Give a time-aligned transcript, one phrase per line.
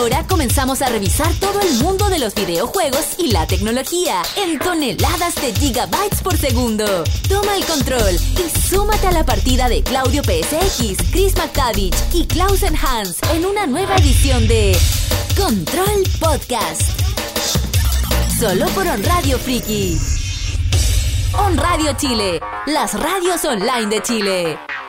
[0.00, 5.34] Ahora comenzamos a revisar todo el mundo de los videojuegos y la tecnología en toneladas
[5.34, 7.04] de gigabytes por segundo.
[7.28, 12.74] Toma el control y súmate a la partida de Claudio PSX, Chris McTavish y Klausen
[12.76, 14.74] Hans en una nueva edición de
[15.36, 16.80] Control Podcast.
[18.38, 19.98] Solo por On Radio Friki.
[21.34, 24.79] On Radio Chile, las radios online de Chile.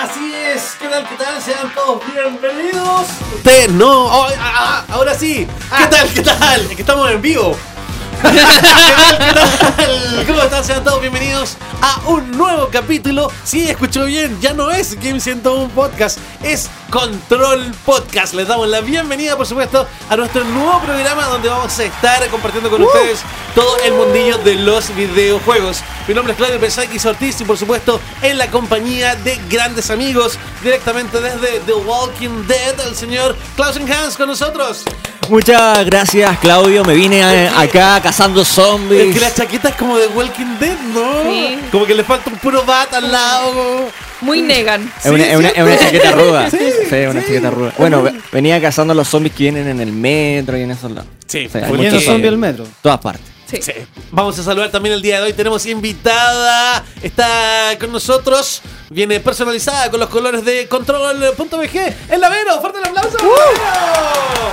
[0.00, 1.06] Así es, ¿qué tal?
[1.06, 1.42] ¿Qué tal?
[1.42, 3.06] Sean todos bienvenidos.
[3.34, 5.46] Usted no, oh, ah, ah, ahora sí.
[5.76, 6.08] ¿Qué tal?
[6.08, 6.60] ¿Qué tal?
[6.62, 7.54] Es que estamos en vivo.
[8.22, 9.18] ¿Qué tal?
[9.18, 10.26] ¿Qué tal?
[10.26, 10.64] ¿Cómo están?
[10.64, 13.30] Sean todos bienvenidos a un nuevo capítulo.
[13.44, 18.34] Sí, escuchó bien, ya no es Game 101 Podcast, es Control Podcast.
[18.34, 22.68] Les damos la bienvenida, por supuesto, a nuestro nuevo programa donde vamos a estar compartiendo
[22.68, 23.20] con ustedes
[23.54, 25.82] todo el mundillo de los videojuegos.
[26.08, 30.36] Mi nombre es Claudio Pesakis Ortiz y, por supuesto, en la compañía de grandes amigos,
[30.62, 34.84] directamente desde The Walking Dead, el señor Klausen Hans con nosotros.
[35.28, 36.84] Muchas gracias, Claudio.
[36.84, 39.14] Me vine a- acá cazando Es zombies.
[39.14, 41.22] que la chaqueta es como de Walking Dead, ¿no?
[41.22, 41.58] Sí.
[41.70, 43.88] Como que le falta un puro bat al lado.
[44.20, 44.92] Muy negan.
[45.02, 45.84] Es una, Sí, es una- es una ¿cierto?
[45.84, 46.50] chaqueta ruda.
[46.50, 46.58] Sí,
[46.90, 47.72] Sí, una chaqueta ruda.
[47.78, 50.90] Bueno, ve- venía cazando a los zombies que vienen en el metro y en esos
[50.90, 51.08] lados.
[51.26, 52.30] Sí, O sea, hay porque- muchos ¿Quiénes son zombies.
[52.30, 52.66] del metro?
[52.82, 53.26] Todas partes.
[53.50, 53.60] Sí.
[53.62, 53.72] Sí.
[54.12, 55.32] Vamos a saludar también el día de hoy.
[55.32, 56.84] Tenemos invitada.
[57.02, 58.62] Está con nosotros.
[58.90, 61.94] Viene personalizada con los colores de control.bg.
[62.10, 62.60] El Lavero.
[62.60, 63.16] Fuerte el aplauso.
[63.22, 63.26] ¡Uh!
[63.26, 64.50] Lavero.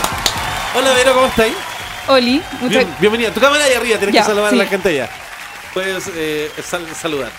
[0.75, 1.53] Hola, Vero, ¿cómo estáis?
[2.07, 3.31] Oli, muchas Bien- bienvenida.
[3.31, 3.97] Tu cámara ahí arriba.
[3.97, 4.55] Tienes Ya, que saludar sí.
[4.55, 5.09] a la gente ya.
[5.73, 7.31] Puedes eh, sal- saludar.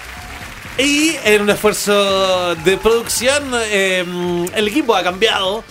[0.78, 4.04] Y en un esfuerzo de producción, eh,
[4.54, 5.64] el equipo ha cambiado.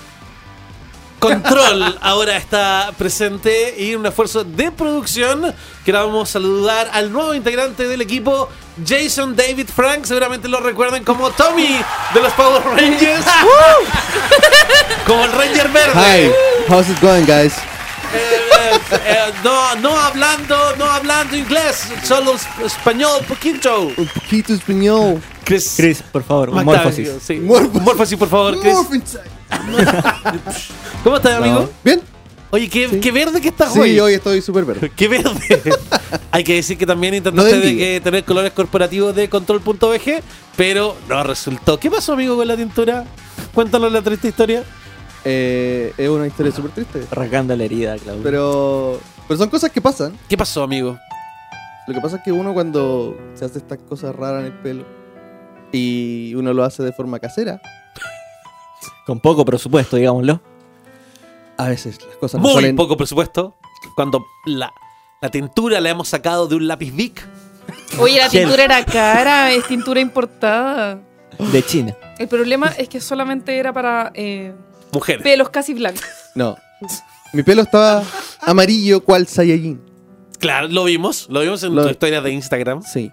[1.19, 7.87] Control ahora está presente y en un esfuerzo de producción queremos saludar al nuevo integrante
[7.87, 8.49] del equipo,
[8.85, 10.03] Jason David Frank.
[10.03, 11.79] Seguramente lo recuerden como Tommy
[12.13, 13.25] de los Power Rangers.
[15.07, 15.93] como el Ranger Verde.
[15.95, 16.31] Hi,
[16.69, 17.55] how's it going, guys?
[18.13, 23.81] Eh, eh, no, no hablando, no hablando inglés, solo es- español poquito.
[23.97, 25.21] Un poquito español.
[25.43, 27.09] Chris, Chris, por favor, morfosis.
[27.21, 27.35] sí.
[27.35, 28.75] Morphosis, por favor, Chris.
[31.03, 31.69] ¿Cómo estás, amigo?
[31.83, 32.01] ¿Bien?
[32.49, 32.99] Oye, qué, Sí.
[33.01, 33.99] qué verde que estás Sí, hoy.
[33.99, 34.89] hoy estoy súper verde.
[34.95, 35.29] Qué verde.
[36.31, 40.21] Hay que decir que también No intentaste de de que tener colores corporativos de control.bg,
[40.55, 41.77] pero no resultó.
[41.77, 43.03] ¿Qué pasó, amigo, con la tintura?
[43.53, 44.63] Cuéntanos la triste historia.
[45.29, 47.05] Eh, es una historia súper triste.
[47.11, 48.23] Rasgando la herida, Claudio.
[48.23, 50.17] Pero, pero son cosas que pasan.
[50.29, 50.97] ¿Qué pasó, amigo?
[51.85, 54.85] Lo que pasa es que uno cuando se hace estas cosas raras en el pelo
[55.73, 57.61] y uno lo hace de forma casera,
[59.05, 60.41] Con poco presupuesto, digámoslo.
[61.57, 62.75] a veces las cosas no Muy salen.
[62.75, 63.55] poco presupuesto.
[63.95, 64.71] Cuando la,
[65.21, 67.25] la tintura la hemos sacado de un lápiz Bic.
[67.99, 70.99] Oye, la tintura era cara, es tintura importada.
[71.51, 71.95] De China.
[72.17, 74.53] El problema es que solamente era para eh,
[74.97, 75.23] Mujeres.
[75.23, 76.03] pelos casi blancos.
[76.35, 76.57] No.
[77.33, 78.03] Mi pelo estaba
[78.41, 79.81] amarillo cual Saiyajin.
[80.39, 81.27] Claro, lo vimos.
[81.29, 82.83] Lo vimos en Lo- tu historia de Instagram.
[82.83, 83.11] Sí.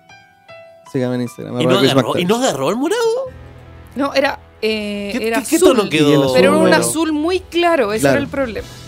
[0.93, 1.55] Síganme en Instagram.
[1.55, 2.25] ¿Y arroba no, Chris agarró, McTavish.
[2.25, 3.03] ¿Y no agarró el morado?
[3.97, 5.77] No, era, eh, ¿Qué, era qué- qué azul.
[5.77, 6.11] tono quedó?
[6.11, 6.77] Y el azul Pero era un bueno.
[6.77, 8.17] azul muy claro, ese Claro.
[8.17, 8.69] era el problema.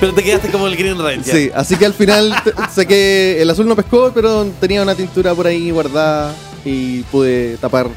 [0.00, 1.24] Pero te quedaste como el Green Ranger.
[1.24, 3.40] Sí, así que al final te- saqué.
[3.42, 6.34] El azul no pescó, pero tenía una tintura por ahí guardada
[6.64, 7.88] y pude tapar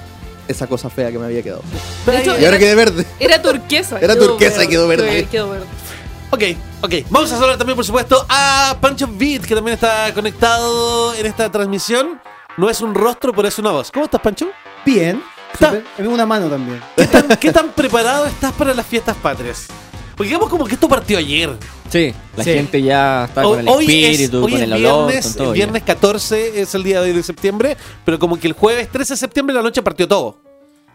[0.47, 1.61] esa cosa fea que me había quedado.
[2.05, 3.05] De hecho, Y ahora quedé verde.
[3.19, 3.99] era turquesa.
[3.99, 5.27] Era turquesa y quedó verde.
[5.31, 5.65] Quedó verde.
[6.31, 6.43] Ok,
[6.81, 6.93] ok.
[7.09, 11.51] Vamos a saludar también, por supuesto, a Pancho Beat, que también está conectado en esta
[11.51, 12.19] transmisión.
[12.57, 13.91] No es un rostro, pero es una voz.
[13.91, 14.47] ¿Cómo estás, Pancho?
[14.85, 15.21] Bien.
[15.53, 15.85] Está- Súper.
[15.97, 16.81] En una mano también.
[16.97, 19.67] ¿Qué tan, qué tan preparado estás para las fiestas patrias?
[20.15, 21.51] Porque digamos como que esto partió ayer.
[21.89, 22.53] Sí, la Sí.
[22.53, 25.33] gente ya está con el hoy es, espíritu, hoy con es el olor, viernes, con
[25.35, 25.47] todo.
[25.49, 28.89] el viernes 14 es el día de hoy de septiembre, pero como que el jueves
[28.91, 30.37] 13 de septiembre la noche partió todo.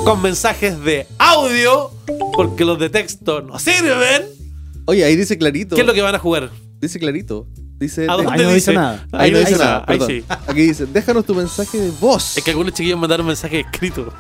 [0.04, 1.90] con mensajes de audio,
[2.34, 4.43] porque los de texto no sirven.
[4.86, 5.76] Oye, ahí dice clarito.
[5.76, 6.50] ¿Qué es lo que van a jugar?
[6.80, 7.48] Dice clarito.
[7.78, 8.08] Dice.
[8.10, 8.74] ¿A de- dónde Ahí no dice dice?
[8.74, 9.08] nada.
[9.12, 10.08] Ahí no dice nada, ahí perdón.
[10.10, 10.24] sí.
[10.48, 12.38] Aquí dice, déjanos tu mensaje de voz.
[12.38, 14.14] Es que algunos chiquillos mandaron mensajes escritos.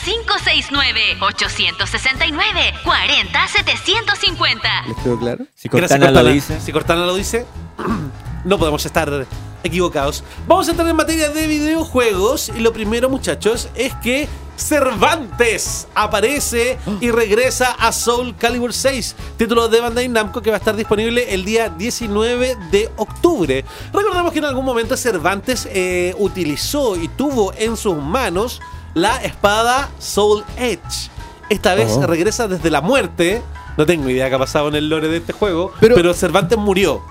[2.84, 4.88] 569-869-40-750.
[4.88, 5.46] ¿Les quedó claro?
[5.56, 6.60] Si Gracias, Cortana lo dice.
[6.60, 7.46] Si Cortana lo dice,
[8.46, 9.28] no podemos estar
[9.64, 10.24] equivocados.
[10.48, 12.52] Vamos a entrar en materia de videojuegos.
[12.56, 14.28] Y lo primero, muchachos, es que
[14.62, 20.60] Cervantes aparece y regresa a Soul Calibur 6, título de Bandai Namco que va a
[20.60, 23.66] estar disponible el día 19 de octubre.
[23.92, 28.62] Recordemos que en algún momento Cervantes eh, utilizó y tuvo en sus manos
[28.94, 31.10] la espada Soul Edge.
[31.52, 32.08] Esta vez Oh.
[32.08, 33.42] regresa desde la muerte.
[33.78, 36.58] No tengo idea qué ha pasado en el lore de este juego, pero, Pero- Cervantes
[36.58, 37.02] murió.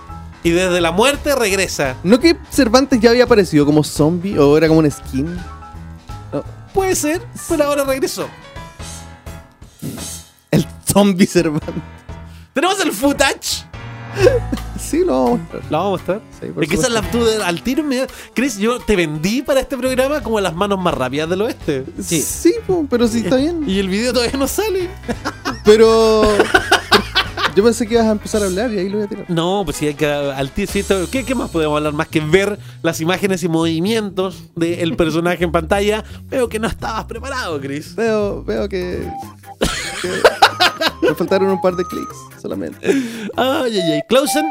[0.42, 1.96] Y desde la muerte regresa.
[2.02, 5.38] ¿No que Cervantes ya había aparecido como zombie o era como un skin?
[6.72, 8.26] Puede ser, pero ahora regresó.
[10.50, 11.74] El zombie Cervantes.
[12.54, 13.64] Tenemos el footage.
[14.90, 15.62] Sí, lo vamos a mostrar.
[15.70, 16.20] La vamos a mostrar.
[16.40, 19.40] Sí, por es que esa es la de- al tiro me Chris, yo te vendí
[19.42, 21.84] para este programa como las manos más rápidas del oeste.
[22.02, 22.54] Sí, sí
[22.88, 23.64] pero sí está bien.
[23.68, 24.88] Y el video todavía no sale.
[25.64, 26.22] Pero.
[27.56, 29.24] Yo pensé que ibas a empezar a hablar y ahí lo voy a tirar.
[29.28, 30.70] No, pues sí, hay que al tiro.
[30.70, 34.94] sí, esto- ¿Qué, qué más podemos hablar más que ver las imágenes y movimientos del
[34.96, 36.04] personaje en pantalla?
[36.28, 37.94] Veo que no estabas preparado, Chris.
[37.96, 39.04] Veo, veo que.
[40.00, 40.08] que
[41.08, 42.78] me faltaron un par de clics solamente.
[43.36, 44.00] Ay, ay, ay.
[44.08, 44.44] Clausen,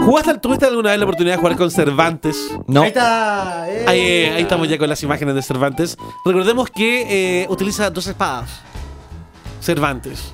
[0.00, 2.36] ¿jugaste, ¿tuviste alguna vez la oportunidad de jugar con Cervantes?
[2.66, 2.82] No.
[2.82, 3.64] Ahí está.
[3.68, 3.84] eh.
[3.86, 5.96] Ahí, eh, ahí estamos ya con las imágenes de Cervantes.
[6.24, 8.50] Recordemos que eh, utiliza dos espadas.
[9.60, 10.32] Cervantes.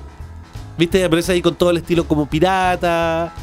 [0.77, 1.03] ¿Viste?
[1.03, 3.33] Aparece ahí con todo el estilo como pirata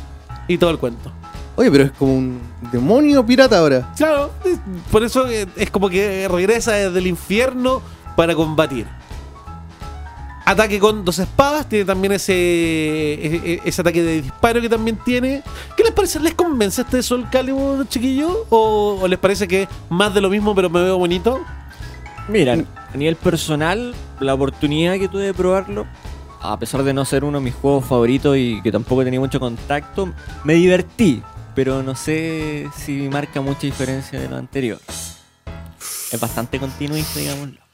[0.49, 1.13] y todo el cuento.
[1.55, 2.41] Oye, pero es como un
[2.73, 3.93] demonio pirata ahora.
[3.97, 4.31] Claro,
[4.91, 7.81] por eso es como que regresa desde el infierno
[8.15, 8.87] para combatir.
[10.49, 14.97] Ataque con dos espadas, tiene también ese, e- e- ese ataque de disparo que también
[15.05, 15.43] tiene.
[15.77, 16.21] ¿Qué les parece?
[16.21, 18.47] ¿Les convence este Soul Calibur, chiquillo?
[18.51, 21.41] ¿O, o les parece que más de lo mismo pero me veo bonito?
[22.29, 25.85] Mira, a nivel personal, la oportunidad que tuve de probarlo,
[26.41, 29.41] a pesar de no ser uno de mis juegos favoritos y que tampoco tenía mucho
[29.41, 30.13] contacto,
[30.45, 31.23] me divertí,
[31.57, 34.79] pero no sé si marca mucha diferencia de lo anterior.
[36.13, 37.66] Es bastante continuista, digámoslo.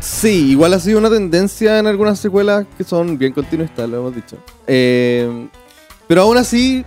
[0.00, 4.14] Sí, igual ha sido una tendencia en algunas secuelas que son bien continuistas, lo hemos
[4.14, 4.36] dicho.
[4.66, 5.48] Eh,
[6.06, 6.84] pero aún así,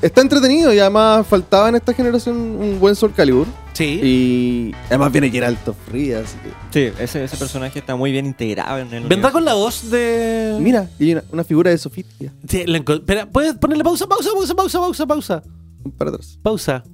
[0.00, 3.46] está entretenido y además faltaba en esta generación un buen Soul Calibur.
[3.74, 4.00] Sí.
[4.02, 6.50] Y además viene Geralto Free, así que.
[6.92, 9.32] Sí, ese, ese personaje está muy bien integrado en el ¿Vendrá universo.
[9.32, 10.56] con la voz de.?
[10.60, 12.04] Mira, y una, una figura de Sofía.
[12.48, 15.42] Sí, la Espera, ¿puedes ponerle pausa, pausa, pausa, pausa, pausa, pausa?
[15.84, 16.38] Un par atrás.
[16.42, 16.84] Pausa.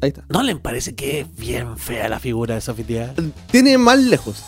[0.00, 0.24] Ahí está.
[0.28, 3.12] ¿No le parece que es bien fea la figura de Sofía?
[3.50, 4.42] Tiene más lejos.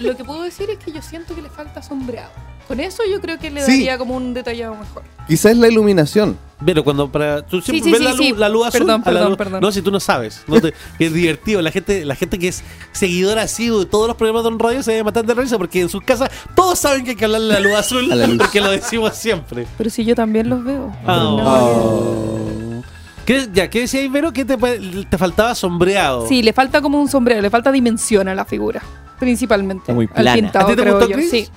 [0.00, 2.30] Lo que puedo decir es que yo siento que le falta sombreado.
[2.68, 3.72] Con eso yo creo que le Sí.
[3.72, 5.02] daría como un detallado mejor.
[5.28, 6.38] Quizás es la iluminación.
[6.64, 7.44] Pero cuando para.
[7.44, 8.28] Tú siempre sí, ves sí, la, sí.
[8.30, 8.80] luz, la luz azul.
[8.80, 9.60] Perdón, la perdón, luz- perdón.
[9.60, 10.42] No, si tú no sabes.
[10.46, 11.60] No te- que es divertido.
[11.60, 12.62] La gente, la gente que es
[12.92, 15.82] seguidora así de todos los programas de On Radio se debe matar de risa porque
[15.82, 18.08] en sus casas todos saben que hay que hablarle la luz azul.
[18.16, 18.38] La luz.
[18.38, 19.66] Porque lo decimos siempre.
[19.76, 20.90] Pero si yo también los veo.
[21.06, 21.16] Ah.
[21.16, 22.82] No.
[23.26, 24.32] ¿Qué, ya, ¿qué decías, Ibero?
[24.32, 26.26] Que te, te faltaba sombreado.
[26.28, 28.82] Sí, le falta como un sombrero, le falta dimensión a la figura.
[29.18, 29.92] Principalmente.
[29.92, 30.34] Muy Al plana.
[30.34, 31.16] pintado, ¿A ti te creo gustó, yo.
[31.16, 31.30] Chris?
[31.30, 31.48] Sí.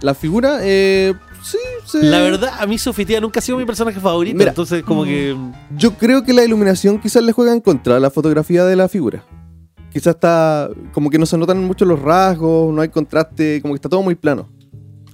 [0.00, 1.98] La figura, eh, sí, sí.
[2.02, 4.36] La verdad, a mí Sofía nunca ha sido mi personaje favorito.
[4.36, 4.50] Mira.
[4.50, 5.36] entonces, como que.
[5.76, 8.88] Yo creo que la iluminación quizás le juega en contra a la fotografía de la
[8.88, 9.24] figura.
[9.92, 13.76] Quizás está como que no se notan mucho los rasgos, no hay contraste, como que
[13.76, 14.48] está todo muy plano.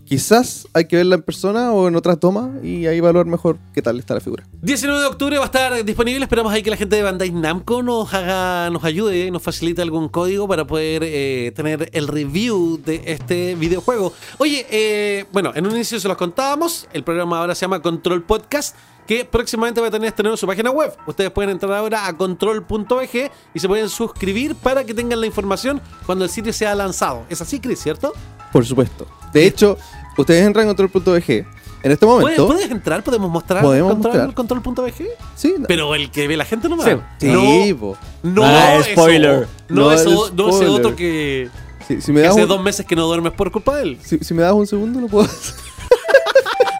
[0.08, 3.82] Quizás hay que verla en persona o en otra toma y ahí evaluar mejor qué
[3.82, 4.44] tal está la figura.
[4.62, 6.24] 19 de octubre va a estar disponible.
[6.24, 9.82] Esperamos ahí que la gente de Bandai Namco nos haga, nos ayude y nos facilite
[9.82, 14.14] algún código para poder eh, tener el review de este videojuego.
[14.38, 16.88] Oye, eh, bueno, en un inicio se los contábamos.
[16.94, 18.74] El programa ahora se llama Control Podcast.
[19.06, 20.94] Que próximamente va a tener en su página web.
[21.06, 25.80] Ustedes pueden entrar ahora a control.bg y se pueden suscribir para que tengan la información
[26.04, 27.24] cuando el sitio sea lanzado.
[27.30, 28.12] Es así, Chris, ¿cierto?
[28.52, 29.06] Por supuesto.
[29.32, 29.78] De hecho,
[30.18, 31.46] ustedes entran en control.bg.
[31.80, 32.46] En este ¿Puedes, momento.
[32.48, 33.04] puedes entrar?
[33.04, 34.34] ¿Podemos mostrar Podemos control, mostrar.
[34.34, 35.06] control.bg?
[35.36, 36.90] Sí, Pero el que ve la gente no me Sí.
[37.20, 37.96] sí, po.
[38.24, 39.46] No, Ah, eso- spoiler.
[39.68, 40.68] No, No, eso, el no ese spoiler.
[40.80, 41.48] otro que,
[41.86, 43.82] Sí, si, me que das hace un, dos meses que no duermes por culpa de
[43.84, 43.98] él.
[44.02, 45.54] si, si me das un segundo, lo puedo hacer.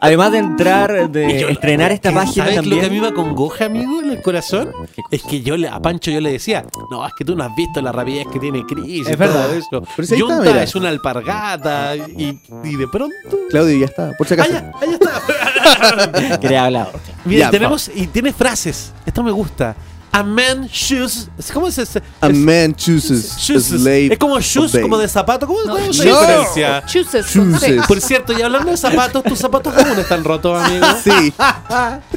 [0.01, 3.03] Además de entrar, de yo- estrenar esta ¿Sabes página lo que a mí también.
[3.03, 4.73] me acongoja, amigo, en el corazón?
[5.11, 7.55] Es que yo le, a Pancho yo le decía, no, es que tú no has
[7.57, 8.85] visto la rapidez que tiene Chris.
[8.87, 9.47] y Es verdad.
[9.47, 9.83] todo eso.
[9.97, 13.15] Pero si está, es una alpargata y, y de pronto...
[13.51, 14.13] Claudio, ya está.
[14.17, 14.51] Por si acaso.
[14.53, 14.73] ¡Allá!
[14.81, 16.39] ¡Ahí está!
[16.41, 16.91] Quería hablar.
[17.25, 17.91] Mira, Ya, tenemos...
[17.95, 18.93] Y tiene frases.
[19.07, 19.75] Esto me gusta.
[20.11, 21.29] A man shoes...
[21.53, 22.03] ¿Cómo es ese?
[22.21, 24.83] A es- man chooses, a slave Es como shoes, obey.
[24.83, 25.47] como de zapato.
[25.47, 26.21] ¿Cómo No, es la no.
[26.21, 26.83] diferencia?
[26.87, 27.27] Chooses.
[27.33, 27.87] Chooses.
[27.87, 30.87] Por cierto, y hablando de zapatos, tus zapatos aún están rotos, amigo.
[31.05, 31.33] Sí,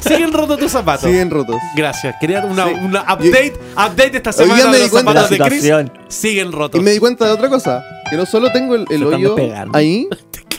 [0.00, 1.08] Siguen rotos tus zapatos.
[1.08, 1.56] siguen rotos.
[1.76, 2.16] Gracias.
[2.20, 2.74] Quería una, Sí.
[2.82, 5.62] una update, update esta Hoy semana día me de di los cuenta- zapatos de Chris.
[6.08, 6.80] Siguen rotos.
[6.80, 7.84] Y me di cuenta de otra cosa.
[8.08, 9.36] Que no solo tengo el, el hoyo
[9.74, 10.08] ahí,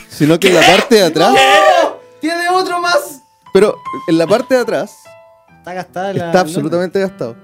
[0.09, 1.35] sino que en la parte de atrás.
[2.21, 3.21] ¡Tiene otro más!
[3.53, 3.75] Pero
[4.07, 4.91] en la parte de atrás
[5.63, 6.25] Está gastada la.
[6.25, 7.37] está absolutamente gastado.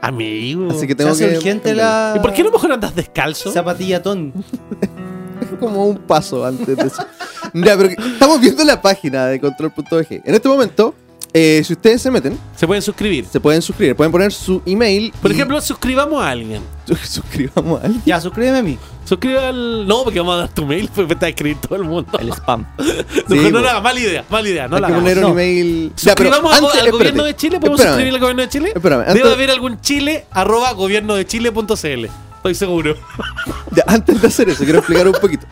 [0.00, 0.68] Amigo.
[0.70, 1.36] Así que Se tengo hace que.
[1.36, 2.14] urgente la.
[2.16, 3.52] ¿Y por qué no mejor andas descalzo?
[3.52, 4.32] Zapatillatón.
[5.60, 7.04] como un paso antes de eso.
[7.52, 10.22] ya, pero estamos viendo la página de control.bg.
[10.24, 10.94] En este momento,
[11.32, 13.24] eh, si ustedes se meten, Se pueden suscribir.
[13.30, 13.94] se pueden suscribir.
[13.96, 15.12] Pueden poner su email.
[15.22, 16.62] Por y ejemplo, suscribamos a alguien.
[17.04, 18.02] suscribamos a alguien.
[18.04, 18.78] Ya, suscríbeme a mí.
[19.04, 19.86] Suscribe al.
[19.88, 22.18] No, porque vamos a dar tu mail, pues me está a escribir todo el mundo.
[22.18, 22.66] El spam.
[23.28, 23.58] No, no, po.
[23.60, 24.66] no, mala idea, mala idea.
[24.68, 25.10] No Hay la que hagamos.
[25.12, 25.40] poner un No.
[25.40, 25.92] email.
[25.96, 26.90] Ya, pero Suscribamos al- antes- al espérate.
[26.98, 27.60] gobierno de Chile.
[27.60, 27.94] ¿Podemos Espérame.
[27.94, 28.72] suscribir al gobierno de Chile?
[28.74, 32.04] Espérame, Debe antes- haber algún chile arroba gobiernodechile.cl.
[32.36, 32.96] Estoy seguro.
[33.72, 35.46] Ya, antes de hacer eso, quiero explicar un poquito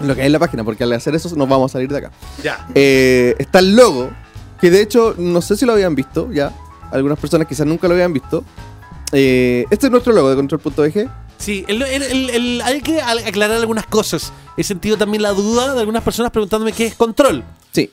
[0.00, 1.98] lo que hay en la página, porque al hacer eso nos vamos a salir de
[1.98, 2.10] acá.
[2.42, 2.66] Ya.
[2.74, 4.10] Eh, está el logo,
[4.60, 6.52] que de hecho no sé si lo habían visto ya.
[6.92, 8.44] Algunas personas quizás nunca lo habían visto.
[9.12, 11.08] Eh, este es nuestro logo de control.bg.
[11.38, 14.32] Sí, el- el- el- el- hay que aclarar algunas cosas.
[14.56, 17.42] He sentido también la duda de algunas personas preguntándome qué es control.
[17.72, 17.90] Sí.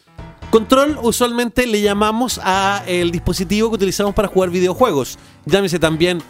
[0.50, 5.18] Control usualmente le llamamos a el dispositivo que utilizamos para jugar videojuegos.
[5.46, 6.22] Llámese también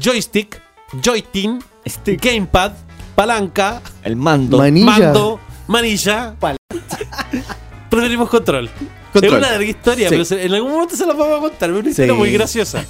[0.00, 0.60] joystick,
[1.02, 2.22] joystick, Stick.
[2.24, 2.72] gamepad,
[3.14, 4.58] palanca, El mando.
[4.58, 4.86] Manilla.
[4.86, 6.34] mando, manilla.
[7.90, 8.68] Preferimos control.
[9.20, 9.34] Control.
[9.42, 10.14] Es una larga historia, Sí.
[10.14, 11.70] pero se- en algún momento se las vamos a contar.
[11.70, 12.18] Es una historia Sí.
[12.18, 12.84] muy graciosa.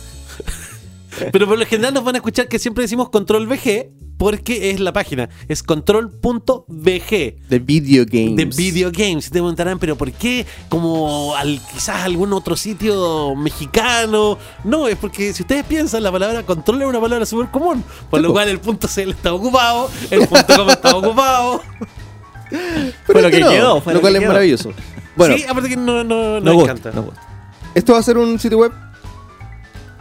[1.33, 4.81] pero por lo general nos van a escuchar que siempre decimos control VG porque es
[4.81, 5.29] la página.
[5.47, 8.37] Es control.bg De video games.
[8.37, 9.27] de video games.
[9.27, 10.47] Y te preguntarán, pero ¿por qué?
[10.71, 14.39] Como al, quizás algún otro sitio mexicano.
[14.65, 17.85] No, es porque si ustedes piensan, la palabra control es una palabra súper común.
[18.11, 21.63] Por lo cual el punto CL está ocupado, el punto com está ocupado.
[22.49, 24.33] Pero Fue lo este que no, quedó, fue lo lo cual que es quedó.
[24.33, 24.73] maravilloso.
[25.17, 26.93] Bueno, sí, aparte que no, no, no, No me gusta, encanta.
[26.93, 27.13] no
[27.75, 28.73] esto va a ser un sitio web.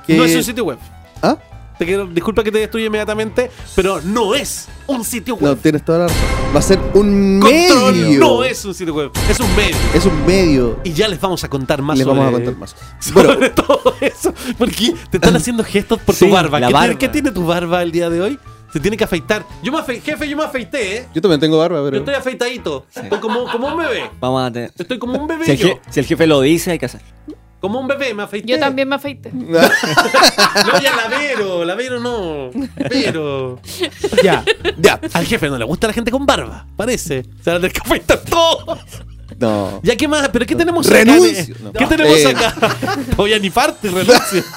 [0.07, 0.15] Que...
[0.17, 0.77] No es un sitio web.
[1.21, 1.37] ¿Ah?
[1.77, 5.59] Te quiero, disculpa que te destruya inmediatamente, pero no es un sitio No, web.
[5.61, 6.21] tienes toda la razón.
[6.55, 8.19] Va a ser un Control medio.
[8.21, 9.75] no es un sitio web, es un medio.
[9.93, 10.79] Es un medio.
[10.85, 12.75] Y ya les vamos a contar más Les sobre, vamos a contar más.
[12.99, 14.33] sobre Bueno, todo eso.
[14.57, 16.61] Porque te están haciendo gestos por Sí, tu barba.
[16.61, 16.85] la ¿Qué, barba.
[16.87, 18.39] Tiene, qué tiene tu barba el día de hoy?
[18.75, 19.45] Se tiene que afeitar.
[19.63, 21.05] Yo me afeité, jefe, yo me afeité, ¿eh?
[21.13, 21.97] yo también tengo barba, Yo pero.
[21.99, 22.85] estoy afeitadito.
[22.93, 24.11] Estoy como, como un bebé.
[24.19, 24.69] Vamos a tener.
[24.77, 25.67] Estoy como un bebé Si el, yo.
[25.69, 26.99] je- si el jefe lo dice, hay que hacer.
[27.61, 28.51] Como un bebé, me afeité.
[28.51, 29.31] Yo también me afeité.
[29.33, 32.49] No, ya la Vero, la Vero no.
[32.89, 33.61] Pero.
[34.21, 34.43] Ya.
[34.77, 34.99] Ya.
[35.13, 37.23] Al jefe no le gusta la gente con barba, parece.
[37.23, 38.77] Se van a tener que afeitar todo.
[39.39, 39.79] No.
[39.83, 40.27] Ya, ¿qué más?
[40.29, 41.55] ¿Pero qué tenemos Renuncio.
[41.55, 41.63] acá?
[41.63, 41.71] No.
[41.71, 42.27] ¿Qué tenemos Eh.
[42.27, 42.55] acá?
[43.15, 44.43] Voy a ni parte, renuncio.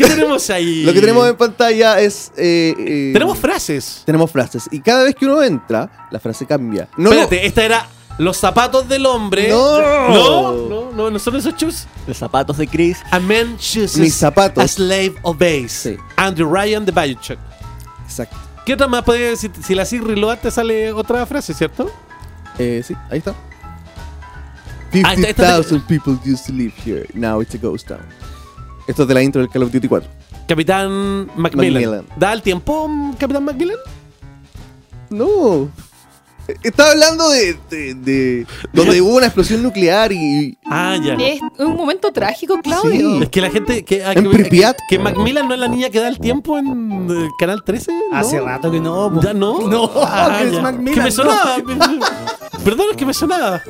[0.00, 0.82] ¿Qué tenemos ahí?
[0.84, 2.32] Lo que tenemos en pantalla es.
[2.36, 4.02] eh, eh, Tenemos frases.
[4.06, 4.68] tenemos frases.
[4.70, 6.88] Y cada vez que uno entra, la frase cambia.
[6.96, 7.86] No, Espérate, esta era
[8.18, 9.48] los zapatos del hombre.
[9.48, 9.80] No.
[9.80, 11.86] No, no, no, no son esos shoes.
[12.06, 12.98] Los zapatos de Chris.
[13.10, 13.98] A man chooses.
[13.98, 14.62] Mis zapatos.
[14.64, 15.72] A slave obeys.
[15.72, 15.96] Sí.
[16.16, 17.38] Andrew Ryan de Bioshock.
[18.04, 18.36] Exacto.
[18.66, 21.90] ¿Qué otra más puede Si, si la haces reload te sale otra frase, ¿cierto?
[22.58, 23.34] Eh, sí, ahí está.
[25.04, 27.06] Ah, esta- esta- 50,000 people used to live here.
[27.14, 28.00] Now it's a ghost town.
[28.90, 30.08] Esto es de la intro del Call of Duty 4.
[30.48, 31.74] Capitán Macmillan.
[31.82, 32.04] Macmillan.
[32.16, 33.76] ¿Da el tiempo, Capitán Macmillan?
[35.10, 35.68] No.
[36.64, 40.58] Estaba hablando de, de- de- donde hubo una explosión nuclear y.
[40.68, 41.14] Ah, ya.
[41.14, 43.18] Es un momento trágico, Claudio.
[43.18, 43.22] Sí.
[43.22, 43.84] Es que la gente.
[43.84, 44.76] Que, ah, En que, Pripyat.
[44.88, 47.92] que Macmillan no es la niña que da el tiempo en eh, Canal 13.
[48.10, 48.16] ¿no?
[48.16, 49.12] Hace rato que no.
[49.14, 49.20] po.
[49.22, 49.68] ¿Ya no?
[49.68, 50.60] No, Ah, que es.
[50.60, 51.12] Macmillan, Que me no.
[51.12, 51.56] sonaba.
[52.64, 53.62] Perdón, es que me sonaba.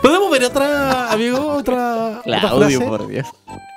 [0.00, 1.38] ¿Podemos ver otra, amigo?
[1.48, 2.86] Otra, otra Claudio, frase?
[2.86, 3.26] por Dios.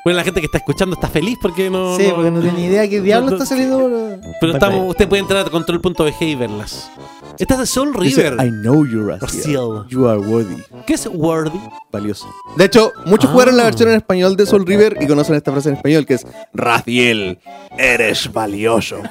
[0.06, 1.98] Bueno, la gente que está escuchando está feliz porque no.
[1.98, 4.20] Sí, porque no tiene idea qué diablo no- está saliendo.
[4.40, 6.92] Pero estamos, usted puede entrar a control.bg y verlas.
[7.38, 8.46] Esta es de Soul Dice, River.
[8.46, 9.20] I know you, Raziel.
[9.22, 9.88] Raziel.
[9.90, 10.62] You are worthy.
[10.88, 11.60] ¿Qué es Worthy?
[11.92, 12.28] Valioso.
[12.58, 13.34] De hecho, muchos Ah.
[13.34, 16.14] jugaron la versión en español de Soul River y conocen esta frase en español que
[16.16, 17.40] es Raziel,
[17.78, 18.98] eres valioso.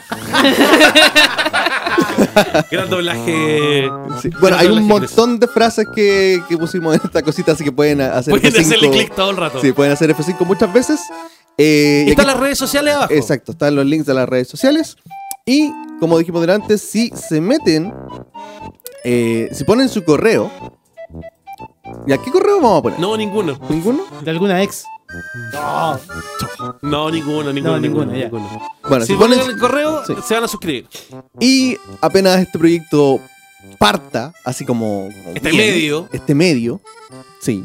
[2.71, 3.91] Gran doblaje.
[4.23, 4.29] Sí.
[4.41, 5.11] Bueno, gran hay un doblaje inglés.
[5.17, 8.61] montón de frases que, que pusimos en esta cosita, así que pueden hacer Pueden F5.
[8.61, 9.61] hacerle clic todo el rato.
[9.61, 11.01] Sí, pueden hacer F5 muchas veces.
[11.59, 13.13] Eh, y Están aquí- las redes sociales abajo.
[13.13, 14.97] Exacto, están los links de las redes sociales.
[15.47, 17.93] Y como dijimos delante, si se meten,
[19.05, 20.51] eh, si ponen su correo.
[22.07, 22.99] ¿Y a qué correo vamos a poner?
[23.01, 23.59] No, ninguno.
[23.69, 24.05] ¿Ninguno?
[24.23, 24.85] De alguna ex.
[26.83, 28.05] No, ninguno, ninguno, No, ninguno.
[28.07, 28.25] ninguno, ya.
[28.25, 28.49] ninguno.
[28.89, 29.55] Bueno, si si ponen ponen.
[29.55, 30.15] el correo, Sí.
[30.27, 30.89] se van a suscribir.
[31.41, 33.21] Y apenas este proyecto
[33.79, 35.09] parta, así como.
[35.25, 36.09] como Este bien, medio.
[36.13, 36.81] Este medio.
[37.41, 37.65] Sí.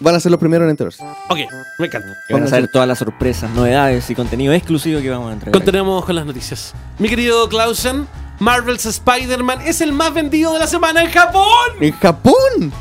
[0.00, 1.02] Van a ser los primeros en enterarse.
[1.28, 1.38] Ok,
[1.78, 2.08] me encanta.
[2.30, 5.52] Van a saber hacer- todas las sorpresas, novedades y contenido exclusivo que vamos a entregar.
[5.52, 6.74] Continuamos con las noticias.
[6.98, 8.06] Mi querido Clausen,
[8.40, 11.44] Marvel's Spider-Man es el más vendido de la semana en Japón.
[11.80, 12.72] ¡En Japón!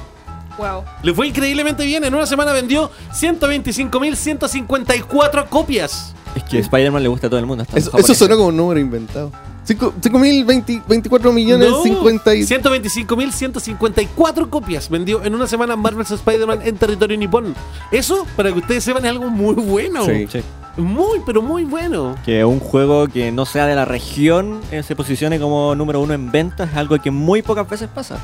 [0.57, 0.83] Wow.
[1.03, 2.03] Le fue increíblemente bien.
[2.03, 6.13] En una semana vendió 125.154 copias.
[6.35, 7.65] Es que Spider-Man le gusta a todo el mundo.
[7.75, 9.31] Eso, eso sonó como un número inventado.
[9.67, 12.41] 5.024 millones No, 50 y...
[12.41, 17.55] 125.154 copias vendió en una semana Marvel's Spider-Man en territorio nipón.
[17.91, 20.05] Eso, para que ustedes sepan, es algo muy bueno.
[20.05, 20.27] Sí.
[20.29, 20.41] Sí.
[20.75, 22.15] Muy, pero muy bueno.
[22.25, 26.15] Que un juego que no sea de la región eh, se posicione como número uno
[26.15, 28.17] en ventas es algo que muy pocas veces pasa.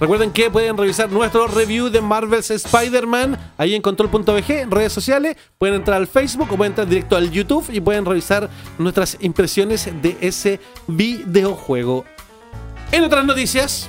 [0.00, 5.36] Recuerden que pueden revisar nuestro review de Marvel's Spider-Man ahí en control.bg, en redes sociales.
[5.56, 9.88] Pueden entrar al Facebook o pueden entrar directo al YouTube y pueden revisar nuestras impresiones
[10.02, 10.58] de ese
[10.88, 12.04] videojuego.
[12.90, 13.88] En otras noticias,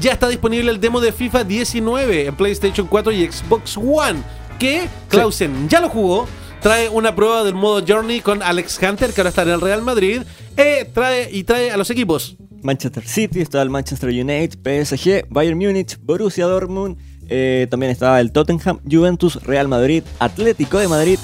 [0.00, 4.22] ya está disponible el demo de FIFA 19 en PlayStation 4 y Xbox One.
[4.58, 6.28] Que Clausen ya lo jugó.
[6.60, 9.82] Trae una prueba del modo Journey con Alex Hunter, que ahora está en el Real
[9.82, 10.22] Madrid.
[10.56, 12.36] Eh, trae, y trae a los equipos
[12.66, 18.32] Manchester City, está el Manchester United, PSG, Bayern Múnich, Borussia Dortmund, eh, también está el
[18.32, 21.18] Tottenham, Juventus, Real Madrid, Atlético de Madrid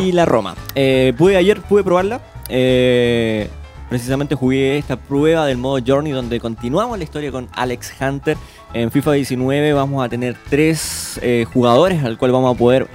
[0.00, 0.54] y la Roma.
[0.74, 2.20] Eh, pude, ayer pude probarla.
[2.48, 3.48] eh,
[3.88, 8.36] precisamente jugué esta prueba del modo Journey donde continuamos la historia con Alex Hunter.
[8.72, 11.20] En FIFA 19 vamos a tener tres
[11.52, 12.88] jugadores al cual vamos a poder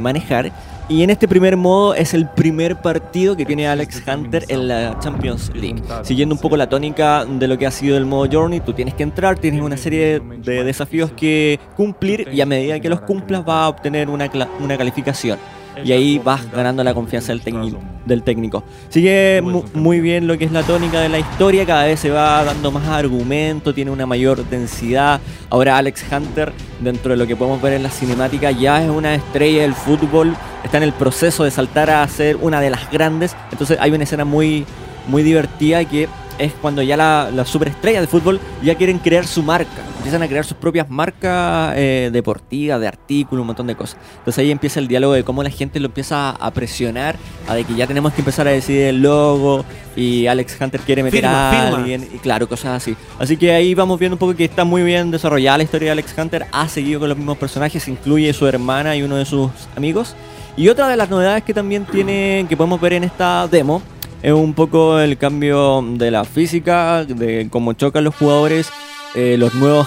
[0.00, 0.52] manejar.
[0.86, 4.98] Y en este primer modo es el primer partido que tiene Alex Hunter en la
[5.00, 5.82] Champions League.
[6.02, 8.92] Siguiendo un poco la tónica de lo que ha sido el modo Journey, tú tienes
[8.92, 13.46] que entrar, tienes una serie de desafíos que cumplir y a medida que los cumplas
[13.46, 15.38] vas a obtener una, una calificación.
[15.82, 18.62] Y ahí vas ganando la confianza del, técnico-.
[18.90, 22.10] Sigue mu- muy bien lo que es la tónica de la historia, cada vez se
[22.10, 25.20] va dando más argumento, tiene una mayor densidad.
[25.50, 29.14] Ahora Alex Hunter, dentro de lo que podemos ver en la cinemática, ya es una
[29.14, 33.34] estrella del fútbol, está en el proceso de saltar a ser una de las grandes.
[33.50, 34.64] Entonces hay una escena muy,
[35.08, 36.08] muy divertida que
[36.38, 39.82] es cuando ya la- las superestrellas de fútbol ya quieren crear su marca.
[39.98, 43.96] Empiezan a crear sus propias marcas eh, deportivas, de artículos, un montón de cosas.
[44.18, 47.16] Entonces ahí empieza el diálogo de cómo la gente lo empieza a presionar,
[47.48, 49.64] a de que ya tenemos que empezar a decidir el logo
[49.96, 51.78] y Alex Hunter quiere meter Firma, a firma.
[51.78, 52.94] alguien, y claro, cosas así.
[53.18, 55.92] Así que ahí vamos viendo un poco que está muy bien desarrollada la historia de
[55.92, 59.50] Alex Hunter, ha seguido con los mismos personajes, incluye su hermana y uno de sus
[59.76, 60.14] amigos.
[60.56, 63.82] Y otra de las novedades que también tiene, que podemos ver en esta demo,
[64.24, 68.70] es un poco el cambio de la física, de cómo chocan los jugadores,
[69.14, 69.86] eh, los nuevos.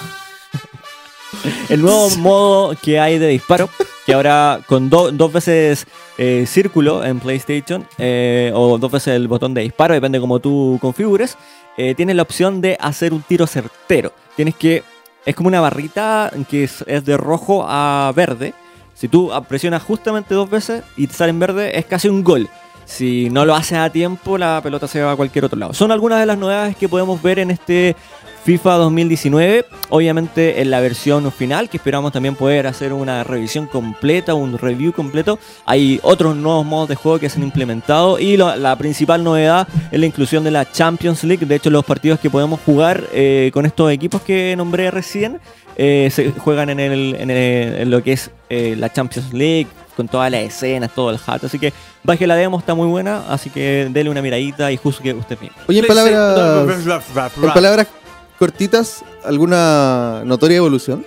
[1.69, 3.69] el nuevo modo que hay de disparo,
[4.06, 5.86] que ahora con do- dos veces
[6.17, 10.78] eh, círculo en PlayStation, eh, o dos veces el botón de disparo, depende como tú
[10.82, 11.38] configures,
[11.95, 14.12] tienes la opción de hacer un tiro certero.
[14.36, 14.84] Tienes que.
[15.28, 18.56] Es como una barrita que es, es de rojo a verde.
[18.95, 22.50] Si tú presionas justamente dos veces y te sale en verde, es casi un gol.
[22.88, 25.73] Si no lo haces a tiempo, la pelota se va a cualquier otro lado.
[25.73, 27.97] Son algunas de las novedades que podemos ver en este
[28.45, 29.65] FIFA 2019.
[29.89, 34.93] Obviamente en la versión final, que esperamos también poder hacer una revisión completa, un review
[34.93, 35.38] completo.
[35.65, 38.19] Hay otros nuevos modos de juego que se han implementado.
[38.19, 41.45] Y la principal novedad es la inclusión de la Champions League.
[41.45, 45.41] De hecho, los partidos que podemos jugar eh, con estos equipos que nombré recién
[45.76, 49.67] eh, se juegan en lo que es eh, la Champions League,
[49.98, 51.44] con todas las escenas, todo el hat.
[51.44, 53.24] Así que baje la demo, está muy buena.
[53.28, 55.58] Así que dele una miradita y juzgue usted mismo.
[55.68, 57.88] Oye, en palabras, en palabras
[58.38, 61.06] cortitas alguna notoria evolución?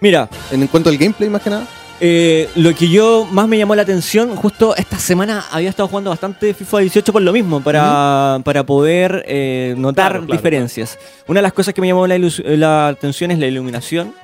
[0.00, 1.66] Mira, En cuanto al gameplay, más que nada.
[2.00, 6.10] Eh, lo que yo más me llamó la atención, justo esta semana había estado jugando
[6.10, 10.96] bastante FIFA 18 por lo mismo, para, para poder eh, notar Claro, claro, diferencias.
[11.26, 14.14] Una de las cosas que me llamó la, la atención es la iluminación,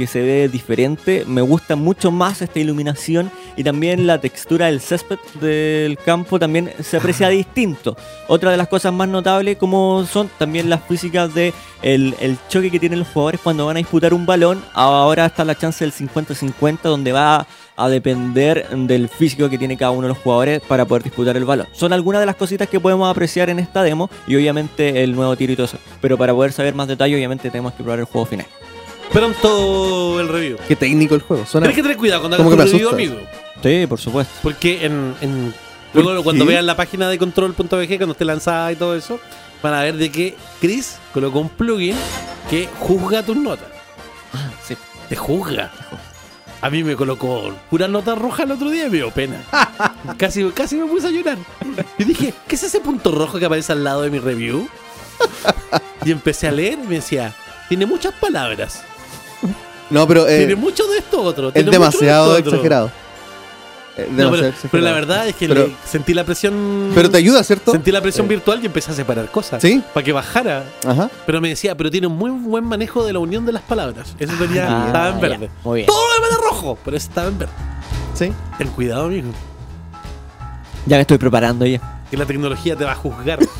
[0.00, 1.24] que se ve diferente.
[1.26, 6.72] Me gusta mucho más esta iluminación y también la textura del césped del campo también
[6.82, 7.98] se aprecia distinto.
[8.26, 12.70] Otra de las cosas más notables como son también las físicas de el, el choque
[12.70, 14.64] que tienen los jugadores cuando van a disputar un balón.
[14.72, 19.90] Ahora está la chance del 50-50 donde va a depender del físico que tiene cada
[19.90, 21.66] uno de los jugadores para poder disputar el balón.
[21.72, 25.36] Son algunas de las cositas que podemos apreciar en esta demo y obviamente el nuevo
[25.36, 25.78] tiro y todo eso.
[26.00, 28.46] Pero para poder saber más detalle obviamente tenemos que probar el juego final.
[29.12, 30.56] Pronto el review.
[30.68, 31.44] Qué técnico el juego.
[31.46, 31.66] Suena...
[31.66, 33.16] Tienes que tener cuidado cuando hagas me review, amigo.
[33.62, 34.32] Sí, por supuesto.
[34.42, 35.54] Porque en, en-
[35.92, 39.18] luego ¿Por cuando vean la página de control.bg cuando esté lanzada y todo eso,
[39.62, 41.96] van a ver de que Chris colocó un plugin
[42.48, 43.68] que juzga tus notas.
[44.66, 44.76] Sí.
[45.08, 45.70] Te juzga.
[46.62, 49.42] A mí me colocó pura nota roja el otro día y me dio pena.
[50.18, 51.38] casi, casi me puse a llorar.
[51.98, 54.68] Y dije, ¿qué es ese punto rojo que aparece al lado de mi review?
[56.04, 57.34] Y empecé a leer y me decía,
[57.68, 58.84] tiene muchas palabras.
[59.90, 61.48] No, pero eh, tiene mucho de esto otro.
[61.48, 62.52] es tiene mucho de demasiado esto otro".
[62.52, 62.90] exagerado.
[63.96, 64.70] Eh, No, demasiado pero, exagerado.
[64.70, 66.92] pero la verdad es que Pero- le- sentí la presión.
[66.94, 67.72] Pero te ayuda, ¿cierto?
[67.72, 69.60] Sentí la presión Eh, virtual y empecé a separar cosas.
[69.60, 69.82] ¿Sí?
[69.92, 70.64] Para que bajara.
[70.86, 71.10] Ajá.
[71.26, 74.14] Pero me decía, pero tiene un muy buen manejo de la unión de las palabras.
[74.18, 75.20] Eso tenía, Ah, estaba en ya.
[75.20, 75.50] verde.
[75.64, 75.86] Muy bien.
[75.86, 77.52] Todo lo demás era rojo, pero ese estaba en verde.
[78.14, 78.32] Sí.
[78.58, 79.32] Ten cuidado, amigo.
[80.86, 81.80] Ya me estoy preparando ya.
[82.10, 83.38] Que la tecnología te va a juzgar.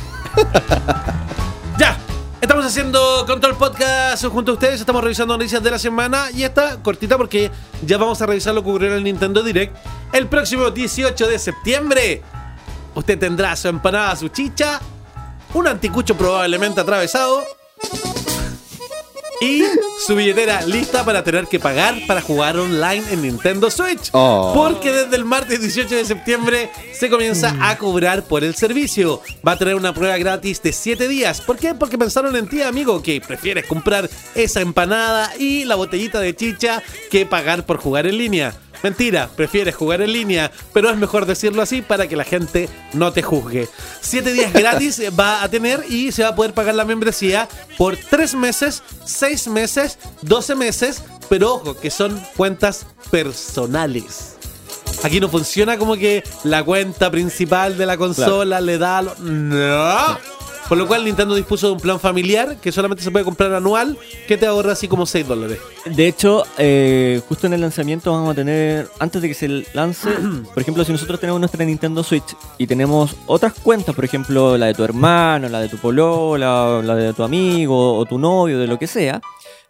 [2.40, 4.80] Estamos haciendo Control Podcast junto a ustedes.
[4.80, 6.30] Estamos revisando noticias de la semana.
[6.34, 7.50] Y esta cortita porque
[7.84, 9.76] ya vamos a revisar lo que ocurrió en el Nintendo Direct.
[10.12, 12.22] El próximo 18 de septiembre.
[12.94, 14.80] Usted tendrá su empanada, su chicha.
[15.52, 17.42] Un anticucho probablemente atravesado.
[19.40, 19.64] Y
[20.06, 24.10] su billetera lista para tener que pagar para jugar online en Nintendo Switch.
[24.12, 24.52] Oh.
[24.54, 29.22] Porque desde el martes 18 de septiembre se comienza a cobrar por el servicio.
[29.46, 31.40] Va a tener una prueba gratis de 7 días.
[31.40, 31.74] ¿Por qué?
[31.74, 36.82] Porque pensaron en ti, amigo, que prefieres comprar esa empanada y la botellita de chicha
[37.10, 38.54] que pagar por jugar en línea.
[38.82, 43.12] Mentira, prefieres jugar en línea, pero es mejor decirlo así para que la gente no
[43.12, 43.68] te juzgue.
[44.00, 47.96] 7 días gratis va a tener y se va a poder pagar la membresía por
[47.96, 54.36] 3 meses, 6 meses, 12 meses, pero ojo, que son cuentas personales.
[55.02, 59.02] Aquí no funciona como que la cuenta principal de la consola le da...
[59.02, 60.18] lo- No.
[60.70, 63.98] Por lo cual Nintendo dispuso de un plan familiar que solamente se puede comprar anual
[64.28, 65.58] que te ahorra así como 6 dólares.
[65.84, 70.08] De hecho, eh, justo en el lanzamiento vamos a tener, antes de que se lance,
[70.54, 74.66] por ejemplo, si nosotros tenemos nuestra Nintendo Switch y tenemos otras cuentas, por ejemplo, la
[74.66, 78.68] de tu hermano, la de tu polola, la de tu amigo o tu novio, de
[78.68, 79.20] lo que sea,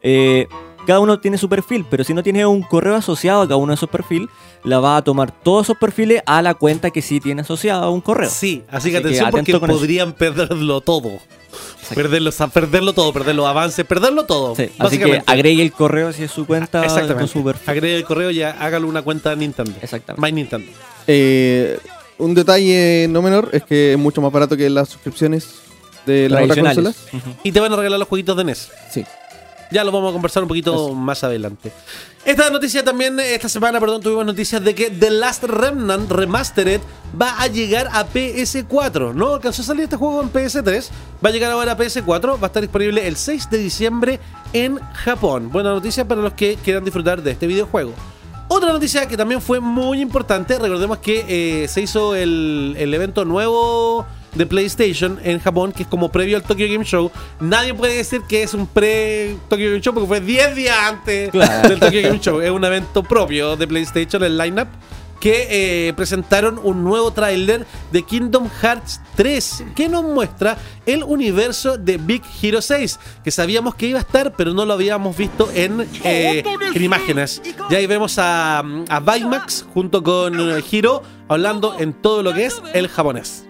[0.02, 0.46] eh,
[0.86, 3.72] cada uno tiene su perfil, pero si no tiene un correo asociado a cada uno
[3.72, 4.28] de esos perfiles,
[4.64, 7.90] la va a tomar todos esos perfiles a la cuenta que sí tiene asociada a
[7.90, 8.28] un correo.
[8.30, 9.60] Sí, así que Así que atención porque eso.
[9.60, 11.10] podrían perderlo todo.
[11.94, 14.54] Perderlo, perderlo todo, perder los avances, perderlo todo.
[14.54, 15.24] Sí, así que básicamente.
[15.26, 17.14] agregue el correo si es su cuenta Exactamente.
[17.18, 17.70] con su perfil.
[17.70, 19.72] Agregue el correo y hágalo una cuenta de Nintendo.
[19.82, 20.20] Exactamente.
[20.24, 20.70] My Nintendo.
[21.06, 21.78] Eh,
[22.18, 25.48] un detalle no menor es que es mucho más barato que las suscripciones
[26.06, 27.06] de las otras consolas.
[27.42, 28.70] Y te van a regalar los jueguitos de NES.
[28.90, 29.04] Sí.
[29.70, 31.72] Ya lo vamos a conversar un poquito más adelante.
[32.24, 36.80] Esta noticia también, esta semana, perdón, tuvimos noticias de que The Last Remnant Remastered
[37.20, 39.14] va a llegar a PS4.
[39.14, 40.88] No alcanzó a salir este juego en PS3.
[41.24, 42.34] Va a llegar ahora a PS4.
[42.34, 44.20] Va a estar disponible el 6 de diciembre
[44.52, 45.50] en Japón.
[45.50, 47.94] Buena noticia para los que quieran disfrutar de este videojuego.
[48.48, 51.24] Otra noticia que también fue muy importante, recordemos que
[51.62, 56.36] eh, se hizo el, el evento nuevo de PlayStation en Japón, que es como previo
[56.36, 57.10] al Tokyo Game Show.
[57.40, 61.68] Nadie puede decir que es un pre-Tokyo Game Show porque fue 10 días antes Claro.
[61.68, 62.40] del Tokyo Game Show.
[62.40, 64.68] Es un evento propio de PlayStation, el lineup,
[65.20, 71.76] que eh, presentaron un nuevo tráiler de Kingdom Hearts 3, que nos muestra el universo
[71.76, 75.50] de Big Hero 6, que sabíamos que iba a estar, pero no lo habíamos visto
[75.54, 76.42] en, eh,
[76.74, 77.42] en imágenes.
[77.68, 82.46] Y ahí vemos a, a Baymax junto con eh, Hiro hablando en todo lo que
[82.46, 83.44] es el japonés.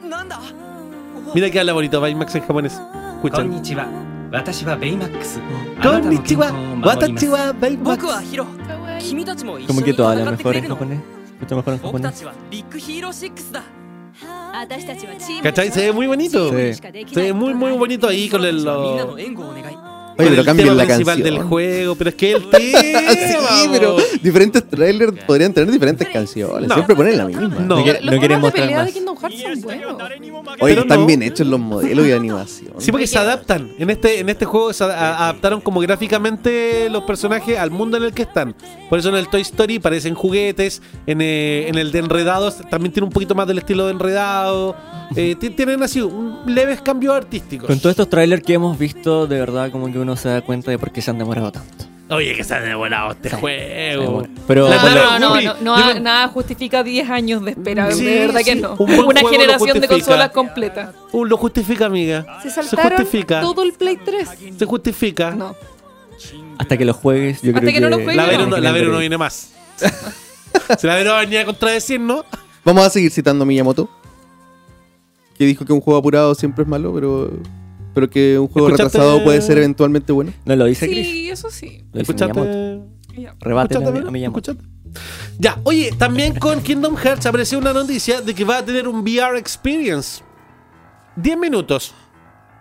[1.35, 2.81] Mira que habla bonito Baymax en japonés.
[3.15, 3.37] Escucha.
[3.37, 3.87] Konnichiwa.
[4.33, 5.39] Watashiwa Baymax.
[5.39, 5.83] Mm.
[5.83, 6.53] Konnichiwa.
[6.85, 7.27] Watashi
[7.61, 8.05] Baymax.
[9.67, 11.01] Como que todas las mejores en japonés.
[11.33, 12.25] Escucha mejor en japonés.
[15.43, 15.71] ¿Cachai?
[15.71, 16.51] Se ve muy bonito.
[16.51, 16.75] Sí.
[16.75, 18.65] Se ve muy, muy bonito ahí con el...
[18.65, 19.17] Lo...
[20.21, 21.23] Oye, pero cambien la canción.
[21.23, 22.79] del juego, pero es que el tema.
[22.81, 26.73] sí, pero diferentes trailers podrían tener diferentes canciones.
[26.73, 27.49] Siempre ponen la misma.
[27.49, 28.95] No, no, no quieren mostrar más.
[28.95, 29.65] De Hearts.
[30.61, 32.73] Oye, pero están bien hechos los modelos y animación.
[32.79, 33.71] Sí, porque se adaptan.
[33.79, 38.13] En este, en este juego se adaptaron como gráficamente los personajes al mundo en el
[38.13, 38.55] que están.
[38.89, 40.83] Por eso en el Toy Story parecen juguetes.
[41.07, 44.77] En, eh, en el de Enredados también tiene un poquito más del estilo de Enredado.
[45.17, 47.67] Eh, tienen así un leves cambios artísticos.
[47.67, 50.71] Con todos estos trailers que hemos visto, de verdad, como que uno se da cuenta
[50.71, 51.85] de por qué se han demorado tanto.
[52.11, 54.27] Oye, que se ha demorado este juego.
[54.49, 58.57] Pero No, no, no, yo nada justifica 10 años de espera, Sí, de verdad que
[58.57, 58.75] no.
[58.79, 60.93] Un Una generación de consolas completa.
[61.13, 62.41] Uh, lo justifica, amiga.
[62.43, 63.41] Se Se saltaron justifica.
[63.41, 64.29] todo el Play 3.
[64.59, 65.31] Se justifica.
[65.31, 65.55] No.
[66.59, 68.57] Hasta que lo juegues, yo Hasta creo que no lo juegues, La Vero no.
[68.59, 69.53] la Vero viene más.
[70.79, 72.25] si la Vero venía a contradecirnos.
[72.65, 73.89] Vamos a seguir citando a Miyamoto.
[75.39, 77.31] Que dijo que un juego apurado siempre es malo, pero,
[77.95, 78.99] pero que un juego ¿Escuchaste?
[78.99, 80.33] retrasado puede ser eventualmente bueno.
[80.45, 81.07] No lo dice Chris.
[81.07, 81.85] Sí, eso sí.
[81.93, 82.01] Lo.
[82.01, 82.81] ¿Escuchaste?
[83.41, 84.69] Rebate a, ¿Escuchaste, Mi-.
[85.39, 89.01] Ya, oye, también con Kingdom Hearts apareció una noticia de que va a tener un
[89.01, 90.23] VR experience.
[91.17, 91.93] 10 minutos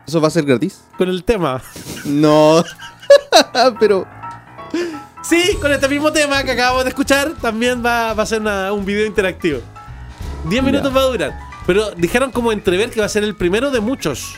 [0.07, 0.81] ¿Eso va a ser gratis?
[0.97, 1.61] con el tema.
[2.05, 2.63] No.
[3.79, 4.07] pero.
[5.23, 8.71] Sí, con este mismo tema que acabamos de escuchar, también va, va a ser una-
[8.73, 9.59] un video interactivo.
[10.49, 11.39] 10 minutos va a durar.
[11.67, 14.35] Pero dijeron como entrever que va a ser el primero de muchos.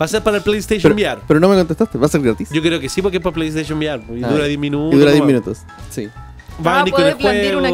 [0.00, 1.22] Va a ser para el PlayStation Pero, VR.
[1.26, 2.50] pero no me contestaste, ¿va a ser gratis?
[2.50, 4.02] Yo creo que sí, porque es para PlayStation VR.
[4.16, 4.94] Y Ah, dura 10 minutos.
[4.94, 5.26] Y dura 10 nomás.
[5.32, 5.58] minutos.
[5.90, 6.06] Sí.
[6.64, 7.70] Va ¿Va a poder plantear una?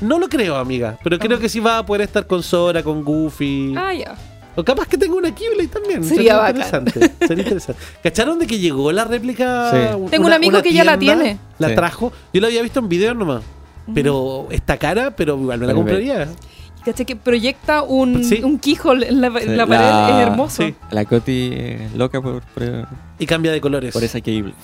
[0.00, 0.98] No lo creo, amiga.
[1.04, 3.74] Pero creo que sí va a poder estar con Sora, con Goofy.
[3.76, 4.14] Ah, ya.
[4.56, 6.02] O capaz que tenga una Ghibli también.
[6.02, 6.56] Sería bacán.
[6.84, 7.12] interesante.
[7.26, 7.80] Sería interesante.
[8.02, 9.70] ¿Cacharon de que llegó la réplica?
[9.70, 9.94] Sí.
[9.96, 11.38] Una- Tengo un amigo que ya la tiene.
[11.58, 11.74] La Sí.
[11.76, 12.12] trajo.
[12.32, 13.42] Yo la había visto en video nomás.
[13.94, 16.28] Pero está cara, pero igual me la compraría.
[16.84, 17.04] ¿Cachai?
[17.06, 18.40] Que proyecta un, Sí.
[18.42, 19.46] un keyhole en la, en Sí.
[19.48, 19.80] la pared.
[19.80, 20.62] La- Es hermoso.
[20.62, 20.74] Sí.
[20.90, 22.86] La Coti loca por, por,
[23.18, 23.92] Y cambia de colores.
[23.92, 24.54] por esa Cable.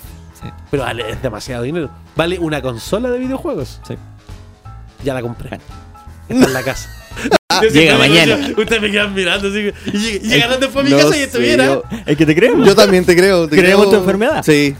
[0.40, 0.48] Sí.
[0.70, 1.90] Pero vale, es demasiado dinero.
[2.14, 3.80] Vale una consola de videojuegos.
[3.86, 3.94] Sí.
[5.04, 5.58] Ya la compré.
[6.28, 6.88] Está en la casa.
[7.62, 8.36] Yo llega mañana.
[8.56, 9.54] Ustedes me quedan mirando así.
[9.56, 11.80] que- Y, lleg- y llegaron después a mi No casa y estuviera.
[12.04, 12.66] Es que te creemos.
[12.66, 13.48] Yo también te creo.
[13.48, 14.42] Te ¿Creemos creo- tu enfermedad?
[14.44, 14.74] Sí.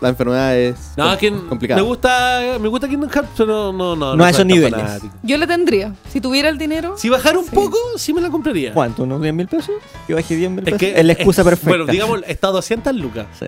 [0.00, 1.80] La enfermedad es No, com- es que complicada.
[1.80, 4.78] me gusta, me gusta Kingdom Hearts, pero no, no, No a soy esos niveles.
[4.80, 5.14] fanático.
[5.22, 5.94] Yo la tendría.
[6.10, 6.96] Si tuviera el dinero.
[6.98, 7.50] Si bajara un Sí.
[7.54, 8.74] poco, sí me la compraría.
[8.74, 9.04] ¿Cuánto?
[9.04, 9.74] ¿Unos 10 mil pesos?
[10.06, 10.80] Que baje 10 mil Es pesos.
[10.80, 11.68] que es la excusa es- perfecta.
[11.70, 13.26] Bueno, digamos, está a 200 lucas.
[13.38, 13.46] Sí.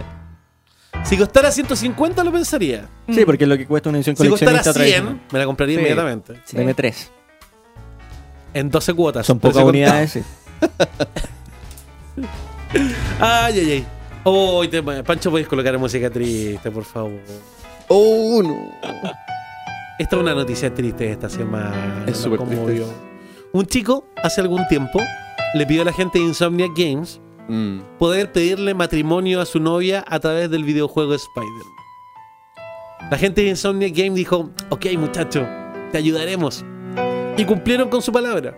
[1.05, 2.87] Si costara 150 lo pensaría.
[3.09, 5.27] Sí, porque es lo que cuesta una edición Si costara coleccionista 100, tradicional.
[5.33, 5.81] me la compraría Sí.
[5.81, 6.41] inmediatamente.
[6.45, 6.57] Sí.
[6.57, 7.11] Deme 3.
[8.55, 9.27] En 12 cuotas.
[9.27, 10.23] Son pocas unidades, sí.
[13.21, 13.87] Ay, ay, ay.
[14.31, 17.21] Oh, te- Pancho, puedes colocar música triste, por favor.
[17.88, 18.73] Oh, no.
[19.99, 22.05] Esta es una noticia triste esta semana.
[22.07, 22.85] Es súper triste.
[23.53, 25.01] Un chico, hace algún tiempo,
[25.55, 27.81] le pidió a la gente de Insomniac Games Mm.
[27.99, 31.62] poder pedirle matrimonio a su novia a través del videojuego Spider.
[33.11, 35.47] La gente de Insomniac Games dijo, ok muchacho,
[35.91, 36.62] te ayudaremos.
[37.38, 38.55] Y cumplieron con su palabra.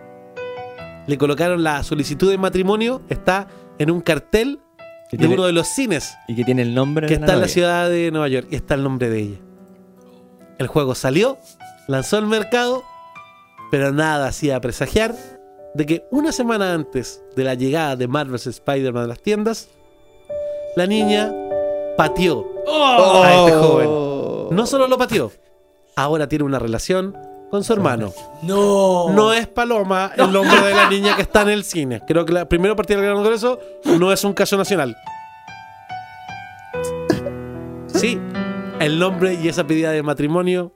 [1.07, 3.47] Le colocaron la solicitud de matrimonio, está
[3.79, 4.59] en un cartel
[5.17, 7.41] de tiene- uno de los cines Y que tiene el nombre que de está en
[7.41, 9.37] la ciudad de Nueva York y está el nombre de ella.
[10.59, 11.39] El juego salió,
[11.89, 12.83] lanzó al mercado,
[13.71, 15.15] pero nada hacía presagiar
[15.75, 19.69] de que una semana antes de la llegada de Marvel's Spider-Man a las tiendas,
[20.77, 21.33] la niña
[21.97, 23.89] pateó a este joven.
[24.57, 25.33] No solo lo pateó,
[25.97, 27.17] ahora tiene una relación
[27.51, 28.13] con su hermano.
[28.43, 29.11] No.
[29.11, 32.01] No es Paloma el nombre de la niña que está en el cine.
[32.07, 33.59] Creo que la primera partida del Gran Congreso
[33.99, 34.97] no es un caso nacional.
[37.89, 38.19] Sí,
[38.79, 40.73] el nombre y esa pedida de matrimonio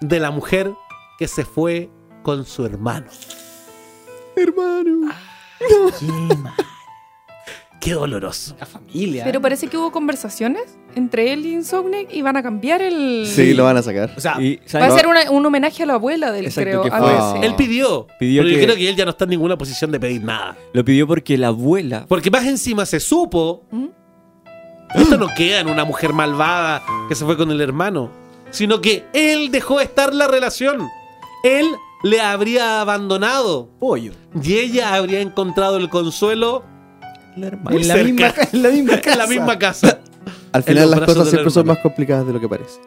[0.00, 0.72] de la mujer
[1.18, 1.90] que se fue
[2.22, 3.06] con su hermano.
[4.34, 5.12] Hermano.
[7.80, 8.54] Qué doloroso.
[8.60, 9.24] La familia.
[9.24, 13.26] Pero parece que hubo conversaciones entre él y Insomniac y van a cambiar el.
[13.26, 14.12] Sí, lo van a sacar.
[14.16, 16.82] O sea, Y, Va a ser una- un homenaje a la abuela del Exacto, creo.
[16.82, 17.46] que fue-.
[17.46, 19.98] Él pidió, Pidió pero yo creo que él ya no está en ninguna posición de
[19.98, 20.58] pedir nada.
[20.74, 23.64] Lo pidió porque la abuela Porque más encima se supo.
[23.70, 23.86] ¿Mm?
[24.96, 28.10] Esto no queda en una mujer malvada que se fue con el hermano.
[28.50, 30.86] Sino que él dejó estar la relación.
[31.44, 31.66] Él
[32.02, 33.70] le habría abandonado.
[33.78, 34.12] pollo.
[34.42, 36.64] Y ella habría encontrado el consuelo
[37.36, 37.70] la hermana.
[37.70, 38.12] Muy En la, cerca.
[38.12, 39.10] misma, ca- en la misma casa.
[39.12, 39.98] en la misma casa.
[40.52, 42.80] Al final las cosas siempre son más complicadas de lo que parece.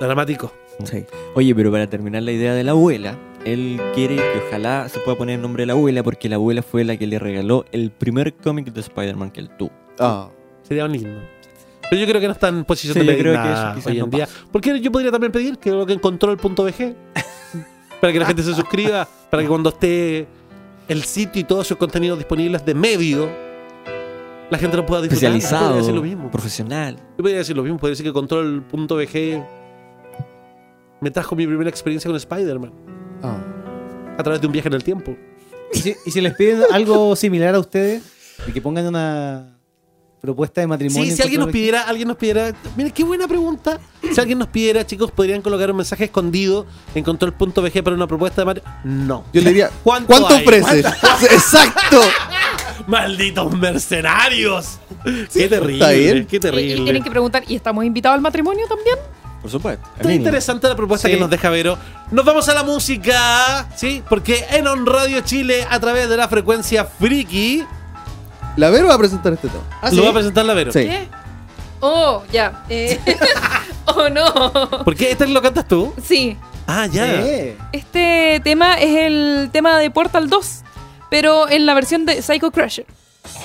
[0.00, 0.52] Dramático.
[0.84, 1.04] Sí.
[1.34, 5.18] Oye, pero para terminar la idea de la abuela, él quiere que ojalá se pueda
[5.18, 7.90] poner el nombre de la abuela porque la abuela fue la que le regaló el
[7.90, 9.72] primer cómic de Spider-Man que él tuvo.
[9.98, 10.28] Ah.
[10.62, 11.20] Sería un lindo.
[11.90, 13.64] Pero yo creo que no está en posición Sí, de yo pedir creo que nada
[13.70, 14.28] eso quizás hoy en no día.
[14.52, 16.94] Porque yo podría también pedir que lo que encontró el punto BG.
[18.00, 19.08] para que la gente se suscriba.
[19.30, 20.28] Para que cuando esté
[20.88, 23.28] el sitio y todos sus contenidos disponibles de medio,
[24.50, 25.30] la gente lo pueda disfrutar.
[25.30, 26.30] Yo Especializado, podría decir lo mismo.
[26.30, 26.96] profesional.
[26.96, 27.78] Yo podría decir lo mismo.
[27.78, 29.44] Podría decir que Control.bg
[31.00, 32.72] me trajo mi primera experiencia con Spider-Man
[33.22, 33.36] Ah.
[34.16, 35.16] a través de un viaje en el tiempo.
[35.72, 38.02] ¿Y, si, y si les piden algo similar a ustedes,
[38.46, 39.57] de que pongan una
[40.20, 41.04] propuesta de matrimonio.
[41.10, 43.78] Sí, si alguien nos pidiera, alguien nos pidiera, mira qué buena pregunta.
[44.12, 48.42] Si alguien nos pidiera, chicos, podrían colocar un mensaje escondido en control.bg para una propuesta
[48.42, 48.62] de Mario.
[48.84, 49.24] No.
[49.32, 50.84] Yo le diría, ¿Cuánto ¿cuánto, ofreces?
[51.30, 52.00] Exacto.
[52.86, 54.78] Malditos mercenarios.
[55.32, 55.74] qué terrible.
[55.74, 56.26] está bien.
[56.26, 56.84] Qué Y, y terrible.
[56.84, 58.96] tienen que preguntar, ¿y estamos invitados al matrimonio también?
[59.42, 59.88] Por supuesto.
[59.96, 61.14] Está interesante la propuesta Sí.
[61.14, 61.78] que nos deja Vero.
[62.10, 64.02] Nos vamos a la música, ¿sí?
[64.08, 67.64] Porque en On Radio Chile, a través de la frecuencia Friki,
[68.58, 69.62] La Vero va a presentar este tema.
[69.80, 70.00] ¿Ah, lo sí?
[70.00, 70.72] va a presentar la Vero.
[70.72, 70.80] Sí.
[70.80, 71.08] ¿Qué?
[71.78, 72.64] Oh, ya.
[72.68, 72.98] Eh,
[73.86, 74.84] oh, no.
[74.84, 75.12] ¿Por qué?
[75.12, 75.94] ¿Este lo cantas tú?
[76.02, 76.36] Sí.
[76.66, 77.22] Ah, ya.
[77.22, 77.56] Sí.
[77.72, 80.62] Este tema es el tema de Portal 2,
[81.08, 82.84] pero en la versión de Psycho Crusher.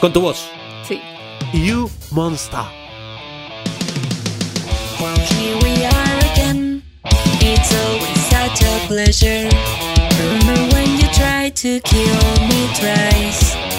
[0.01, 0.49] Con tu voz.
[0.87, 0.99] Sí.
[1.53, 2.61] You Monster.
[4.97, 6.81] Here we are again.
[7.39, 9.47] It's always such a pleasure.
[10.17, 13.72] Remember when you tried to kill me twice?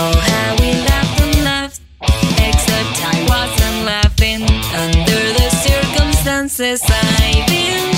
[0.00, 1.80] How we laughed and laughed.
[2.00, 4.42] Except I wasn't laughing.
[4.72, 7.94] Under the circumstances, I've been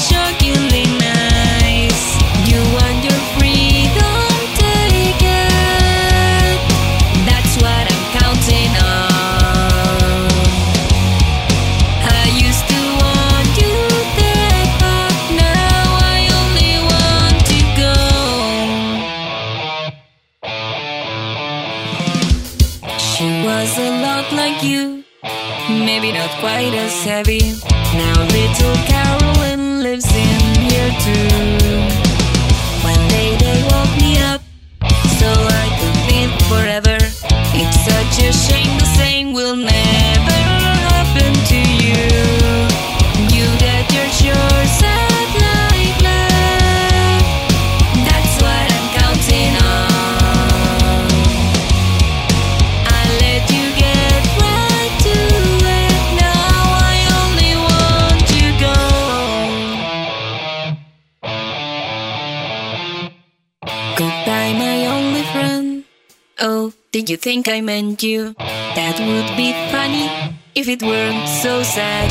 [67.22, 68.34] think I meant you?
[68.34, 70.10] That would be funny
[70.56, 72.10] if it weren't so sad.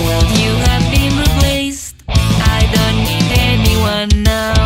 [0.00, 1.94] Well, you have been replaced.
[2.08, 4.57] I don't need anyone now.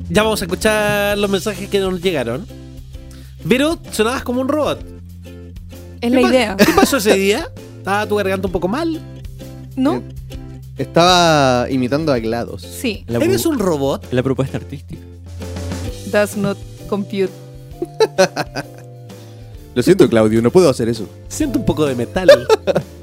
[0.08, 2.46] Ya vamos a escuchar los mensajes que nos llegaron.
[3.46, 4.80] Pero sonabas como un robot.
[6.00, 6.56] Es la idea.
[6.56, 7.50] ¿Qué pasó ese día?
[7.76, 8.98] ¿Estaba tu garganta un poco mal?
[9.76, 10.02] ¿No?
[10.78, 12.62] Estaba imitando a GLaDOS.
[12.62, 13.04] Sí.
[13.08, 14.10] ¿Eres un robot?
[14.10, 15.02] la propuesta artística.
[16.10, 16.56] Does not
[16.88, 17.30] compute.
[19.74, 21.08] Lo siento, Claudio, no puedo hacer eso.
[21.28, 22.28] Siento un poco de metal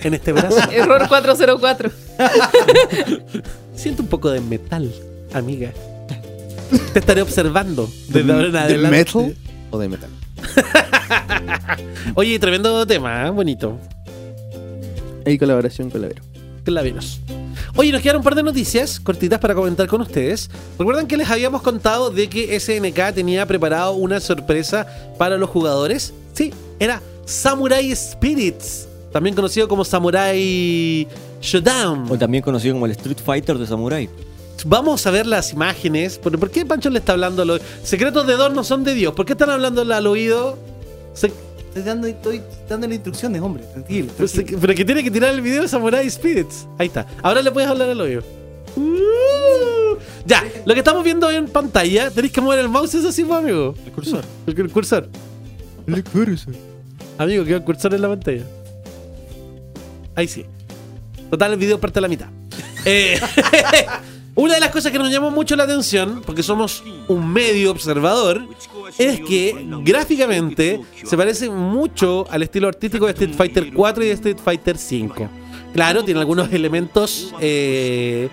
[0.01, 0.57] en este brazo.
[0.71, 1.89] Error 404.
[3.75, 4.91] Siento un poco de metal,
[5.33, 5.71] amiga.
[6.91, 8.97] Te estaré observando desde ahora en ¿De adelante.
[8.97, 9.35] metal
[9.71, 10.09] o de metal?
[12.15, 13.29] Oye, tremendo tema, ¿eh?
[13.29, 13.77] bonito.
[15.25, 16.23] Hay colaboración con la Vero.
[16.65, 17.21] Claveros.
[17.77, 20.49] Oye, nos quedaron un par de noticias cortitas para comentar con ustedes.
[20.77, 24.85] Recuerdan que les habíamos contado de que SNK tenía preparado una sorpresa
[25.17, 26.13] para los jugadores.
[26.33, 31.07] Sí, era Samurai Spirits, también conocido como Samurai
[31.41, 32.07] Showdown.
[32.11, 34.09] O también conocido como el Street Fighter de Samurai.
[34.65, 36.17] Vamos a ver las imágenes.
[36.17, 37.43] ¿Por, por qué Pancho le está hablando?
[37.45, 37.61] oído?
[37.83, 39.13] Secretos de Dos no son de Dios.
[39.13, 40.57] ¿Por qué están hablando al oído?
[41.13, 41.31] Se-
[41.75, 43.61] Estoy dando, estoy dándole instrucciones, hombre.
[43.65, 44.09] Tranquilo.
[44.15, 44.59] pero, tranquilo.
[44.61, 46.65] pero que tiene que tirar el video de Samurai Spirits.
[46.77, 47.05] Ahí está.
[47.21, 48.23] Ahora le puedes hablar al oído.
[48.77, 49.97] Uh.
[50.25, 53.39] Ya, lo que estamos viendo en pantalla, tenéis que mover el mouse, eso sí, pues,
[53.39, 53.75] amigo.
[53.85, 54.23] El cursor.
[54.47, 55.09] El, el cursor.
[57.17, 58.43] Amigo, queda el cursor en la pantalla.
[60.15, 60.45] Ahí sí.
[61.29, 62.29] Total, el video parte a la mitad.
[62.85, 63.19] Eh,
[64.35, 68.45] Una de las cosas que nos llamó mucho la atención, porque somos un medio observador,
[68.97, 74.13] es que gráficamente se parece mucho al estilo artístico de Street Fighter 4 y de
[74.13, 75.29] Street Fighter 5.
[75.73, 78.27] Claro, tiene algunos elementos eh,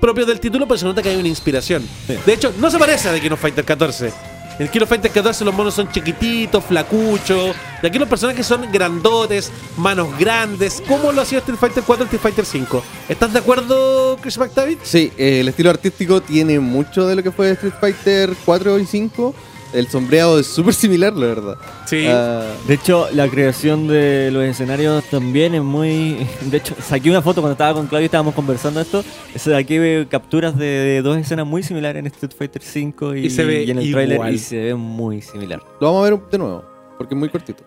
[0.00, 1.86] propios del título, pero se nota que hay una inspiración.
[2.24, 4.29] De hecho, no se parece a The King of Fighter 14.
[4.60, 7.56] En King of Fighter 14 los monos son chiquititos, flacuchos.
[7.82, 10.82] Y aquí los personajes son grandotes, manos grandes.
[10.86, 12.84] ¿Cómo lo hacía Street Fighter 4 y Street Fighter 5?
[13.08, 14.80] ¿Estás de acuerdo, Chris McTavish?
[14.82, 18.84] Sí, eh, el estilo artístico tiene mucho de lo que fue Street Fighter 4 y
[18.84, 19.34] 5.
[19.72, 21.56] El sombreado es súper similar, la verdad.
[21.86, 22.04] Sí.
[22.08, 26.26] Ah, De hecho, la creación de los escenarios también es muy...
[26.42, 29.04] De hecho, saqué una foto cuando estaba con Claudio y estábamos conversando esto.
[29.36, 33.44] Saqué capturas de, de dos escenas muy similares en Street Fighter 5 y, Y se
[33.44, 34.06] ve y en el igual.
[34.06, 35.62] trailer y se ve muy similar.
[35.80, 36.64] lo vamos a ver de nuevo,
[36.98, 37.62] porque es muy cortito.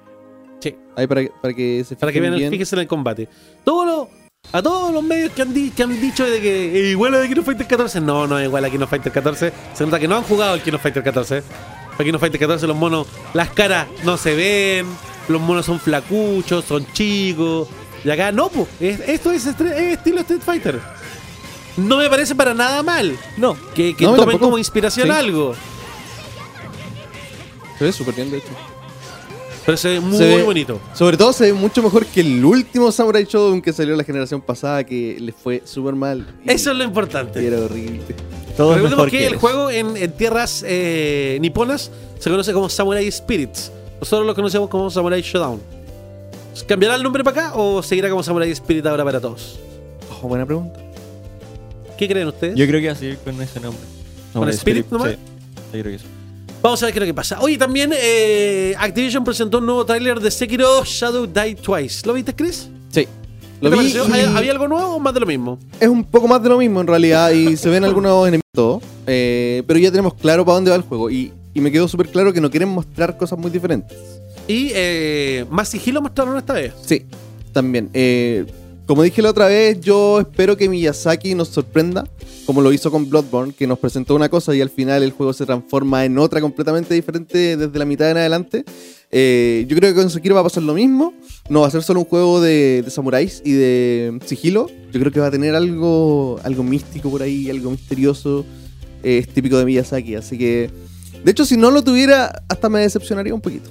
[0.59, 0.75] Sí.
[0.97, 2.49] Ahí para, que- para que se Para que vean, bien.
[2.51, 3.27] fíjense en el combate.
[3.63, 4.09] Todo lo-
[4.51, 7.21] a todos los medios que han, di- que han dicho de que es igual a
[7.21, 9.53] The King of Fighter 14, no, no es igual a King of Fighter 14.
[9.73, 11.41] Se nota que no han jugado el King of Fighter 14.
[11.97, 14.87] Para King of Fighter 14 los monos, las caras no se ven,
[15.27, 17.67] los monos son flacuchos, son chicos.
[18.03, 20.79] Y acá no, pues, esto es, estilo Street Fighter.
[21.77, 23.17] No me parece para nada mal.
[23.37, 24.45] No, Que, que No, tomen tampoco.
[24.45, 25.13] como inspiración Sí.
[25.13, 25.55] algo.
[27.77, 28.49] Se ve súper bien, de hecho.
[29.65, 30.79] Pero se ve muy Se ve- bonito.
[30.93, 34.41] Sobre todo se ve mucho mejor que el último Samurai Shodown que salió la generación
[34.41, 36.27] pasada, que le fue súper mal.
[36.45, 37.45] Eso es lo y importante.
[37.47, 38.01] era horrible.
[38.57, 42.53] Todo es Recordemos mejor que, que, el juego en, en tierras eh, niponas se conoce
[42.53, 43.71] como Samurai Spirits.
[43.99, 45.61] Nosotros lo conocemos como Samurai Showdown.
[46.67, 49.59] ¿Cambiará el nombre para acá o seguirá como Samurai Spirit ahora para todos?
[50.21, 50.79] Oh, buena pregunta.
[51.97, 52.55] ¿Qué creen ustedes?
[52.55, 53.81] Yo creo que va a seguir con ese nombre.
[54.33, 55.11] ¿Con Spirit nomás?
[55.11, 55.17] Sí,
[55.73, 56.05] yo creo que sí.
[56.61, 57.41] Vamos a ver qué es lo que pasa.
[57.41, 62.07] Oye, también eh, Activision presentó un nuevo tráiler de Sekiro Shadow Die Twice.
[62.07, 62.69] ¿Lo viste, Chris?
[62.89, 63.07] Sí.
[63.63, 64.07] ¿Qué Lo te vi pareció?
[64.09, 65.57] y ¿Hay- ¿Había algo nuevo o más de lo mismo?
[65.79, 69.63] es un poco más de lo mismo en realidad y se ven algunos enemigos, eh,
[69.65, 72.33] pero ya tenemos claro para dónde va el juego y, y me quedó súper claro
[72.33, 73.97] que no quieren mostrar cosas muy diferentes.
[74.47, 76.73] Y eh, más sigilo mostraron esta vez.
[76.85, 77.03] Sí,
[77.53, 77.89] también.
[77.93, 78.45] Eh,
[78.85, 82.05] como dije la otra vez, yo espero que Miyazaki nos sorprenda,
[82.45, 85.31] como lo hizo con Bloodborne, que nos presentó una cosa y al final el juego
[85.31, 88.65] se transforma en otra completamente diferente desde la mitad en adelante.
[89.15, 91.13] Eh, yo creo que con Sekiro va a pasar lo mismo.
[91.53, 94.71] No va a ser solo un juego de, de samuráis y de sigilo.
[94.91, 98.43] Yo creo que va a tener algo, algo místico por ahí, algo misterioso.
[99.03, 100.71] Eh, es típico de Miyazaki, así que...
[101.23, 103.69] De hecho, si no lo tuviera, hasta me decepcionaría un poquito.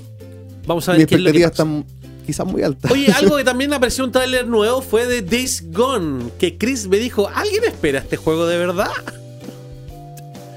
[0.64, 1.62] Vamos a Mis ver qué es lo que expectativas pasa.
[1.64, 1.86] están
[2.24, 2.88] quizás muy altas.
[2.92, 6.98] Oye, algo que también apareció un tráiler nuevo fue de Days Gone, que Chris me
[6.98, 8.92] dijo, ¿alguien espera este juego de verdad?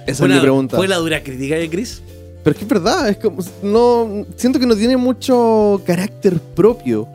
[0.05, 0.77] Esa Fue es mi pregunta.
[0.77, 2.03] ¿Fue la dura crítica de Chris?
[2.45, 3.43] Pero es que es verdad, es como.
[3.63, 7.07] No, siento que no tiene mucho carácter propio.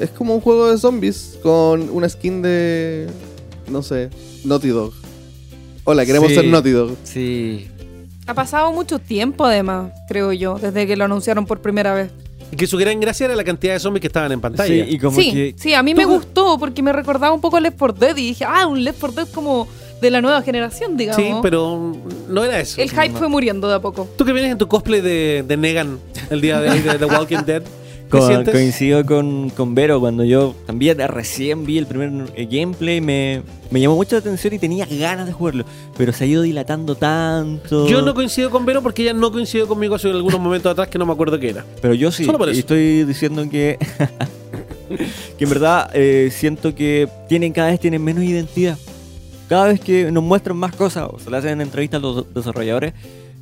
[0.00, 3.08] Es como un juego de zombies con una skin de.
[3.68, 4.08] No sé,
[4.42, 4.94] Naughty Dog.
[5.84, 6.36] Hola, queremos Sí.
[6.36, 6.96] ser Naughty Dog.
[7.04, 7.68] Sí.
[8.26, 12.10] Ha pasado mucho tiempo, además, creo yo, desde que lo anunciaron por primera vez.
[12.50, 14.86] Y que su gran gracia era la cantidad de zombies que estaban en pantalla.
[14.86, 17.58] Sí, y como sí, que sí, a mí me gustó porque me recordaba un poco
[17.58, 19.68] a Left 4 Dead y dije, ah, un Left 4 Dead como
[20.02, 21.24] de la nueva generación, digamos.
[21.24, 21.96] Sí, pero
[22.28, 22.80] no era eso.
[22.82, 24.06] El hype fue muriendo de a poco.
[24.16, 25.98] Tú que vienes en tu cosplay de, de Negan
[26.28, 27.68] el día de hoy de The Walking Dead, ¿qué
[28.18, 28.52] Co- sientes?
[28.52, 32.10] coincido con, con Vero cuando yo también recién vi el primer
[32.50, 35.64] gameplay me, me llamó mucho la atención y tenía ganas de jugarlo
[35.96, 39.66] pero se ha ido dilatando tanto Yo no coincido con Vero porque ella no coincidió
[39.66, 41.64] conmigo hace algunos momentos atrás que no me acuerdo qué era.
[41.80, 43.78] pero yo sí Solo por y estoy diciendo que
[45.38, 48.76] que en verdad eh, siento que tienen cada vez tienen menos identidad
[49.52, 52.94] cada vez que nos muestran más cosas o se le hacen entrevistas a los desarrolladores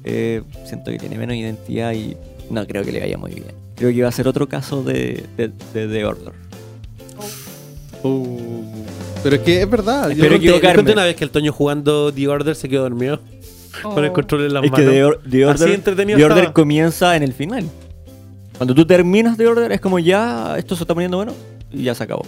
[0.02, 2.16] eh, siento que tiene menos identidad y
[2.50, 3.46] no creo que le vaya muy bien
[3.76, 6.32] creo que va a ser otro caso de, de, de The Order
[9.22, 10.10] Pero es que es verdad.
[10.10, 10.72] Espero Yo conté, equivocarme.
[10.72, 13.20] yo conté una vez que el Toño jugando The Order se quedó dormido
[13.82, 14.12] con el Oh.
[14.14, 14.92] control en las Es que manos.
[14.94, 17.64] The, Or- The Así Order, entretenido The Order comienza en el final.
[18.56, 21.32] Cuando tú terminas The Order es como ya esto se está poniendo bueno
[21.72, 22.22] y ya se acabó.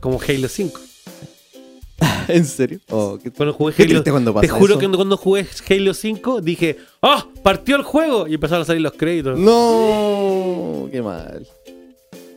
[0.00, 0.80] Como Halo 5.
[2.28, 2.78] ¿En serio?
[2.90, 4.80] Oh, qué- Cuando jugué Qué Halo, triste cuando te pasa juro eso.
[4.80, 7.26] que cuando, jugué Halo 5 dije, ¡Ah!
[7.42, 8.26] ¡Partió el juego!
[8.28, 9.38] Y empezaron a salir los créditos.
[9.38, 11.46] No, qué mal.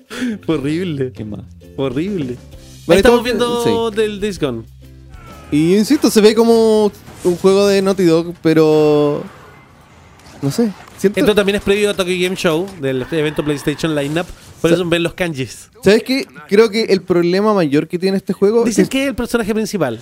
[0.45, 1.12] Fue horrible.
[1.14, 1.41] ¿Qué más?
[1.76, 2.34] Fue horrible.
[2.34, 4.64] Ahí Bueno, estamos todo- viendo del Days Gone.
[5.51, 6.91] Y insisto, se ve como
[7.24, 9.24] un juego de Naughty Dog, pero.
[10.41, 10.72] No sé.
[10.97, 14.26] Siento, Esto también es previo a Tokyo Game Show, del evento PlayStation Lineup.
[14.62, 15.70] Por eso ven los kanjis.
[15.84, 16.26] ¿Sabes qué?
[16.47, 19.53] Creo que el problema mayor que tiene este juego Dicen es que es el personaje
[19.53, 19.99] principal.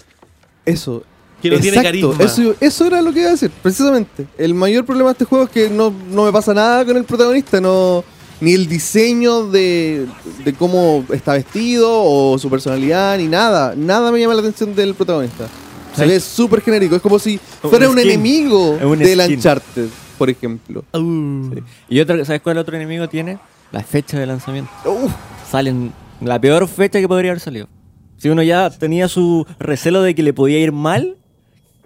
[0.66, 1.04] eso.
[1.42, 2.26] Que no tiene Exacto, carisma.
[2.26, 4.28] Eso, eso era lo que iba a decir, precisamente.
[4.38, 7.06] El mayor problema de este juego es que no, no me pasa nada con el
[7.06, 7.62] protagonista.
[7.62, 8.04] No,
[8.42, 10.06] ni el diseño de,
[10.44, 13.74] de cómo está vestido o su personalidad, ni nada.
[13.74, 15.48] Nada me llama la atención del protagonista.
[15.96, 16.10] Se Sí.
[16.10, 16.98] ve súper genérico.
[16.98, 18.10] Es como si Un fuera un skin.
[18.12, 19.22] enemigo un del.
[19.22, 19.88] Uncharted,
[20.18, 20.84] por ejemplo.
[21.90, 23.40] Y otro, ¿sabes cuál otro enemigo tiene?
[23.72, 24.72] La fecha de lanzamiento.
[24.86, 25.12] Uf,
[25.50, 27.68] Salen la peor fecha que podría haber salido.
[28.18, 31.16] Si uno ya tenía su recelo de que le podía ir mal,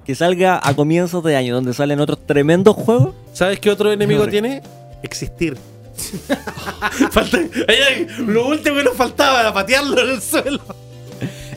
[0.05, 3.13] que salga a comienzos de año, donde salen otros tremendos juegos.
[3.33, 4.61] ¿Sabes qué otro enemigo tiene?
[5.03, 5.57] Existir.
[7.11, 10.59] Falta- ay, ay, lo último que nos faltaba era patearlo en el suelo.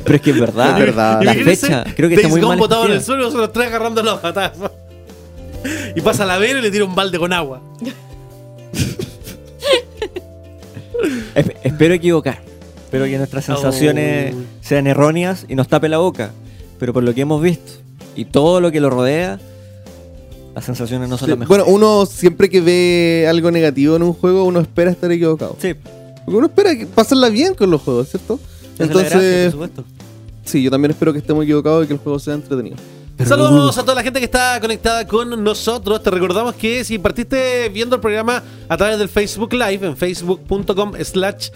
[0.04, 0.70] Pero es que es verdad.
[0.78, 1.22] Es verdad.
[1.22, 2.58] La fecha, creo que está muy mal.
[2.58, 4.52] botado en el suelo, nosotros tres agarrando las patadas.
[5.96, 7.60] Y pasa la vera y le tira un balde con agua.
[11.34, 12.40] Es- espero equivocar.
[12.84, 14.38] Espero que nuestras sensaciones Oh.
[14.60, 16.30] sean erróneas y nos tape la boca.
[16.78, 17.72] Pero por lo que hemos visto
[18.14, 19.38] y todo lo que lo rodea,
[20.54, 21.64] las sensaciones no son las mejores.
[21.66, 25.56] Bueno, uno siempre que ve algo negativo en un juego, uno espera estar equivocado.
[25.60, 25.74] sí,
[26.24, 28.38] Porque uno espera que- pasarla bien con los juegos, ¿cierto?
[28.78, 29.84] gracia, Entonces, por supuesto.
[30.44, 32.76] sí, yo también espero que estemos equivocados y que el juego sea entretenido.
[33.24, 36.02] Saludos a toda la gente que está conectada con nosotros.
[36.02, 40.92] Te recordamos que si partiste viendo el programa a través del Facebook Live en facebook.com
[41.02, 41.48] slash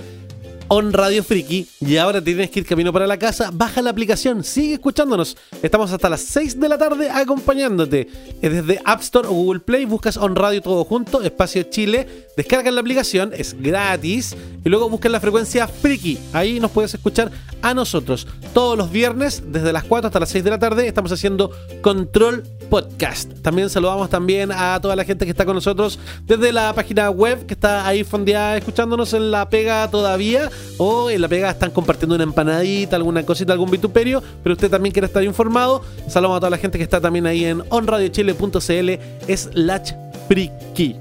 [0.72, 4.44] on Radio Friki y ahora tienes que ir camino para la casa, baja la aplicación,
[4.44, 5.36] sigue escuchándonos.
[5.62, 8.06] Estamos hasta las 6 de la tarde acompañándote.
[8.40, 12.76] Es Desde App Store o Google Play buscas On Radio todo junto, Espacio Chile, descargan
[12.76, 16.18] la aplicación, es gratis y luego buscan la frecuencia Friki.
[16.32, 18.28] Ahí nos puedes escuchar a nosotros.
[18.54, 21.50] Todos los viernes, desde las 4 hasta las 6 de la tarde, estamos haciendo
[21.82, 23.32] Control Podcast.
[23.42, 27.44] También saludamos también a toda la gente que está con nosotros desde la página web
[27.46, 30.48] que está ahí fondeada escuchándonos en la pega todavía
[30.78, 34.92] o en la pega están compartiendo una empanadita, alguna cosita, algún vituperio, pero usted también
[34.92, 35.82] quiere estar informado.
[36.08, 38.90] Saludamos a toda la gente que está también ahí en onradiochile.cl
[39.34, 39.92] slash
[40.28, 40.96] friki.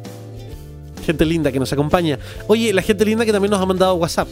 [1.06, 2.20] Gente linda que nos acompaña.
[2.48, 4.28] Oye, la gente linda que también nos ha mandado WhatsApp.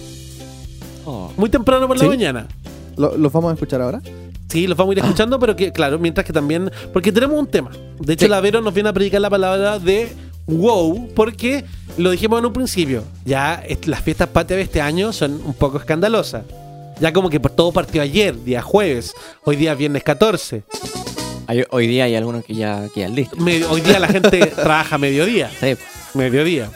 [1.05, 1.31] Oh.
[1.37, 2.47] Muy temprano por la mañana.
[2.97, 4.01] ¿Lo- ¿Los vamos a escuchar ahora?
[4.49, 6.71] Sí, los vamos a ir escuchando, pero que, claro, mientras que también.
[6.93, 7.69] Porque tenemos un tema.
[7.99, 8.29] De hecho, Sí.
[8.31, 10.09] la Vero nos viene a predicar la palabra de
[10.47, 11.63] wow, porque
[11.97, 13.03] lo dijimos en un principio.
[13.25, 16.43] Ya las fiestas patrias de este año son un poco escandalosas.
[16.99, 19.13] Ya como que todo partió ayer, día jueves.
[19.43, 20.63] Hoy día es viernes 14.
[21.45, 23.39] Hay- hoy día hay algunos que ya quedan listos.
[23.69, 25.51] Hoy día la gente trabaja mediodía.
[25.59, 25.75] Sí,
[26.13, 26.69] Mediodía.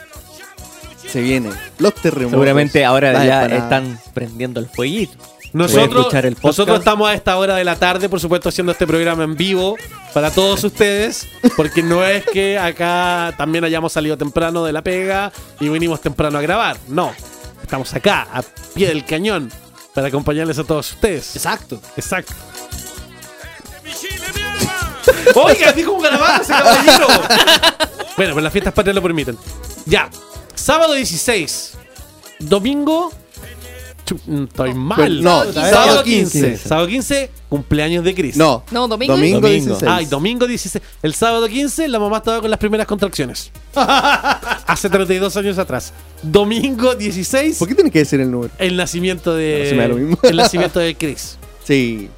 [1.08, 1.50] Se viene.
[1.78, 2.30] Los terremotos.
[2.32, 5.12] seguramente ahora ya están prendiendo el fueguito.
[5.52, 6.44] Nosotros, escuchar el podcast.
[6.44, 9.76] nosotros estamos a esta hora de la tarde, por supuesto, haciendo este programa en vivo
[10.14, 15.30] para todos ustedes, porque no es que acá también hayamos salido temprano de la pega
[15.60, 16.78] y vinimos temprano a grabar.
[16.88, 17.12] No,
[17.62, 18.42] estamos acá, a
[18.74, 19.50] pie del cañón,
[19.94, 21.36] para acompañarles a todos ustedes.
[21.36, 21.80] Exacto.
[21.96, 22.32] Exacto.
[25.34, 27.06] Oiga, dijo un garabato ese caballero.
[28.16, 29.36] bueno, pues las fiestas patrias lo permiten.
[29.86, 30.08] Ya,
[30.54, 31.74] sábado 16,
[32.38, 33.12] domingo.
[34.04, 34.96] Chu- mm, Estoy mal.
[34.96, 36.40] Pues no, sábado sábado 15.
[36.48, 36.68] 15.
[36.68, 38.36] Sábado 15, cumpleaños de Cris.
[38.36, 38.64] No.
[38.70, 39.14] No, domingo.
[39.14, 39.66] Domingo, Domingo.
[39.76, 39.90] 16.
[39.90, 40.82] Ay, domingo 16.
[41.02, 43.52] El sábado 15, la mamá estaba con las primeras contracciones.
[44.66, 45.92] Hace 32 años atrás.
[46.22, 48.52] Domingo 16, ¿Por qué tiene que decir el número?
[48.58, 49.60] el nacimiento de.
[49.64, 50.18] No, se me da lo mismo.
[50.22, 51.36] El nacimiento de Chris.
[51.64, 52.08] Sí.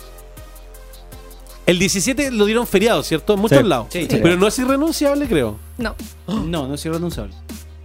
[1.67, 3.35] El 17 lo dieron feriado, ¿cierto?
[3.35, 3.65] En muchos Sí.
[3.65, 3.87] lados.
[3.91, 4.07] Sí.
[4.11, 5.59] Pero no es irrenunciable, creo.
[5.79, 5.95] No.
[6.27, 7.35] No, no es irrenunciable.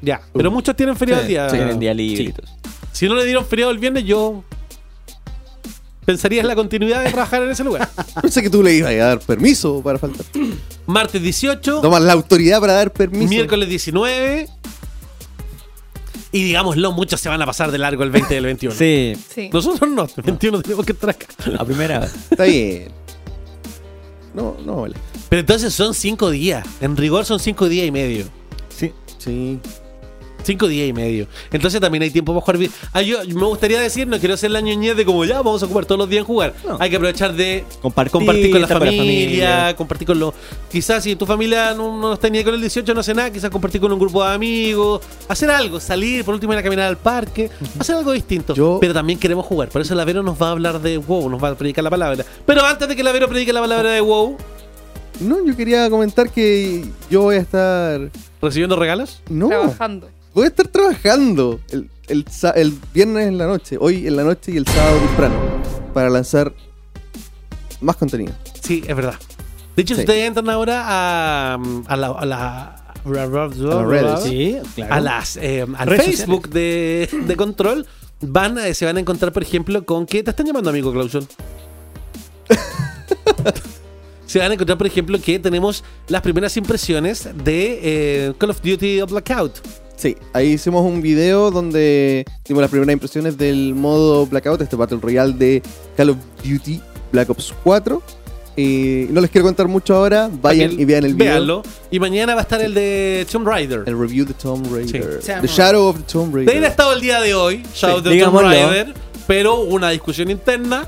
[0.02, 0.22] Ya.
[0.34, 1.48] Pero muchos tienen feriado el día.
[1.48, 2.18] Tienen día libre.
[2.24, 2.30] Sí.
[2.30, 2.48] y todo.
[2.92, 4.44] Si no le dieron feriado el viernes, yo
[6.06, 7.88] pensaría en la continuidad de trabajar en ese lugar.
[8.22, 10.26] Pensé que tú le ibas a dar permiso para faltar.
[10.88, 13.30] Martes 18, Tomas la autoridad para dar permiso.
[13.30, 14.48] miércoles 19.
[16.32, 18.76] Y digámoslo, muchos se van a pasar de largo el 20 y el 21.
[18.76, 19.50] Sí, Sí.
[19.52, 21.26] Nosotros no, el 21 tenemos que estar acá.
[21.58, 22.14] a primera vez.
[22.30, 22.92] Está bien.
[24.36, 24.96] No, no vale.
[25.30, 26.66] Pero entonces son 5 días.
[26.82, 28.26] En rigor son 5 días y medio.
[28.76, 28.94] Sí.
[29.18, 29.60] Sí.
[30.44, 31.28] Cinco días y medio.
[31.52, 32.58] Entonces también hay tiempo para jugar.
[32.58, 35.62] vi- Ah, yo me gustaría decir, no quiero hacer la ñoñez de como ya vamos
[35.62, 36.54] a ocupar todos los días en jugar.
[36.66, 36.78] No.
[36.80, 40.34] Hay que aprovechar de Compartir, compartir con la familia, compartir con los.
[40.72, 43.50] Quizás si tu familia no, no está ni con el 18, no hace nada, quizás
[43.50, 46.98] compartir con un grupo de amigos, hacer algo, salir, por último ir a caminar al
[46.98, 48.54] parque, hacer algo distinto.
[48.56, 49.70] Yo- Pero también queremos jugar.
[49.70, 51.90] Por eso la Vero nos va a hablar de WoW, nos va a predicar la
[51.90, 52.26] palabra.
[52.46, 54.38] Pero antes de que la Vero predique la palabra de WoW,
[55.20, 58.10] No, yo quería comentar que yo voy a estar.
[58.42, 59.22] recibiendo regalos.
[59.30, 59.50] No.
[59.50, 60.08] Trabajando.
[60.34, 62.26] Voy a estar trabajando el, el
[62.56, 65.36] el viernes en la noche, hoy en la noche y el sábado temprano,
[65.94, 66.54] para lanzar
[67.82, 68.34] más contenido.
[68.62, 69.16] Sí, es verdad.
[69.76, 70.02] De hecho, Sí.
[70.02, 71.54] si ustedes entran ahora a,
[71.88, 72.08] a la.
[72.08, 72.76] A la
[74.24, 74.94] Sí, claro.
[74.94, 77.88] a las eh, al Facebook de, de Control
[78.20, 81.26] van a- se van a encontrar por ejemplo con que te están llamando amigo Clauson
[84.26, 88.62] se van a encontrar por ejemplo que tenemos las primeras impresiones de eh, Call of
[88.62, 89.54] Duty Blackout
[90.00, 95.00] Sí, ahí hicimos un video donde dimos las primeras impresiones del modo Blackout, este Battle
[95.02, 95.62] Royale de
[95.98, 96.80] Call of Duty
[97.12, 98.02] Black Ops 4.
[98.56, 101.34] Y no les quiero contar mucho ahora, vayan Para y vean el video.
[101.34, 101.64] Véanlo.
[101.92, 103.84] Y mañana va a estar el de Tomb Raider.
[103.88, 105.20] El review de Tomb Raider.
[105.22, 105.34] Sí.
[105.42, 106.64] The Shadow of the Tomb De ahí Raider.
[106.64, 108.40] ha estado el día de hoy, Shadow of the Tomb.
[108.40, 108.94] Raider,
[109.28, 110.88] pero hubo una discusión interna.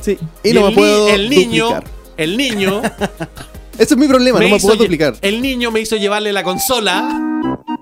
[0.00, 1.84] Sí, y, no el me puedo el niño, duplicar.
[2.16, 2.82] el niño
[3.78, 5.14] Ese es mi problema, no me puedo duplicar.
[5.22, 7.77] El niño me hizo llevarle la consola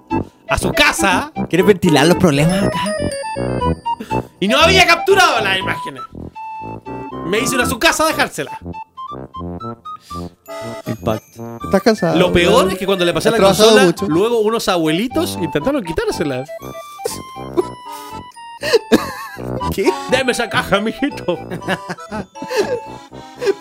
[0.48, 2.94] a su casa ¿Quieres ventilar los problemas acá?
[4.40, 6.02] y no había capturado las imágenes.
[7.26, 8.58] Me hizo ir a su casa a dejársela.
[10.86, 11.58] Impacto.
[11.64, 12.18] ¿Estás cansado?
[12.18, 14.06] Lo peor es que cuando le pasé la consola, mucho.
[14.08, 16.44] luego unos abuelitos intentaron quitársela.
[19.74, 19.90] ¿Qué?
[20.10, 21.38] Deme esa caja, mijito.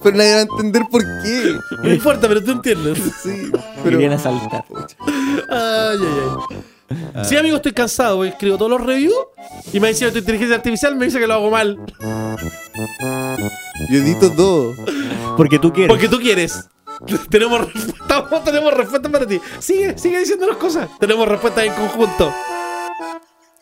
[0.02, 1.56] Pero nadie va a entender por qué.
[1.84, 2.98] No importa, pero tú entiendes.
[3.22, 3.98] Sí, Y pero...
[3.98, 4.64] viene a saltar.
[5.50, 6.20] Ay, ay,
[6.90, 7.26] ay.
[7.26, 8.18] Sí, amigo, estoy cansado.
[8.18, 9.16] porque Escribo todos los reviews
[9.74, 11.78] y me dice tu inteligencia artificial me dice que lo hago mal.
[13.90, 14.74] Yo edito todo.
[15.36, 15.90] Porque tú quieres.
[15.90, 16.70] Porque tú quieres.
[17.30, 19.40] tenemos, respuesta, tenemos respuesta para ti.
[19.60, 20.88] Sigue, sigue diciéndonos cosas.
[21.00, 22.32] Tenemos respuestas en conjunto.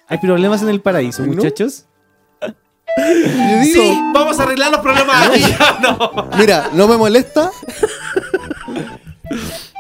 [0.07, 1.33] Hay problemas en el paraíso, ¿No?
[1.33, 1.85] muchachos.
[2.41, 5.43] Yo digo, Sí, vamos a arreglar los problemas aquí.
[5.81, 6.29] no.
[6.37, 7.49] mira, no me molesta.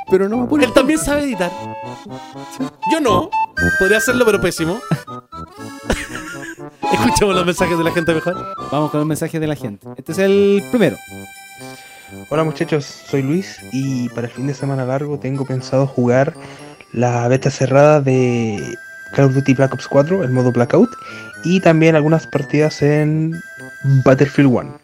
[0.09, 0.65] pero no me apura.
[0.65, 1.51] Él también sabe editar.
[2.91, 3.29] Yo no.
[3.79, 4.79] Podría hacerlo, pero pésimo.
[6.91, 8.35] Escuchemos los mensajes de la gente mejor.
[8.71, 9.87] Vamos con los mensajes de la gente.
[9.97, 10.97] Este es el primero.
[12.29, 16.33] Hola muchachos, soy Luis y para el fin de semana largo tengo pensado jugar
[16.91, 18.77] la beta cerrada de
[19.13, 20.89] Call of Duty Black Ops 4, el modo Blackout,
[21.43, 23.39] y también algunas partidas en
[24.05, 24.77] Battlefield 1.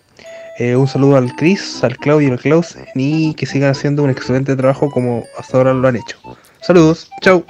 [0.60, 4.10] Eh, un saludo al Chris, al Claudio y al Klaus y que sigan haciendo un
[4.10, 6.18] excelente trabajo como hasta ahora lo han hecho.
[6.62, 7.46] Saludos, chau.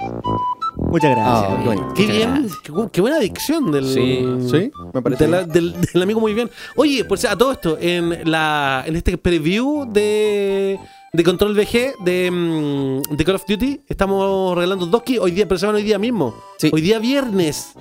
[0.76, 1.44] Muchas gracias.
[1.50, 1.92] Ah, bueno.
[1.94, 3.84] Qué bien, qué, bu- qué buena dicción del.
[3.92, 4.24] Sí.
[4.48, 5.24] Sí, me parece.
[5.24, 6.48] de la- del, del amigo muy bien.
[6.76, 10.78] Oye, por si a todo esto, en la en este preview de,
[11.12, 15.46] de Control VG de, mm, de Call of Duty, estamos regalando dos kits hoy día,
[15.48, 16.34] pero se van hoy día mismo.
[16.58, 16.70] Sí.
[16.72, 17.72] Hoy día viernes.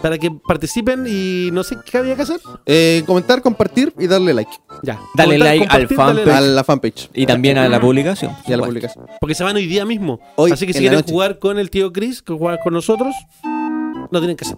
[0.00, 2.40] Para que participen y no sé qué había que hacer.
[2.64, 4.50] Eh, comentar, compartir y darle like
[4.82, 4.98] Ya.
[5.14, 6.28] Dale Comentar, like al fanpage.
[6.34, 8.32] a la fanpage Y también a la publicación.
[8.46, 9.04] y a la publicación.
[9.20, 10.18] Porque se van hoy día mismo.
[10.36, 13.14] Hoy, Así que si quieren jugar con el tío Chris, que jugar con nosotros,
[13.44, 14.56] no tienen que hacer.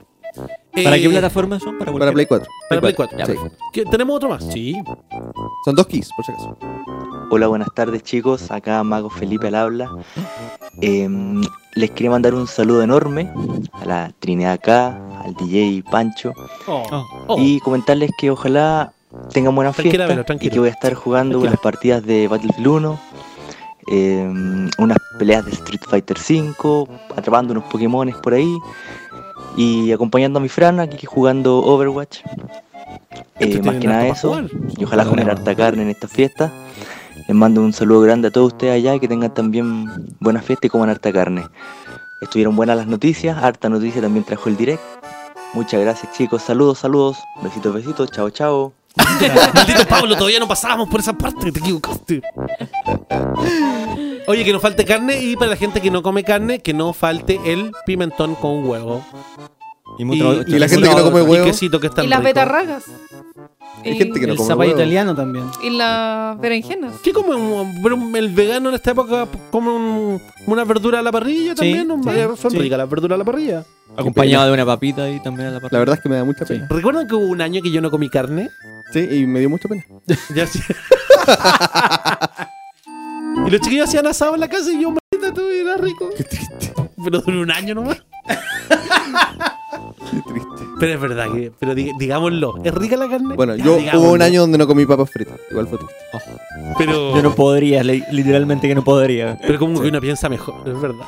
[0.85, 1.77] ¿Para Eh, qué plataforma son?
[1.77, 2.49] Para, Para Play 4.
[2.69, 3.19] Para Play 4.
[3.19, 3.33] Ya, Sí.
[3.33, 3.59] perfecto.
[3.73, 4.45] ¿Qué- ¿Tenemos otro más?
[4.53, 4.77] Sí.
[5.65, 6.57] Son dos keys, por si acaso.
[7.35, 9.91] Hola, buenas tardes chicos, acá Mago Felipe al habla.
[10.83, 11.41] Em,
[11.75, 13.33] les quería mandar un saludo enorme
[13.73, 16.35] a la Trinidad acá, al DJ Pancho
[16.67, 16.83] Oh.
[17.29, 17.37] Oh.
[17.39, 18.93] y comentarles que ojalá
[19.33, 21.51] tengan buena Tranquila, fiesta y que voy a estar jugando Tranquila.
[21.53, 23.01] unas partidas de Battlefield 1,
[23.87, 28.59] em, unas peleas de Street Fighter 5, atrapando unos Pokémones por ahí
[29.57, 32.21] y acompañando a mi Fran aquí jugando Overwatch.
[33.41, 34.39] Eh, más que nada eso.
[34.77, 36.53] Y ojalá comer harta carne en esta fiesta.
[37.29, 39.87] Les mando un saludo grande a todos ustedes allá y que tengan también
[40.21, 41.47] buena fiesta y coman harta carne.
[42.21, 44.83] Estuvieron buenas las noticias, harta noticia también trajo el direct.
[45.55, 48.73] Muchas gracias chicos, saludos, saludos, besitos, besitos, chao, chao.
[49.55, 52.23] Maldito Pablo, todavía no pasábamos por esa parte, te equivocaste.
[54.27, 56.93] Oye, que no falte carne y para la gente que no come carne, que no
[56.93, 59.05] falte el pimentón con huevo.
[59.99, 61.45] Y, mucho- y la gente que no come y huevo.
[61.45, 62.29] quesito que está Y las rico.
[62.29, 62.85] betarragas.
[63.85, 64.81] Hay Y- gente que no el come zapallo huevo.
[64.81, 65.45] italiano también.
[65.63, 66.95] Y las berenjenas.
[67.03, 69.27] ¿Qué come un- el vegano en esta época?
[69.51, 71.89] ¿Come un- una verdura a la parrilla también?
[72.03, 72.59] sí, Eh, Son sí.
[72.59, 73.65] ricas las verduras a la parrilla.
[73.97, 76.45] Acompañado de una papita y también a la La verdad es que me da mucha
[76.47, 76.67] pena.
[76.71, 78.49] ¿Recuerdan que hubo un año que yo no comí carne?
[78.93, 79.85] Sí, y me dio mucha pena.
[80.35, 80.61] Ya sí.
[83.47, 86.09] y los chiquillos hacían asado en la casa y yo, maldita, tú era rico.
[86.17, 86.73] Qué triste.
[87.05, 88.03] Pero duró un año nomás.
[90.11, 90.65] Qué triste.
[90.81, 93.35] Pero es verdad que, pero di- digámoslo, ¿es rica la carne?
[93.37, 95.39] Bueno, Ya, yo hubo un año donde no comí papas fritas.
[95.51, 95.95] Igual fue triste.
[96.79, 99.39] Pero, Yo no podría, li- literalmente que no podría.
[99.47, 101.07] pero como que uno piensa mejor, es verdad.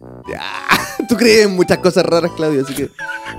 [1.08, 2.90] Tú crees en muchas cosas raras, Claudio, así que.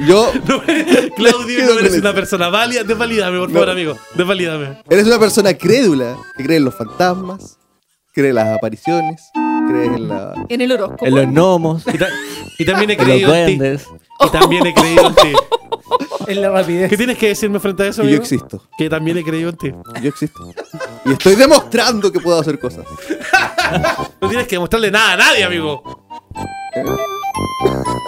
[0.08, 0.32] Yo.
[1.16, 2.84] Claudio, no eres una persona válida.
[2.84, 3.72] Desvalídame, por favor, No.
[3.74, 3.98] amigo.
[4.16, 4.78] Desvalídame.
[4.90, 7.58] Eres una persona crédula que cree en los fantasmas,
[8.14, 9.30] cree en las apariciones,
[9.68, 10.34] cree en la.
[10.50, 11.06] En el horóscopo.
[11.06, 11.84] En los gnomos,
[12.58, 13.84] Y, ta- y también he creído en ti.
[14.26, 15.34] Y también he creído en ti.
[16.28, 16.90] En la rapidez.
[16.90, 18.68] ¿Qué tienes que decirme frente a eso, Que yo existo.
[18.78, 19.72] Que también he creído en ti.
[20.02, 20.54] Yo existo.
[21.06, 22.86] Y estoy demostrando que puedo hacer cosas.
[24.22, 26.06] No tienes que demostrarle nada a nadie, amigo.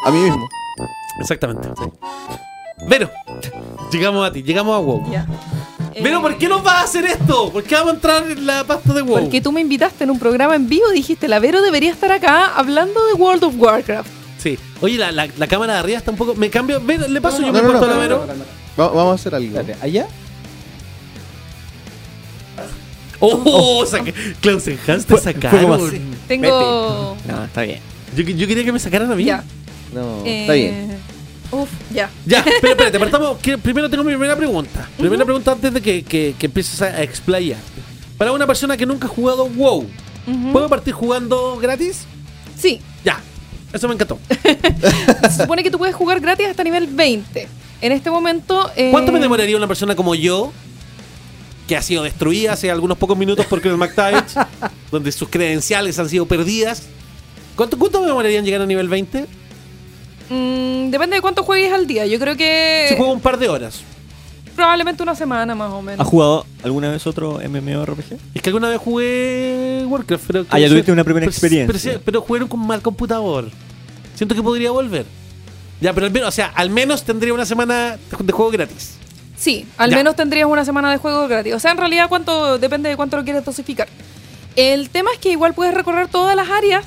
[0.05, 0.47] A mí mismo.
[1.19, 1.67] Exactamente.
[2.87, 3.09] Vero,
[3.91, 5.11] llegamos a ti, llegamos a WoW.
[5.11, 5.25] Ya.
[5.93, 7.51] Eh, ¿por qué nos vas a hacer esto?
[7.51, 9.19] ¿Por qué vamos a entrar en la pasta de WoW?
[9.21, 12.11] Porque tú me invitaste en un programa en vivo y dijiste, la Vero debería estar
[12.11, 14.09] acá hablando de World of Warcraft.
[14.45, 14.59] Sí.
[14.79, 16.35] Oye, la, la- la cámara de arriba está un poco.
[16.35, 16.79] Me cambio.
[16.79, 18.27] ve, le paso yo No, me no, puesto no, la no, Vero.
[18.79, 19.57] Va- vamos a hacer algo.
[19.59, 20.05] Espérate, ¿allá?
[23.19, 24.13] Oh, saqué.
[24.41, 25.87] Klaus Enhance te Fue- fue como sacaron.
[25.87, 26.01] así.
[26.27, 27.17] Tengo.
[27.27, 27.79] No, está bien.
[28.15, 29.23] Yo, yo quería que me sacaran a mí.
[29.23, 29.43] Ya.
[29.93, 30.97] No, eh, está bien.
[31.51, 32.09] Uf, ya.
[32.25, 33.37] Ya, pero espérate, partamos.
[33.39, 34.87] que primero tengo mi primera pregunta.
[34.97, 37.57] Primera pregunta antes de que, que, que empieces a explayar.
[38.17, 39.87] Para una persona que nunca ha jugado WoW,
[40.27, 40.51] Ujú.
[40.51, 42.05] ¿puedo partir jugando gratis?
[42.57, 42.79] Sí,
[43.77, 44.19] eso me encantó.
[45.29, 47.47] se supone que tú puedes jugar gratis hasta nivel 20.
[47.81, 48.71] En este momento.
[48.75, 50.51] eh, ¿Cuánto me demoraría una persona como yo,
[51.67, 54.35] que ha sido destruida hace algunos pocos minutos por Chris McTavish,
[54.91, 56.83] donde sus credenciales han sido perdidas?
[57.55, 59.25] ¿Cuánto, cuánto me demoraría en llegar a nivel 20?
[60.29, 62.05] mm, depende de cuánto juegues al día.
[62.05, 62.87] Yo creo que.
[62.89, 63.81] Si juego un par de horas.
[64.55, 65.99] Probablemente una semana más o menos.
[66.05, 68.17] ¿Has jugado alguna vez otro MMORPG?
[68.33, 70.45] Es que alguna vez jugué Warcraft, pero...
[70.49, 71.91] Ah, ya tuviste una primera pero- experiencia.
[71.93, 73.49] Pero, pero jugué con mal computador.
[74.15, 75.05] Siento que podría volver.
[75.81, 78.95] Ya, pero al menos, o sea, al menos tendría una semana de juego gratis.
[79.37, 79.97] Sí, al Ya.
[79.97, 81.53] menos tendrías una semana de juego gratis.
[81.53, 83.89] O sea, en realidad cuánto depende de cuánto lo quieres dosificar.
[84.55, 86.85] El tema es que igual puedes recorrer todas las áreas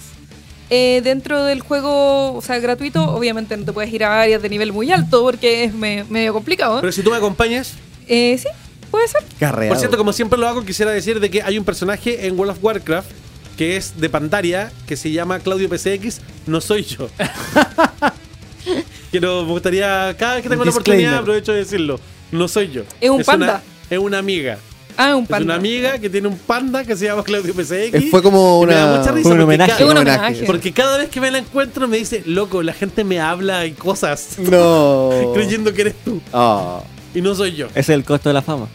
[0.71, 3.03] eh, dentro del juego, o sea, gratuito.
[3.05, 6.33] Obviamente no te puedes ir a áreas de nivel muy alto porque es me- medio
[6.33, 6.81] complicado.
[6.81, 7.75] Pero si tú me acompañas...
[8.07, 8.49] Eh, sí,
[8.91, 9.23] puede ser.
[9.39, 9.71] Carreado.
[9.75, 12.53] Por cierto, como siempre lo hago, quisiera decir de que hay un personaje en World
[12.57, 13.11] of Warcraft
[13.57, 17.09] que es de Pandaria, que se llama Claudio PCX, no soy yo.
[19.11, 21.99] Quiero, me gustaría, cada vez que tengo la oportunidad, aprovecho de decirlo.
[22.31, 22.83] No soy yo.
[23.01, 23.63] Es un una- panda.
[23.89, 24.59] es una amiga.
[25.01, 25.45] Ah, un Es panda.
[25.45, 28.11] una amiga que tiene un panda que se llama Claudio PCX.
[28.11, 29.71] Fue como y me da una- mucha risa un homenaje.
[29.71, 30.45] cada- Es un homenaje.
[30.45, 33.73] Porque cada vez que me la encuentro me dice, loco, la gente me habla y
[33.73, 34.31] cosas.
[34.39, 35.11] No.
[35.35, 36.21] creyendo que eres tú.
[36.33, 36.81] Ah,
[37.15, 37.67] Y no soy yo.
[37.69, 38.67] Ese es el costo de la fama.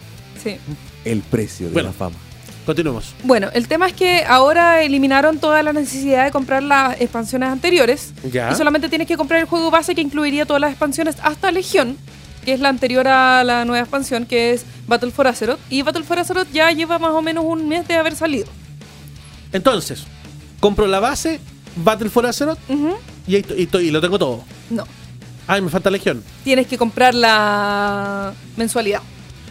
[0.42, 0.58] Sí.
[1.06, 1.90] el precio de Bueno.
[1.90, 2.16] la fama.
[2.66, 3.14] Continuemos.
[3.24, 8.14] Bueno, el tema es que ahora eliminaron toda la necesidad de comprar las expansiones anteriores.
[8.32, 8.50] Ya.
[8.52, 11.98] Y solamente tienes que comprar el juego base que incluiría todas las expansiones hasta Legión,
[12.44, 15.60] que es la anterior a la nueva expansión, que es Battle for Azeroth.
[15.70, 18.48] Y Battle for Azeroth ya lleva más o menos un mes de haber salido.
[19.52, 20.04] Entonces,
[20.60, 21.40] compro la base,
[21.76, 22.58] Battle for Azeroth,
[23.28, 24.44] y, y to- y lo tengo todo.
[24.70, 24.86] No,
[25.48, 26.24] Ay, me falta Legión.
[26.44, 29.02] tienes que comprar la mensualidad.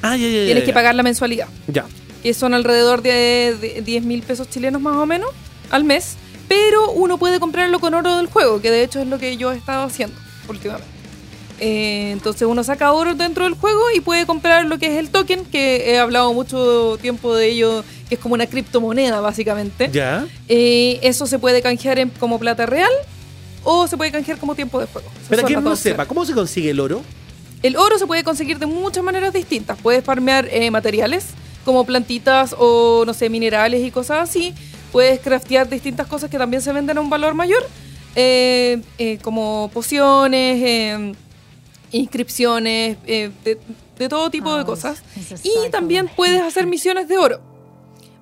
[0.03, 1.84] Ah, ya, ya, ya, Tienes que pagar la mensualidad, Ya.
[2.22, 5.28] que son alrededor de, de 10 mil pesos chilenos más o menos
[5.70, 6.16] al mes.
[6.49, 9.53] Pero uno puede comprarlo con oro del juego, que de hecho es lo que yo
[9.53, 10.16] he estado haciendo
[10.49, 10.88] últimamente.
[11.64, 15.10] Eh, entonces uno saca oro dentro del juego y puede comprar lo que es el
[15.10, 19.88] token, que he hablado mucho tiempo de ello, que es como una criptomoneda básicamente.
[19.92, 20.26] Ya.
[20.48, 22.90] Eh, eso se puede canjear en- como plata real
[23.62, 25.08] o se puede canjear como tiempo de juego.
[25.30, 27.00] Para quien no sepa, ¿cómo se consigue el oro?
[27.62, 29.78] El oro se puede conseguir de muchas maneras distintas.
[29.80, 31.26] Puedes farmear eh, materiales
[31.64, 34.52] como plantitas o, no sé, minerales y cosas así.
[34.90, 37.62] Puedes craftear distintas cosas que también se venden a un valor mayor,
[38.16, 41.12] eh, eh, como pociones, eh,
[41.93, 43.59] inscripciones, eh, de,
[43.99, 45.03] de todo tipo de cosas.
[45.43, 47.40] Y también puedes hacer misiones de oro.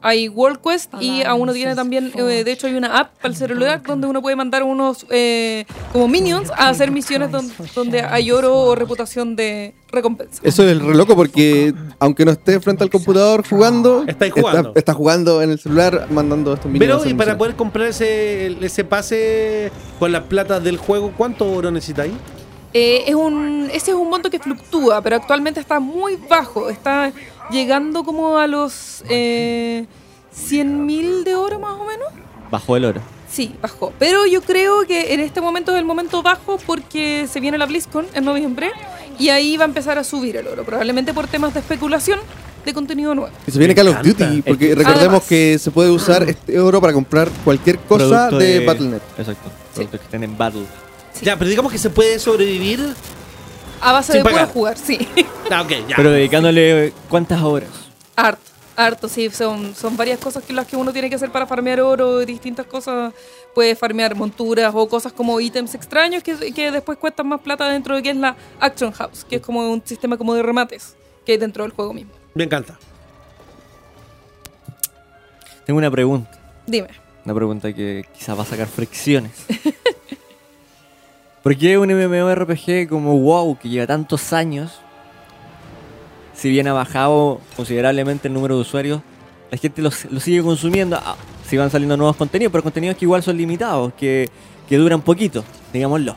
[0.03, 3.29] Hay World Quest y a uno tiene también, eh, de hecho hay una app para
[3.29, 8.01] el celular donde uno puede mandar unos eh, como minions a hacer misiones don- donde
[8.01, 10.41] hay oro o reputación de recompensa.
[10.43, 14.68] Eso es re loco porque aunque no esté frente al computador jugando, Estáis jugando.
[14.71, 17.07] Está, está jugando en el celular mandando estos Pero, minions.
[17.07, 22.14] y para poder comprar ese, ese pase con las platas del juego, ¿cuánto oro necesitáis?
[22.73, 26.68] Eh, es un, ese es un monto que fluctúa, pero actualmente está muy bajo.
[26.71, 27.12] Está
[27.51, 29.87] llegando como a los eh,
[30.33, 32.09] 100 mil de oro más o menos.
[32.51, 33.01] Bajó el oro.
[33.31, 33.93] Sí, bajó.
[33.99, 37.66] Pero yo creo que en este momento es el momento bajo porque se viene la
[37.66, 38.71] BlizzCon en noviembre
[39.18, 42.18] y ahí va a empezar a subir el oro, probablemente por temas de especulación
[42.64, 43.33] de contenido nuevo.
[43.47, 44.03] Y se viene Call of.
[44.03, 45.29] Duty, porque El- recordemos Además.
[45.29, 49.01] que se puede usar este oro para comprar cualquier cosa Producto de, Battle.net.
[49.18, 49.51] Exacto.
[49.75, 50.64] Productos que estén en Battle.
[51.21, 51.27] Sí.
[51.27, 52.95] Ya, pero digamos que se puede sobrevivir.
[53.81, 54.53] A base Sin de puro pagar.
[54.53, 55.07] jugar, sí.
[55.51, 55.97] Ah, ok, ya.
[55.97, 57.68] Pero dedicándole cuántas horas.
[58.16, 58.43] Harto,
[58.77, 59.29] harto, sí.
[59.31, 62.66] Son, son varias cosas que las que uno tiene que hacer para farmear oro, distintas
[62.66, 63.12] cosas.
[63.55, 67.97] Puede farmear monturas o cosas como ítems extraños que, que después cuestan más plata dentro
[67.97, 70.95] de que es la Action House, que es como un sistema como de remates
[71.27, 72.12] que hay dentro del juego mismo.
[72.35, 72.79] Me encanta.
[75.66, 76.31] Tengo una pregunta.
[76.66, 76.89] Dime.
[77.25, 79.33] Una pregunta que quizás va a sacar fricciones.
[81.43, 84.80] ¿Por qué un MMORPG como WoW, que lleva tantos años,
[86.34, 89.01] si bien ha bajado considerablemente el número de usuarios,
[89.51, 90.97] la gente lo, sigue consumiendo?
[91.03, 91.16] Ah,
[91.47, 94.28] si van saliendo nuevos contenidos, pero contenidos que igual son limitados, que,
[94.68, 96.14] que duran poquito, digámoslo.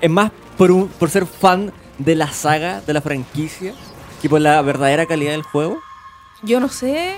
[0.00, 3.74] Es más por, un- por ser fan de la saga, de la franquicia,
[4.22, 5.78] que por la verdadera calidad del juego.
[6.42, 7.16] Yo no sé.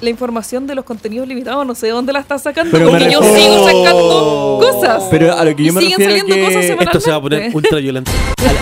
[0.00, 3.10] La información de los contenidos limitados, no sé de dónde la estás sacando, Pero porque
[3.10, 5.04] yo sigo sacando cosas.
[5.10, 8.10] Pero a lo que yo me refiero que Esto se va a poner ultra violento.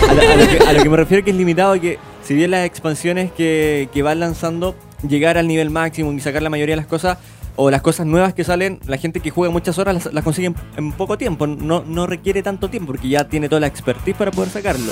[0.09, 2.33] a, la- a lo que, a lo que me refiero que es limitado que si
[2.33, 4.75] bien las expansiones que, que van lanzando
[5.07, 7.17] llegar al nivel máximo y sacar la mayoría de las cosas
[7.57, 10.47] o las cosas nuevas que salen, la gente que juega muchas horas las, las consigue
[10.47, 14.15] en, en poco tiempo, no, no requiere tanto tiempo porque ya tiene toda la expertise
[14.15, 14.91] para poder sacarlo.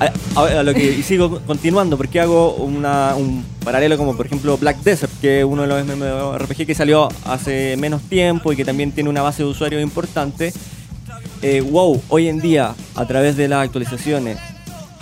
[0.00, 4.26] A, a- a lo que y sigo continuando, porque hago una- un paralelo como por
[4.26, 8.56] ejemplo Black Desert, que es uno de los MMORPG que salió hace menos tiempo y
[8.56, 10.52] que también tiene una base de usuarios importante.
[11.42, 14.38] Eh, WoW hoy en día, a través de las actualizaciones,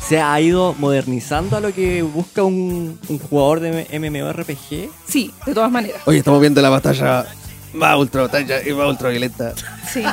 [0.08, 4.88] se ha ido modernizando a lo que busca un, un jugador de MMORPG.
[5.08, 6.00] Sí, de todas maneras.
[6.06, 7.26] Oye, estamos viendo la batalla
[7.74, 9.52] más ultra batalla y más ultra violenta.
[9.92, 10.02] Sí.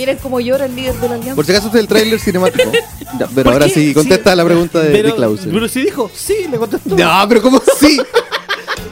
[0.00, 1.34] Miren cómo llora el líder de la alianza.
[1.36, 2.72] Por si acaso este es el tráiler cinemático.
[3.18, 3.72] Ya, pero ¿Por ahora qué?
[3.74, 4.36] sí, contesta Sí.
[4.36, 5.52] la pregunta de, de Clausen.
[5.52, 6.96] pero si dijo, sí, le contestó.
[6.96, 8.00] No, pero ¿cómo sí?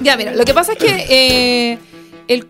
[0.03, 1.79] Ya, mira, lo que pasa es que eh,
[2.27, 2.47] el-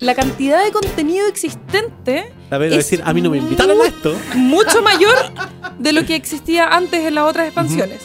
[0.00, 3.86] la cantidad de contenido existente La verdad es decir, a mí no me invitaron a
[3.86, 4.14] esto.
[4.34, 5.14] mucho mayor
[5.78, 8.00] de lo que existía antes en las otras expansiones.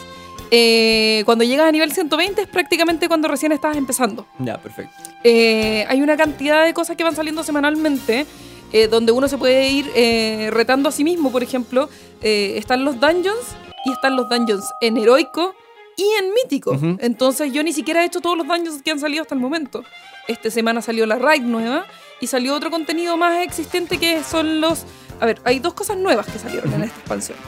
[0.50, 4.26] Eh, cuando llegas a nivel 120 es prácticamente cuando recién estás empezando.
[4.38, 4.94] Ya, perfecto.
[5.24, 8.24] Eh, hay una cantidad de cosas que van saliendo semanalmente.
[8.72, 11.88] Eh, donde uno se puede ir eh, retando a sí mismo, por ejemplo,
[12.20, 15.54] eh, están los dungeons y están los dungeons en heroico
[15.96, 16.78] y en mítico.
[17.00, 19.82] Entonces yo ni siquiera he hecho todos los dungeons que han salido hasta el momento.
[20.28, 21.86] Esta semana salió la raid nueva
[22.20, 24.84] y salió otro contenido más existente que son los...
[25.20, 27.38] A ver, hay dos cosas nuevas que salieron en esta expansión.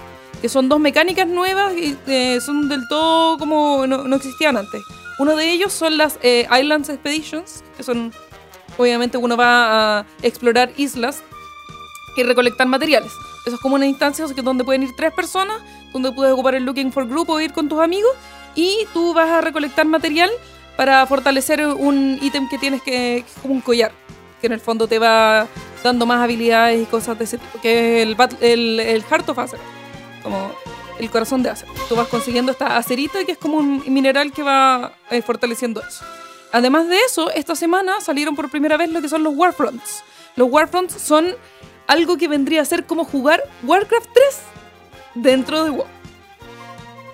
[0.41, 1.97] Que son dos mecánicas nuevas y
[2.41, 4.83] son del todo como no, no existían antes.
[5.19, 8.13] Uno de ellos son las Islands Expeditions, que son
[8.79, 11.23] obviamente uno va a explorar islas
[12.17, 13.13] y recolectar materiales.
[13.47, 15.61] Eso es como una instancia donde pueden ir tres personas,
[15.93, 18.11] donde puedes ocupar el Looking for Group o ir con tus amigos
[18.55, 20.31] y tú vas a recolectar material
[20.77, 23.93] para fortalecer un ítem que tienes que, como un collar,
[24.41, 25.47] que en el fondo te va
[25.83, 29.39] dando más habilidades y cosas de ese tipo, que es el, el, el Heart of
[29.39, 29.61] Acer,
[30.23, 30.53] como
[30.99, 31.69] el corazón de Acer.
[31.89, 36.05] Tú vas consiguiendo esta acerita que es como un mineral que va eh, fortaleciendo eso.
[36.53, 40.03] Además de eso, esta semana salieron por primera vez lo que son los Warfronts.
[40.37, 41.35] Los Warfronts son
[41.87, 44.39] algo que vendría a ser como jugar Warcraft 3
[45.15, 45.87] dentro de WoW.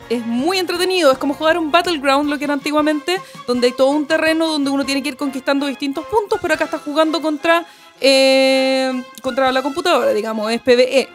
[0.09, 3.89] Es muy entretenido, es como jugar un Battleground, lo que era antiguamente, donde hay todo
[3.89, 7.67] un terreno donde uno tiene que ir conquistando distintos puntos, pero acá estás jugando contra,
[8.01, 11.09] eh, contra la computadora, digamos, es PvE.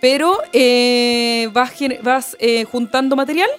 [0.00, 1.72] Pero eh, vas,
[2.02, 3.50] vas eh, juntando material,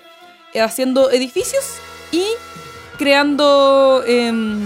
[0.55, 1.65] haciendo edificios
[2.11, 2.23] y
[2.97, 4.59] creando em,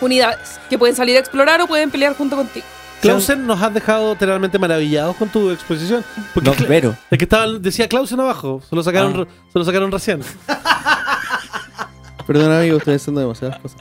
[0.00, 2.64] unidades que pueden salir a explorar o pueden pelear junto contigo.
[3.00, 6.02] Clausen nos has dejado literalmente maravillados con tu exposición.
[6.32, 6.96] Porque No, pero.
[7.10, 8.62] Es que estaba, decía Clausen abajo.
[8.68, 9.16] Se lo sacaron, Ah.
[9.24, 10.20] re- se lo sacaron recién.
[12.26, 13.80] Perdón, amigo, estoy haciendo demasiadas cosas.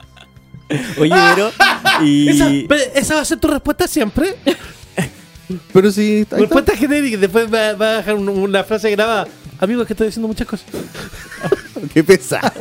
[1.00, 1.52] Oye, pero.
[2.04, 2.68] Y.
[2.96, 4.36] Esa, va a ser tu respuesta siempre.
[5.72, 6.38] Pero está.
[6.38, 7.18] respuesta genérica.
[7.18, 9.28] Después va, va a dejar un- una frase grabada.
[9.60, 10.66] Amigo, es que estoy diciendo muchas cosas.
[11.94, 12.52] Qué pesado.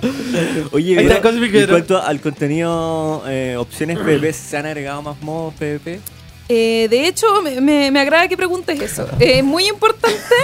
[0.72, 5.20] Oye, Ahí está pero, en cuanto al contenido, eh, opciones PvP, ¿se han agregado más
[5.22, 6.00] modos PvP?
[6.48, 9.08] Eh, de hecho, me, me- me agrada que preguntes eso.
[9.18, 10.34] Es muy importante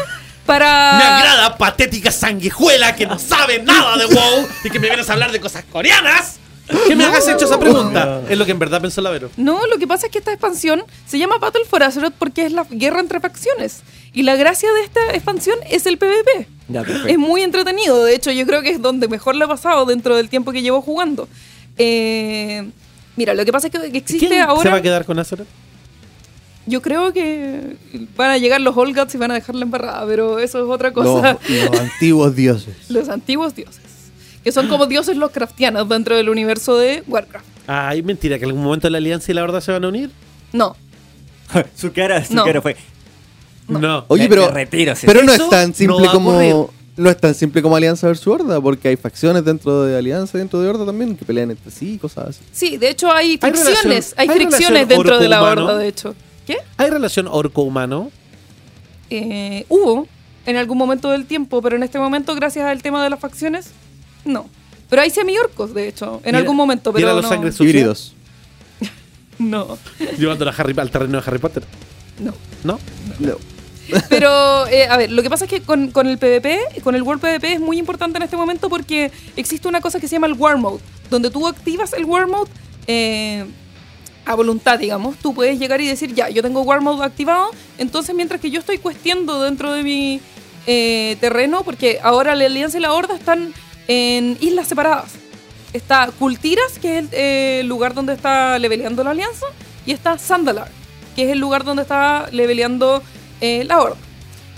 [0.47, 0.95] para...
[0.99, 5.13] Me agrada patética sanguijuela que no sabe nada de WoW y que me vienes a
[5.13, 6.39] hablar de cosas coreanas.
[6.87, 8.23] Que me hagas hecho esa pregunta.
[8.29, 9.31] Es lo que en verdad pensó la Vero.
[9.37, 12.53] No, lo que pasa es que esta expansión se llama Battle for Azeroth porque es
[12.53, 13.83] la guerra entre facciones.
[14.15, 16.47] Y la gracia de esta expansión es el PvP.
[16.69, 16.85] Ya.
[17.09, 18.05] Es muy entretenido.
[18.05, 20.63] De hecho, yo creo que es donde mejor le ha pasado dentro del tiempo que
[20.63, 21.29] llevo jugando.
[21.79, 22.69] Eh,
[23.17, 24.63] mira, lo que pasa es que existe ¿Quién ahora.
[24.63, 25.47] se va a quedar con Azeroth?
[26.67, 27.77] Yo creo que
[28.17, 30.91] van a llegar los All Gods y van a dejarla embarrada, pero eso es otra
[30.91, 31.39] Los, cosa.
[31.49, 32.77] los antiguos dioses.
[32.91, 33.81] Los antiguos dioses.
[34.45, 37.47] Que son como dioses los craftianos dentro del universo de Warcraft.
[37.67, 40.11] Ay, mentira, que en algún momento la alianza y la verdad se van a unir.
[40.53, 40.77] No.
[41.77, 42.45] su cara, su No.
[42.45, 42.77] cara fue.
[43.81, 44.05] No.
[44.09, 45.07] Oye, pero, me retiro, sí.
[45.07, 48.89] pero no es tan simple como no es tan simple como Alianza versus Horda, porque
[48.89, 52.29] hay facciones dentro de Alianza y dentro de Horda también que pelean entre sí, cosas
[52.29, 52.41] así.
[52.53, 54.15] Sí, de hecho hay fricciones.
[54.17, 56.15] Hay, hay fricciones dentro de la horda, de hecho.
[56.47, 56.57] ¿Qué?
[56.77, 58.11] ¿Hay relación orco-humano?
[59.11, 60.07] Eh, hubo
[60.45, 63.71] en algún momento del tiempo, pero en este momento, gracias al tema de las facciones,
[64.25, 64.49] no.
[64.91, 67.29] Pero hay semi-orcos, de hecho, en algún momento, pero los no.
[67.29, 67.61] sangres.
[67.61, 68.15] Híbridos.
[69.39, 69.77] No,
[70.19, 71.65] Llevándola a Harry- al terreno de Harry Potter.
[72.21, 72.33] no.
[72.63, 72.79] ¿No?
[73.19, 73.52] No.
[74.09, 77.21] Pero, eh, a ver, lo que pasa es que con, el PvP, con el World
[77.21, 80.35] PvP es muy importante en este momento porque existe una cosa que se llama el
[80.35, 80.81] War Mode,
[81.11, 82.51] donde tú activas el War Mode
[82.87, 83.45] eh,
[84.25, 85.17] a voluntad, digamos.
[85.17, 88.61] Tú puedes llegar y decir, ya, yo tengo War Mode activado, entonces mientras que yo
[88.61, 90.21] estoy cuestiendo dentro de mi
[90.67, 93.53] eh, terreno, porque ahora la Alianza y la Horda están
[93.89, 95.13] en islas separadas.
[95.73, 99.47] Está Kultiras, que es el lugar donde está leveleando la alianza,
[99.87, 100.71] y está Sandalar,
[101.17, 103.03] que es el lugar donde está leveleando
[103.43, 103.97] eh, la horda.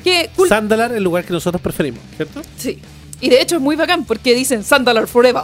[0.05, 2.43] Que Sandalar, el lugar que nosotros preferimos, ¿cierto?
[2.57, 2.79] Sí.
[3.21, 5.43] Y de hecho es muy bacán porque dicen Sandalar Forever.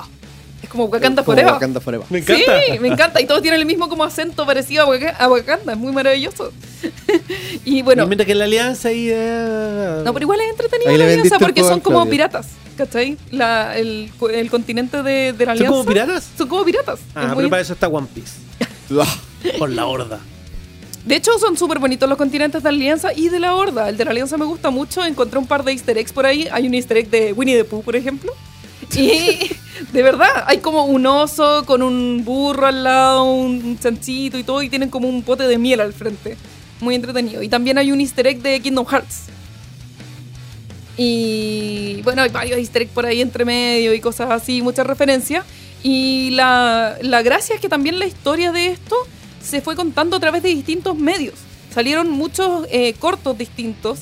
[0.63, 1.55] Es como Wakanda Como Forever.
[1.55, 2.07] Wakanda Forever.
[2.11, 2.61] Me encanta.
[2.71, 3.21] Sí, me encanta.
[3.23, 5.73] Y todos tienen el mismo como acento parecido a Waka- a Wakanda.
[5.73, 6.53] Es muy maravilloso.
[7.65, 9.09] y bueno, Y mientras que la alianza ahí.
[9.11, 12.11] eh, no, pero igual es entretenido Ahí la alianza porque son como Claudia.
[12.11, 12.49] piratas.
[12.77, 13.17] ¿Cachai?
[13.31, 15.71] La, el, el continente de, de la ¿Son alianza.
[15.71, 16.29] como piratas?
[16.37, 17.01] Son como piratas.
[17.15, 18.33] Ah, Es pero muy- para eso está One Piece.
[19.59, 20.21] Por la horda.
[21.05, 23.89] De hecho, son súper bonitos los continentes de la Alianza y de la Horda.
[23.89, 25.05] El de la Alianza me gusta mucho.
[25.05, 26.47] Encontré un par de easter eggs por ahí.
[26.53, 28.33] Hay un easter egg de Winnie the Pooh, por ejemplo.
[28.95, 29.51] Y
[29.93, 34.63] de verdad, hay como un oso con un burro al lado, un chanchito y todo.
[34.63, 36.37] Y tienen como un pote de miel al frente.
[36.81, 37.43] Muy entretenido.
[37.43, 39.25] Y también hay un easter egg de Kingdom Hearts.
[40.99, 45.47] Y bueno, hay varios easter eggs por ahí entre medio y cosas así, muchas referencias.
[45.83, 48.97] Y la, la gracia es que también la historia de esto
[49.43, 51.35] se fue contando a través de distintos medios.
[51.73, 54.01] Salieron muchos eh, cortos distintos.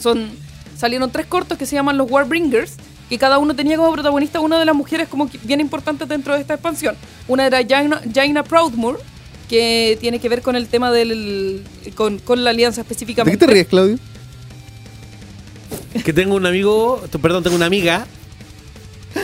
[0.00, 0.28] Son,
[0.76, 2.74] salieron tres cortos que se llaman los Warbringers,
[3.08, 6.34] que cada uno tenía como protagonista una de las mujeres como que bien importantes dentro
[6.34, 6.96] de esta expansión.
[7.28, 8.98] Una era Jaina, Jaina Proudmoore,
[9.48, 11.62] que tiene que ver con el tema del
[11.94, 13.46] con, con la alianza ¿De qué específicamente.
[13.46, 13.98] te ríes, Claudio?
[16.04, 18.06] Que tengo un amigo, perdón, tengo una amiga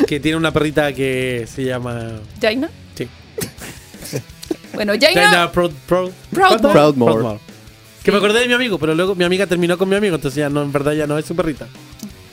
[0.06, 2.20] que tiene una perrita que se llama.
[2.40, 2.70] Jaina.
[2.94, 3.08] Sí.
[4.74, 6.72] Bueno, Jaina, Jaina Proud, Proud- Proudmoore.
[6.72, 7.38] Proudmoore.
[8.04, 10.36] Que me acordé de mi amigo, pero luego mi amiga terminó con mi amigo, entonces
[10.38, 11.66] ya no, en verdad ya no es su perrita.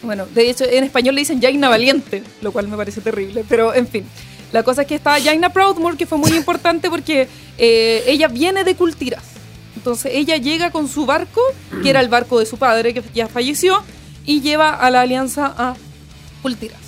[0.02, 3.74] Bueno, de hecho en español le dicen Jaina Valiente, lo cual me parece terrible, pero
[3.74, 4.06] en fin.
[4.54, 7.28] La cosa es que está Jaina Proudmoore, que fue muy importante porque
[7.58, 9.24] eh, ella viene de Cultiras.
[9.76, 11.42] Entonces ella llega con su barco,
[11.84, 13.84] que era el barco de su padre, que ya falleció,
[14.26, 15.76] y lleva a la alianza a
[16.42, 16.80] Cultiras.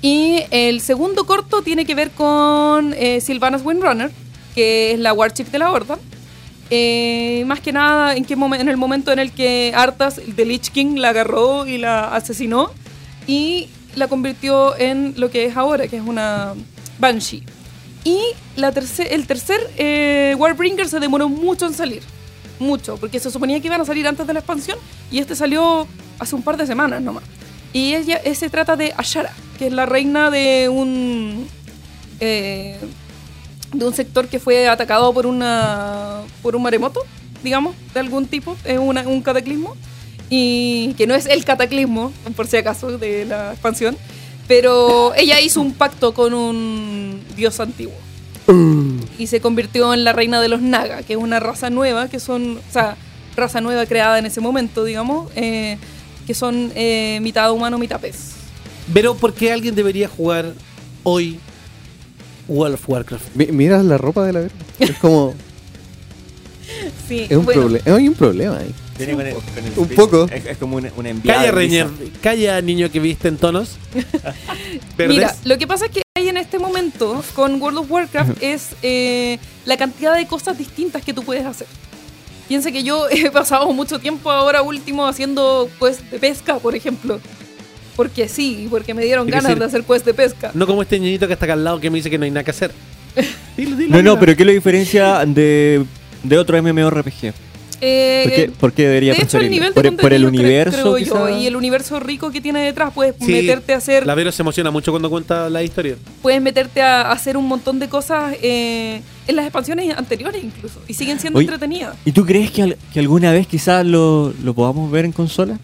[0.00, 4.10] Y el segundo corto tiene que ver con eh, Sylvanas Windrunner,
[4.54, 5.98] que es la Warship de la Horda.
[6.70, 10.70] Eh, más que nada en, qué en el momento en el que Arthas de Lich
[10.70, 12.70] King la agarró y la asesinó
[13.26, 16.54] y la convirtió en lo que es ahora, que es una
[16.98, 17.42] Banshee.
[18.04, 18.18] Y
[18.56, 22.02] la terce- el tercer eh, Warbringer se demoró mucho en salir.
[22.58, 24.78] Mucho, porque se suponía que iban a salir antes de la expansión
[25.10, 25.86] y este salió
[26.18, 27.24] hace un par de semanas nomás.
[27.72, 31.46] Y ella se trata de Ashara, que es la reina de un
[32.20, 32.78] eh,
[33.72, 37.00] de un sector que fue atacado por una por un maremoto,
[37.42, 39.74] digamos, de algún tipo, es una- un cataclismo.
[40.34, 43.96] Y que no es el cataclismo, por si acaso, de la expansión,
[44.48, 47.92] pero ella hizo un pacto con un dios antiguo.
[49.18, 52.18] Y se convirtió en la reina de los Naga, que es una raza nueva, que
[52.18, 52.96] son, o sea,
[53.36, 55.76] raza nueva creada en ese momento, digamos, eh,
[56.26, 58.32] que son eh, mitad humano, mitad pez.
[58.92, 60.54] Pero ¿por qué alguien debería jugar
[61.02, 61.38] hoy
[62.52, 63.34] World of Warcraft?
[63.34, 64.54] Mi- Mira la ropa de la verga.
[64.78, 65.34] Es como.
[67.08, 67.96] Sí, Es un bueno, problema.
[67.96, 68.74] Hay un problema ahí.
[68.96, 70.28] Viene con el- con el Un poco.
[70.32, 71.40] Es, es como un, un enviado.
[71.40, 71.86] Calla, Reñer.
[72.22, 73.76] Calla, niño que viste en tonos.
[74.98, 78.68] Mira, lo que pasa es que hay en este momento con World of Warcraft es
[78.82, 81.66] eh, la cantidad de cosas distintas que tú puedes hacer.
[82.48, 85.68] Piensa que yo he pasado mucho tiempo ahora último haciendo
[86.10, 87.20] de pesca, por ejemplo.
[87.96, 90.50] Porque sí, porque me dieron ganas decir, de hacer quest de pesca.
[90.54, 92.30] No como este niñito que está acá al lado que me dice que no hay
[92.30, 92.70] nada que hacer.
[93.56, 95.84] Dilo, dilo, No, no, pero ¿qué es la diferencia de,
[96.22, 97.34] de otro MMORPG?
[97.84, 99.50] Eh, ¿Por qué, por qué debería de hecho, el preferirlo?
[99.50, 100.80] nivel de ¿Por, por el universo?
[100.94, 101.30] creo yo, quizá?
[101.32, 104.40] y el universo rico que tiene detrás, puedes Sí, meterte a hacer La Vero se
[104.42, 105.96] emociona mucho cuando cuenta la historia.
[106.22, 110.94] puedes meterte a hacer un montón de cosas eh, en las expansiones anteriores incluso y
[110.94, 111.96] siguen siendo Oye, entretenidas.
[112.04, 115.58] ¿Y tú crees que, al- que alguna vez quizás lo, lo podamos ver en consola?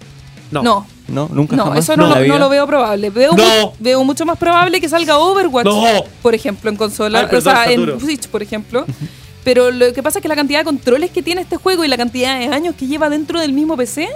[0.51, 0.62] No.
[0.62, 1.28] No, ¿No?
[1.32, 1.78] ¿Nunca no, jamás?
[1.80, 2.38] eso no, ¿En la lo- no vida?
[2.38, 3.11] lo veo probable.
[3.11, 3.42] Veo, No.
[3.44, 5.84] mu- veo mucho más probable que salga Overwatch, No.
[6.22, 8.01] por ejemplo, en consola, Ay, perdón, o sea, en.
[8.01, 8.84] Switch, por ejemplo.
[9.44, 11.88] Pero lo que pasa es que la cantidad de controles que tiene este juego y
[11.88, 14.09] la cantidad de años que lleva dentro del mismo PC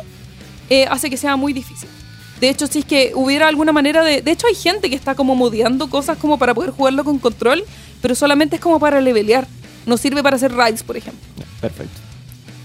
[0.68, 1.88] eh, hace que sea muy difícil.
[2.40, 4.20] De hecho, si es que hubiera alguna manera de...
[4.20, 7.64] De hecho, hay gente que está como modeando cosas como para poder jugarlo con control,
[8.02, 9.46] pero solamente es como para levelear.
[9.86, 11.22] No sirve para hacer raids, por ejemplo.
[11.60, 11.98] Perfecto.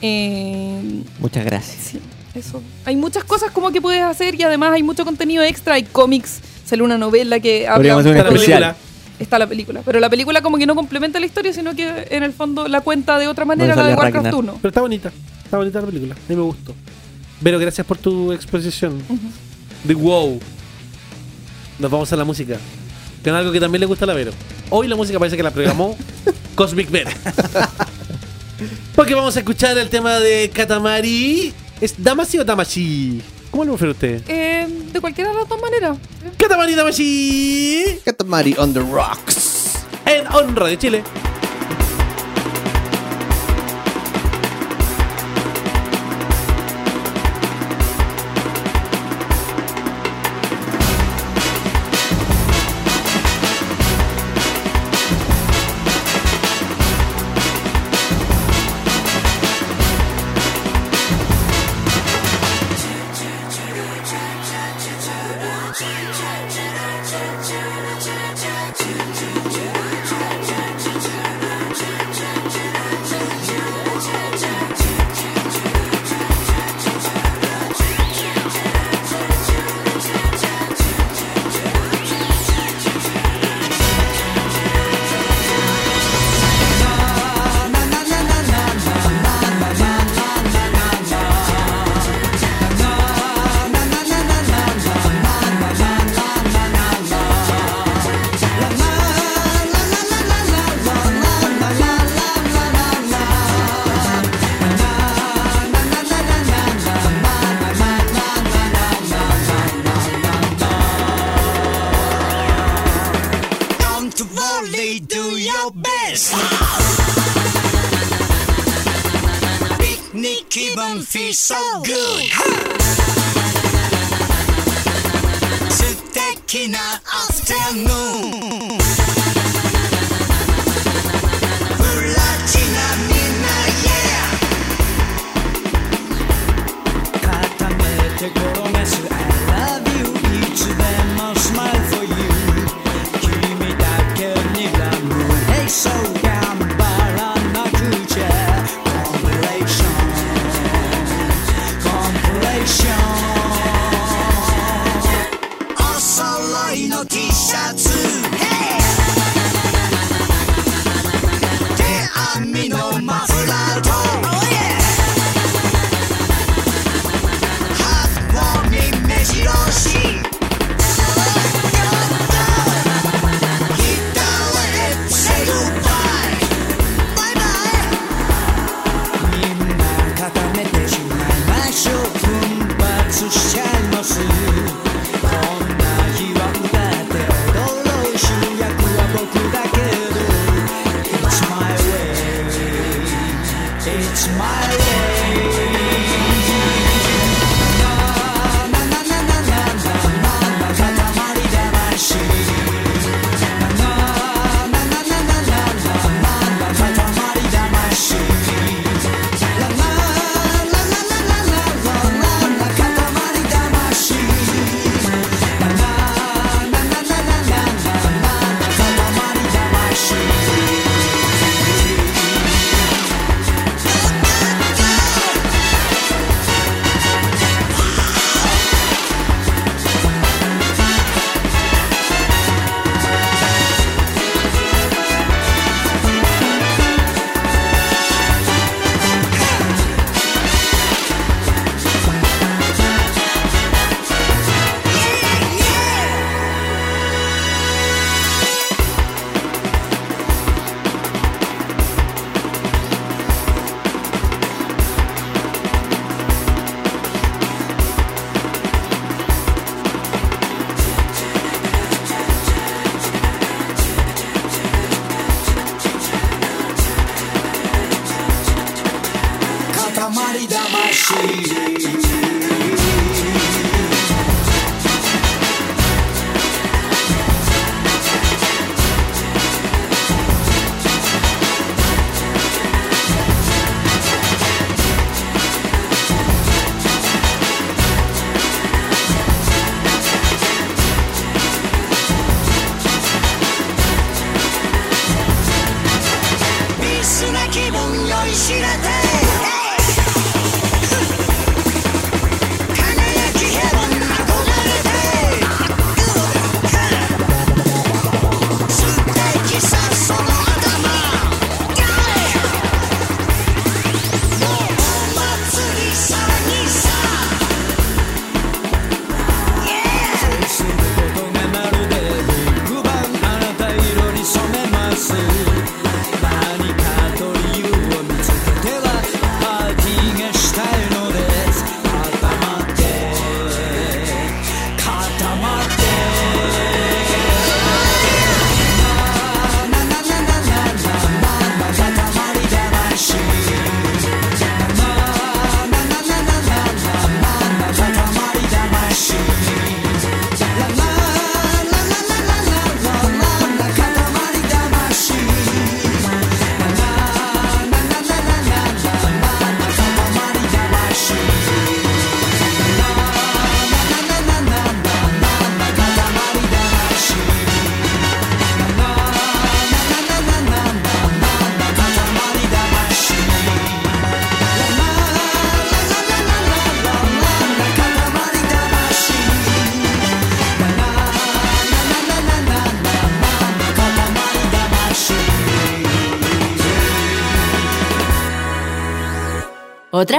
[0.01, 1.78] Eh, Muchas gracias.
[1.91, 1.99] Sí,
[2.38, 2.62] eso.
[2.86, 5.76] Hay muchas cosas como que puedes hacer y además hay mucho contenido extra.
[5.76, 8.76] Hay cómics, sale una novela que habla de- especial.
[9.20, 9.82] Está la película.
[9.84, 12.82] Pero la película como que no complementa la historia, sino que en el fondo la
[12.82, 14.36] cuenta de otra manera la de Warcraft Ragnar.
[14.36, 14.58] 1.
[14.62, 15.12] Pero está bonita.
[15.44, 16.14] Está bonita la película.
[16.16, 16.76] A mí me gustó.
[17.42, 19.02] Pero gracias por tu exposición.
[19.84, 20.40] De wow.
[21.80, 22.58] Nos vamos a la música.
[23.24, 24.32] Con algo que también le gusta a la Vero.
[24.70, 25.98] Hoy la música parece que la programó
[26.56, 27.08] Cosmic Bear.
[28.96, 31.54] Porque vamos a escuchar el tema de Katamari.
[31.80, 33.21] ¿Es Damashi o Damashi?
[33.51, 34.21] ¿Cómo lo prefiere usted?
[34.28, 35.97] Eh, de cualquiera de las dos maneras.
[36.38, 37.99] Katamari Damashi.
[38.03, 39.86] Katamari on the rocks.
[40.05, 41.03] En On Radio Chile.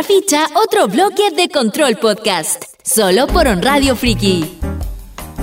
[0.03, 2.65] Ficha, otro bloque de Control Podcast.
[2.83, 4.59] Solo por On Radio Friki.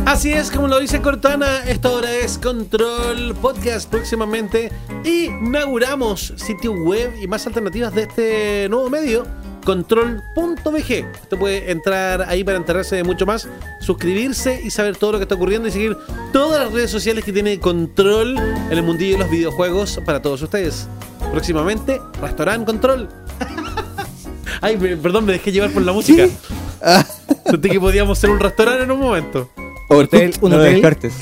[0.06, 3.90] Así es, como lo dice Cortana, esta hora es Control Podcast.
[3.90, 4.72] Próximamente
[5.04, 9.26] inauguramos sitio web y más alternativas de este nuevo medio,
[9.66, 11.12] control.bg.
[11.24, 13.50] Usted puede entrar ahí para enterarse de mucho más,
[13.82, 15.98] suscribirse y saber todo lo que está ocurriendo y seguir
[16.32, 20.42] todas las redes sociales que tiene Control en el mundillo de los videojuegos para todos
[20.42, 20.88] ustedes.
[21.32, 23.25] Próximamente, Restaurant Control.
[24.62, 26.28] Ay, me- perdón, me dejé llevar por la música.
[27.50, 29.50] Sentí que podíamos ser un restaurante en un momento.
[29.88, 30.58] Overcooked, un no.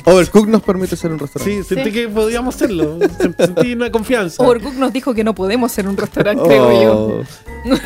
[0.05, 1.63] Overcooked nos permite ser un restaurante.
[1.63, 1.91] Sí, sentí Sí.
[1.91, 2.97] que podíamos serlo.
[2.99, 4.41] Sen- Sentí una confianza.
[4.41, 6.93] Overcook nos dijo que no podemos ser un restaurante, creo yo.
[6.95, 7.23] Oh,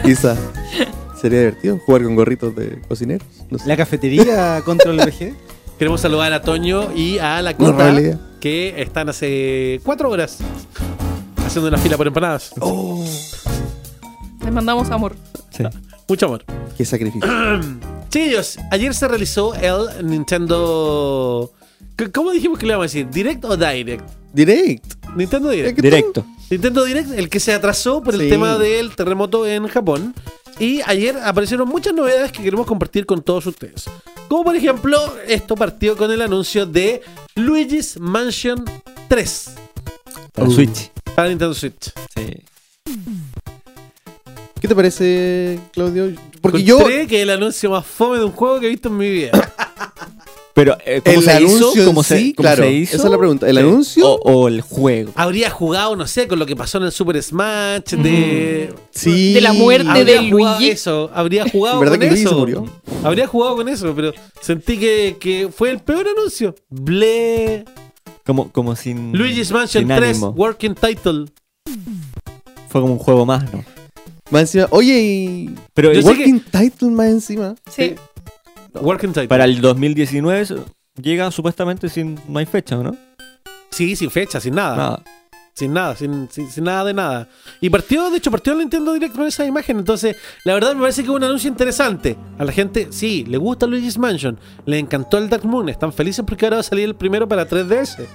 [0.04, 0.36] Quizá.
[1.20, 3.28] Sería divertido jugar con gorritos de cocineros.
[3.50, 3.68] No sé.
[3.68, 5.34] La cafetería Control BG.
[5.80, 7.92] Queremos saludar a Toño y a la Cota
[8.40, 10.38] que están hace cuatro horas
[11.46, 12.52] haciendo una fila por empanadas.
[14.44, 15.16] Les mandamos amor.
[16.08, 16.44] Mucho amor.
[16.78, 17.30] Qué sacrificio.
[18.10, 21.52] Chillos, ayer se realizó el Nintendo.
[22.14, 23.10] ¿Cómo dijimos que le vamos a decir?
[23.10, 24.06] ¿Direct o Direct?
[24.34, 24.94] Direct.
[25.16, 25.80] Nintendo Direct.
[25.80, 26.26] Directo.
[26.50, 28.30] Nintendo Direct, el que se atrasó por el Sí.
[28.30, 30.14] tema del terremoto en Japón.
[30.60, 33.86] Y ayer aparecieron muchas novedades que queremos compartir con todos ustedes.
[34.28, 34.98] Como por ejemplo,
[35.28, 37.02] esto partió con el anuncio de
[37.36, 38.64] Luigi's Mansion
[39.08, 39.50] 3
[40.34, 40.52] Para Uh.
[40.52, 40.92] Switch.
[41.16, 41.92] para Nintendo Switch.
[42.16, 42.42] Sí.
[44.68, 46.12] ¿Qué te parece, Claudio?
[46.42, 46.76] Porque yo.
[46.80, 49.10] Encontré que es el anuncio más fome de un juego que he visto en mi
[49.10, 49.32] vida.
[50.54, 51.86] Pero, eh, ¿cómo El se anuncio hizo?
[51.86, 52.96] ¿Cómo se, sí, cómo claro, se hizo?
[52.98, 53.48] esa es la pregunta.
[53.48, 53.62] ¿El Sí.
[53.62, 54.06] anuncio?
[54.10, 55.14] O, o el juego.
[55.16, 58.74] Habría jugado, no sé, con lo que pasó en el Super Smash, de...
[58.92, 59.32] Sí.
[59.36, 60.72] De la muerte Habría de jugado Luigi.
[60.72, 62.30] Eso, habría jugado ¿Verdad con que Luigi eso.
[62.32, 62.66] se murió?
[63.06, 64.12] Habría jugado con eso, pero
[64.42, 66.54] sentí que, que fue el peor anuncio.
[66.70, 67.64] Ble.
[68.26, 69.14] Como, como sin.
[69.18, 70.32] Luigi's Mansion sin 3, ánimo.
[70.32, 71.26] Working Title.
[72.68, 73.64] Fue como un juego más, ¿no?
[74.32, 74.68] Más encima.
[74.72, 75.56] Oye, y.
[75.74, 77.56] Pero Yo sé Working Title más encima.
[77.70, 77.96] Sí.
[78.74, 79.28] Working Title.
[79.28, 80.66] para el 2019 eso
[81.02, 82.20] llega supuestamente sin.
[82.28, 82.96] No hay fecha, ¿no?
[83.72, 84.76] Sí, sin fecha, sin nada.
[84.76, 85.04] Nada.
[85.54, 87.30] Sin nada, sin, sin- sin nada de nada.
[87.62, 89.80] Y partió, de hecho, partió el Nintendo Direct con esa imagen.
[89.80, 92.16] Entonces, la verdad me parece que es un anuncio interesante.
[92.38, 94.40] A la gente, sí, le gusta Luigi's Mansion.
[94.68, 95.68] Le encantó el Dark Moon.
[95.70, 98.06] Están felices porque ahora va a salir el primero para 3DS.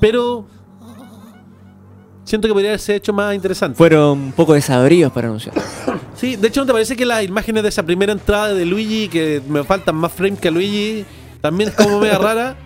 [0.00, 0.46] Pero.
[2.30, 3.76] Siento que podría haberse hecho más interesante.
[3.76, 5.52] Fueron un poco desabridos para anunciar.
[6.14, 9.08] Sí, de hecho, ¿no te parece que las imágenes de esa primera entrada de Luigi,
[9.08, 11.04] que me faltan más frames que a Luigi,
[11.40, 12.56] también es como media rara?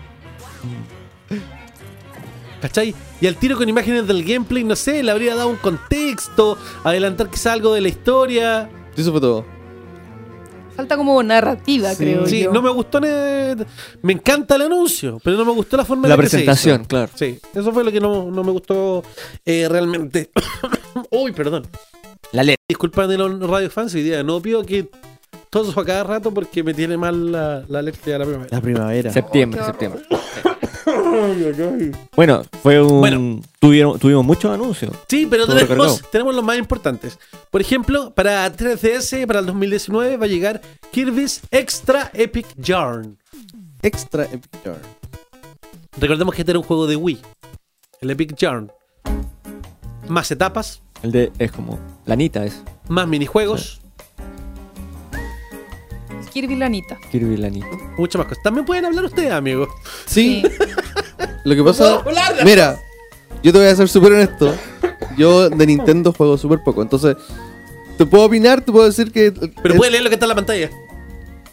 [2.61, 2.93] ¿Cachai?
[3.21, 7.29] Y al tiro con imágenes del gameplay, no sé, le habría dado un contexto, adelantar
[7.29, 8.69] quizá algo de la historia.
[8.95, 9.54] Eso fue todo.
[10.75, 12.51] Falta como narrativa, creo Sí, yo.
[12.51, 12.99] no me gustó.
[12.99, 13.55] ne-
[14.01, 16.37] Me encanta el anuncio, pero no me gustó la forma en La la que se
[16.37, 16.87] presentación, hizo.
[16.87, 17.11] claro.
[17.15, 19.03] Sí, eso fue lo que no, no me gustó
[19.45, 20.29] eh, realmente.
[21.11, 21.65] Uy, perdón.
[22.31, 22.55] La letra.
[22.67, 24.89] Disculpen de los radio fans, hoy día no pido que
[25.49, 28.49] todo eso a cada rato porque me tiene mal la, la alergia a la primavera.
[28.57, 29.13] La primavera.
[29.13, 30.01] Septiembre, septiembre.
[32.15, 32.99] Bueno, fue un.
[32.99, 33.41] Bueno.
[33.59, 34.95] Tuvieron, tuvimos muchos anuncios.
[35.07, 37.17] Sí, pero tenemos, tenemos los más importantes.
[37.49, 43.17] Por ejemplo, para 3DS, para el 2019, va a llegar Kirby's Extra Epic Yarn.
[43.81, 44.81] Extra Epic Yarn.
[45.97, 47.19] Recordemos que este era un juego de Wii.
[48.01, 48.71] El Epic Yarn.
[50.07, 51.31] Más etapas, El de.
[51.39, 51.79] Es como.
[52.05, 52.61] Lanita es.
[52.87, 53.81] más minijuegos,
[56.35, 56.97] Kirby Lanita.
[57.11, 57.67] Kirby Lanita.
[57.97, 58.43] muchas más cosas.
[58.43, 59.69] También pueden hablar ustedes, amigos.
[60.05, 60.43] Sí.
[60.45, 60.65] Sí.
[61.45, 62.03] Lo que pasa.
[62.43, 62.77] Mira,
[63.41, 64.53] yo te voy a ser súper honesto.
[65.17, 66.81] Yo de Nintendo juego súper poco.
[66.81, 67.15] Entonces,
[67.97, 69.31] te puedo opinar, te puedo decir que.
[69.31, 70.69] Pero pueden leer lo que está en la pantalla.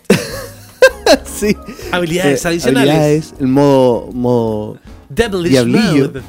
[1.25, 1.57] sí.
[1.93, 2.91] Habilidades Eh, adicionales.
[2.91, 4.09] habilidades, el modo.
[4.13, 4.79] modo
[5.09, 6.07] Devilish Diablillo.
[6.09, 6.23] Mode.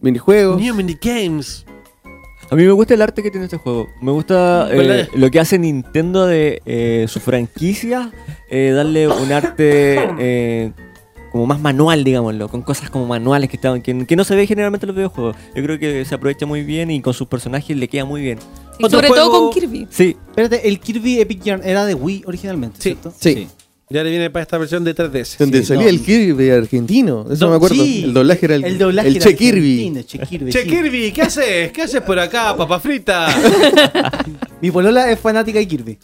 [0.00, 0.60] minijuegos.
[0.60, 1.64] New minigames.
[2.52, 3.88] A mí me gusta el arte que tiene este juego.
[4.02, 8.12] Me gusta eh, lo que hace Nintendo de eh, su franquicia,
[8.50, 10.72] eh, darle un arte eh,
[11.32, 14.46] como más manual, digámoslo, con cosas como manuales que, estaban, que, que no se ve
[14.46, 15.34] generalmente en los videojuegos.
[15.56, 18.38] Yo creo que se aprovecha muy bien y con sus personajes le queda muy bien.
[18.78, 19.86] Y sobre juego- todo con Kirby.
[19.88, 22.82] Sí, Espérate, el Kirby Epic Yarn era de Wii originalmente, Sí.
[22.90, 23.14] ¿cierto?
[23.18, 23.48] Sí.
[23.92, 25.36] Ya le viene para esta versión de 3DS.
[25.38, 25.88] Donde Sí, salía no.
[25.90, 27.26] el Kirby argentino.
[27.30, 27.74] Eso Do- me acuerdo.
[27.84, 28.04] sí.
[28.04, 30.04] el doblaje era el, El doblaje el era Che Kirby.
[30.04, 30.50] Che Kirby.
[30.50, 30.68] Che sí.
[30.68, 31.72] Kirby, ¿qué haces?
[31.72, 33.28] ¿Qué haces por acá, papa frita?
[34.60, 35.98] Mi polola es fanática de Kirby.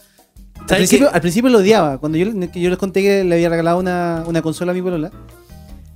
[0.59, 1.15] Al ¿Sabes principio, qué?
[1.15, 1.97] al principio lo odiaba.
[1.97, 5.09] Cuando yo, les conté que le había regalado una, una consola a mi polola,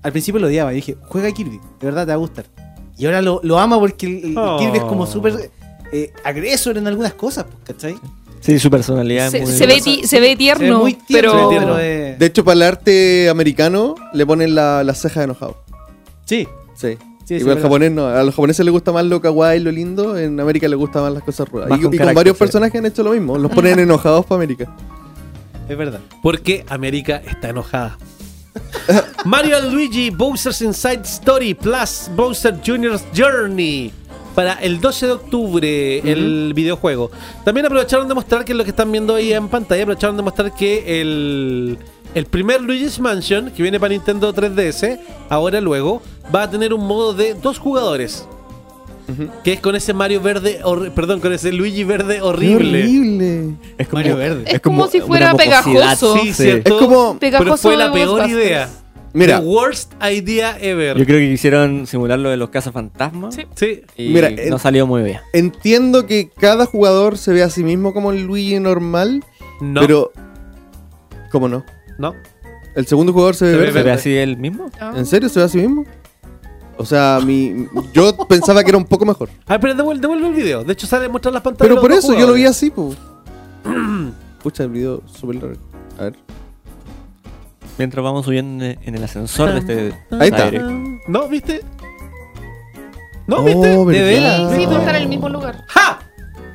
[0.02, 0.72] al principio lo odiaba.
[0.74, 2.46] Y dije, juega Kirby, de verdad te va a gustar.
[2.98, 4.58] Y ahora lo, lo ama porque el, el Oh.
[4.58, 5.52] Kirby es como súper
[5.92, 7.96] eh, agresor en algunas cosas, pues, ¿cachai?
[8.44, 10.94] Sí, su personalidad Se, es muy se ve, ti- se ve tierno, Se ve muy
[10.94, 11.76] tierno, pero...
[11.76, 15.58] pero, De hecho, para el arte americano le ponen la, la ceja de enojado.
[16.26, 16.48] sí.
[16.76, 16.98] Sí.
[17.26, 17.70] Sí, sí, Igual verdad.
[17.70, 18.08] japonés no.
[18.08, 20.18] A los japoneses les gusta más lo kawaii, lo lindo.
[20.18, 21.70] En América les gusta más las cosas rudas.
[21.70, 23.38] Y, con y con varios personajes han hecho lo mismo.
[23.38, 24.76] Los ponen enojados para América.
[25.70, 26.02] Es verdad.
[26.22, 27.98] Porque América está enojada.
[29.26, 33.94] Mario Luigi Bowser's Inside Story Plus Bowser Jr.'s Journey.
[34.36, 37.12] Para el 12 de octubre, el videojuego.
[37.46, 40.54] También aprovecharon de mostrar que lo que están viendo ahí en pantalla, aprovecharon de mostrar
[40.56, 41.78] que el,
[42.16, 45.00] el primer Luigi's Mansion, que viene para Nintendo 3DS,
[45.30, 46.02] ahora luego,
[46.34, 48.28] va a tener un modo de dos jugadores.
[49.44, 50.62] Que es con ese Mario verde,
[50.96, 52.80] perdón, con ese Luigi verde horrible.
[52.84, 53.54] horrible.
[53.78, 54.44] Es como, Mario Verde.
[54.48, 56.18] Es como si fuera pegajoso.
[56.18, 56.74] Sí, cierto.
[56.76, 58.70] Es como- Pero fue la peor idea.
[59.14, 60.98] Mira, The worst idea ever.
[60.98, 63.36] Yo creo que quisieron simular lo de los cazafantasmas.
[63.36, 63.44] Sí.
[63.56, 63.82] Sí.
[63.96, 65.20] Y Mira, no en- salió muy bien.
[65.34, 69.24] entiendo que cada jugador se ve a sí mismo como el Luigi normal.
[69.62, 69.82] No.
[69.82, 70.12] Pero.
[71.32, 71.64] ¿Cómo no?
[71.98, 72.14] no.
[72.76, 73.72] El segundo jugador se ve Se ve.
[73.72, 74.70] ¿Se ve así el mismo?
[74.80, 74.94] Ah.
[74.96, 75.86] ¿En serio se ve a sí mismo?
[76.76, 79.30] O sea, mi, yo pensaba que era un poco mejor.
[79.46, 80.64] A ver, pero devuelve, devuelve el video.
[80.64, 81.70] De hecho, sale mostrar las pantallas.
[81.70, 82.98] Pero por eso yo lo vi así, pues.
[84.44, 85.56] Pucha, el video súper largo.
[86.00, 86.16] A ver.
[87.78, 90.52] Mientras vamos subiendo en el ascensor de este Ahí está.
[91.08, 91.28] ¿No?
[91.28, 91.62] ¿Viste?
[93.28, 93.38] ¿No?
[93.38, 93.60] Oh, ¿Viste?
[93.70, 93.86] ¿verdad?
[93.88, 94.52] ¿De veras?
[94.56, 95.64] Sí, tú estar en el mismo lugar.
[95.68, 96.00] ¡Ja!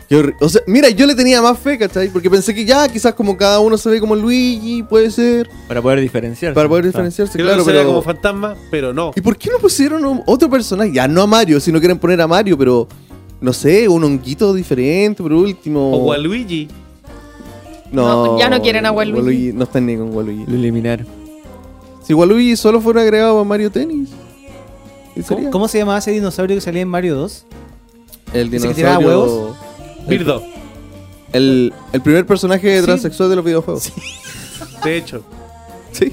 [0.09, 2.09] Qué horri- O sea, mira, yo le tenía más fe, ¿cachai?
[2.09, 5.51] Porque pensé que ya, quizás como cada uno se ve como Luigi, puede ser.
[5.67, 6.55] Para poder diferenciar.
[6.55, 7.89] Para poder diferenciarse, Creo claro, que se ve pero.
[7.91, 9.11] como fantasma, pero no.
[9.15, 10.93] ¿Y por qué no pusieron otro personaje?
[10.93, 12.87] Ya no a Mario, si no quieren poner a Mario, pero.
[13.41, 15.93] No sé, un honguito diferente, por último.
[15.93, 16.69] O Waluigi.
[17.93, 19.53] No, No, ya no quieren a Waluigi.
[19.53, 20.45] No están ni con Waluigi.
[20.47, 21.07] Lo eliminaron.
[22.03, 24.11] Si Waluigi solo fuera agregado a Mario Tennis.
[25.27, 27.45] ¿Cómo, cómo se llamaba ese dinosaurio que salía en Mario 2?
[28.35, 29.27] El ¿Ese que tiraba dinosaurio.
[29.35, 29.57] huevos?
[30.09, 30.43] Birdo.
[31.33, 32.85] El, el primer personaje Sí.
[32.85, 33.93] transexual de los videojuegos.
[34.85, 35.23] De hecho.
[35.93, 36.13] Sí.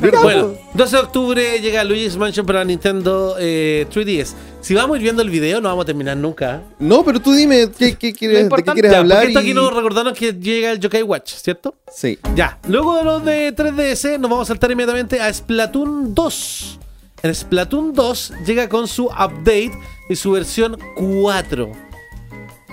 [0.00, 4.32] Bueno, 12 de octubre llega Luigi's Mansion para Nintendo eh, 3DS.
[4.60, 6.62] Si vamos a ir viendo el video, no vamos a terminar nunca.
[6.78, 9.18] No, pero tú dime qué, qué quieres, de qué importante- quieres Ya, hablar.
[9.18, 11.74] porque esto y- aquí nos recordaron que llega el Yokai Watch, ¿cierto?
[11.94, 12.18] Sí.
[12.34, 16.78] Ya, luego de los de 3DS nos vamos a saltar inmediatamente a Splatoon 2.
[17.22, 19.72] En Splatoon 2 llega con su update
[20.08, 21.70] y su versión 4.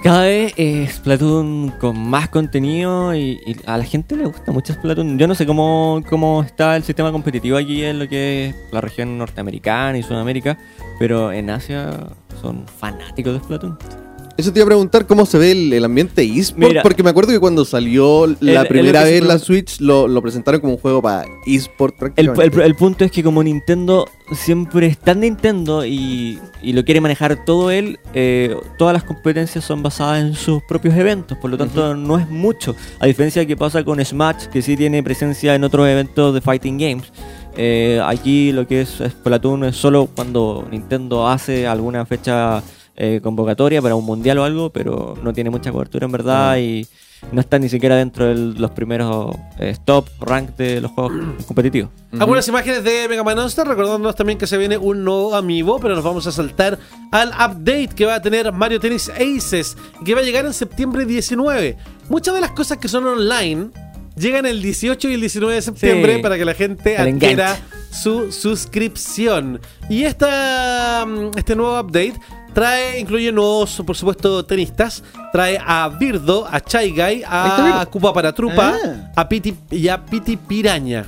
[0.02, 4.74] Cada vez es Splatoon con más contenido y, y a la gente le gusta mucho
[4.74, 5.20] Splatoon.
[5.20, 8.80] Yo no sé cómo, cómo está el sistema competitivo aquí en lo que es la
[8.80, 10.58] región norteamericana y Sudamérica,
[11.00, 12.08] pero en Asia
[12.42, 14.09] son fanáticos de Splatoon.
[14.40, 16.82] Eso te iba a preguntar cómo se ve el, el ambiente eSport, Mira.
[16.82, 19.38] porque me acuerdo que cuando salió la el primera se vez la.
[19.38, 22.56] Switch lo, lo presentaron como un juego para eSport El, prácticamente.
[22.58, 27.02] el- el punto es que como Nintendo siempre está en Nintendo y, y lo quiere
[27.02, 31.58] manejar todo él, eh, todas las competencias son basadas en sus propios eventos, por lo
[31.58, 32.76] tanto no es mucho.
[33.00, 36.40] A diferencia de que pasa con Smash, que sí tiene presencia en otros eventos de
[36.40, 37.12] Fighting Games.
[37.58, 42.64] Eh, aquí lo que es Splatoon es solo cuando Nintendo hace alguna fecha
[43.00, 46.86] eh, convocatoria para un mundial o algo, pero no tiene mucha cobertura en verdad y
[47.32, 51.14] no está ni siquiera dentro de los primeros eh, top rank de los juegos
[51.48, 51.90] competitivos.
[52.20, 55.96] Algunas imágenes de Mega Man Monster, recordándonos también que se viene un nuevo amiibo, pero
[55.96, 56.78] nos vamos a saltar
[57.12, 61.06] al update que va a tener Mario Tennis Aces, que va a llegar en septiembre
[61.06, 61.78] 19.
[62.10, 63.70] Muchas de las cosas que son online
[64.18, 66.22] llegan el 18 y el 19 de septiembre Sí.
[66.22, 67.58] para que la gente adquiera
[67.92, 69.60] su suscripción.
[69.90, 72.14] Y esta, mm, este nuevo update
[72.60, 75.02] trae, incluye nuevos, por supuesto, tenistas.
[75.32, 77.86] Trae a Birdo, a Chai Guy, a.
[77.90, 79.12] Cupa para Trupa, Ah.
[79.16, 81.06] a Piti y a Piti Piraña.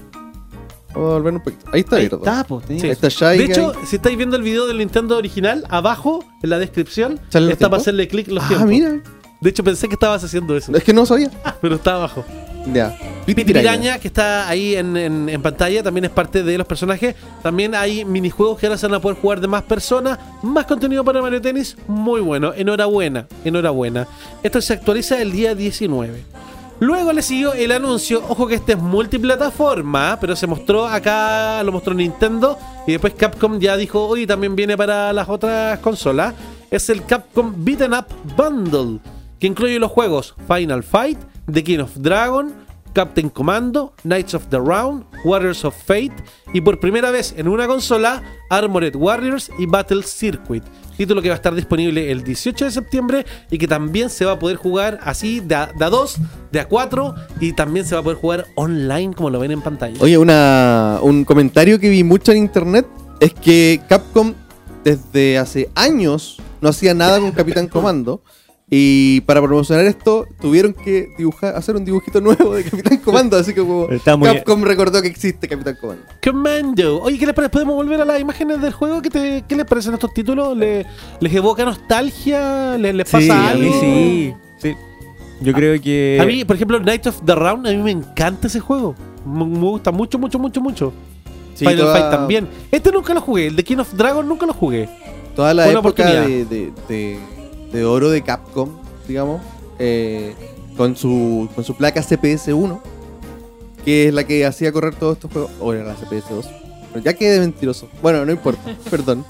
[0.93, 1.65] Vamos a volver un poquito.
[1.73, 2.17] Ahí está, Ahí Birdo.
[2.17, 2.79] está, po, Sí.
[2.83, 3.51] Ahí está Shy De Guy.
[3.51, 7.53] hecho, si estáis viendo el video del Nintendo original, abajo, en la descripción, ¿Salen los
[7.53, 8.69] está para hacerle clic los ah, tiempos.
[8.69, 9.01] mira.
[9.41, 11.31] De hecho, pensé que estabas haciendo eso, Es que no sabía.
[11.61, 12.23] pero está abajo.
[12.73, 12.95] Ya.
[13.25, 17.15] Piraña, que está ahí en, en- en pantalla, también es parte de los personajes.
[17.41, 20.19] También hay minijuegos que ahora se van a poder jugar de más personas.
[20.43, 21.77] Más contenido para Mario Tennis.
[21.88, 22.53] Muy bueno.
[22.53, 23.27] Enhorabuena.
[23.45, 24.07] Enhorabuena.
[24.43, 26.23] Esto se actualiza el día 19.
[26.79, 31.71] Luego le siguió el anuncio, ojo que este es multiplataforma, pero se mostró acá, lo
[31.71, 32.57] mostró Nintendo
[32.88, 36.33] y después Capcom ya dijo, oye, también viene para las otras consolas.
[36.71, 38.05] Es el Capcom Beaten Up
[38.35, 38.99] Bundle,
[39.39, 41.19] que incluye los juegos Final Fight,
[41.51, 42.53] The King of Dragon,
[42.93, 46.13] Captain Commando, Knights of the Round, Warriors of Fate
[46.53, 50.63] y por primera vez en una consola Armored Warriors y Battle Circuit.
[50.97, 54.33] Título que va a estar disponible el 18 de septiembre y que también se va
[54.33, 56.17] a poder jugar así de a, de a 2,
[56.51, 59.61] de a 4 y también se va a poder jugar online como lo ven en
[59.61, 59.97] pantalla.
[59.99, 62.85] Oye, una, un comentario que vi mucho en internet
[63.19, 64.33] es que Capcom
[64.83, 68.21] desde hace años no hacía nada con Capitán Comando.
[68.73, 73.35] Y para promocionar esto, tuvieron que dibujar, hacer un dibujito nuevo de Capitán Comando.
[73.35, 76.03] Así que como Capcom recordó que existe Capitán Comando.
[76.23, 77.02] Commando.
[77.02, 77.49] Oye, ¿qué les parece?
[77.52, 79.02] ¿Podemos volver a las imágenes del juego?
[79.02, 80.56] ¿Qué, te- qué les parecen estos títulos?
[80.56, 80.85] ¿Le-
[81.19, 82.77] ¿Les evoca nostalgia?
[82.77, 83.64] ¿Les, les pasa Sí, a algo?
[83.69, 84.34] mí sí.
[84.60, 84.76] sí.
[85.41, 86.18] Yo creo que.
[86.22, 88.95] A mí, por ejemplo, Night of the Round, a mí me encanta ese juego.
[89.26, 90.93] Me, me gusta mucho, mucho, mucho, mucho.
[91.56, 92.48] Sí, Final toda- Fight también.
[92.72, 93.48] Este nunca lo jugué.
[93.48, 94.88] El de King of Dragon nunca lo jugué.
[95.35, 96.26] Toda la época oportunidad.
[96.26, 97.19] de, de, de-
[97.72, 98.69] de oro de Capcom,
[99.07, 99.41] digamos,
[99.80, 100.35] eh,
[100.77, 102.81] con, su, con su placa CPS-1,
[103.85, 105.52] que es la que hacía correr todos estos juegos.
[105.60, 106.45] O era la CPS-2.
[106.93, 107.89] Pero ya quedé mentiroso.
[108.02, 109.26] Bueno, no importa, perdón.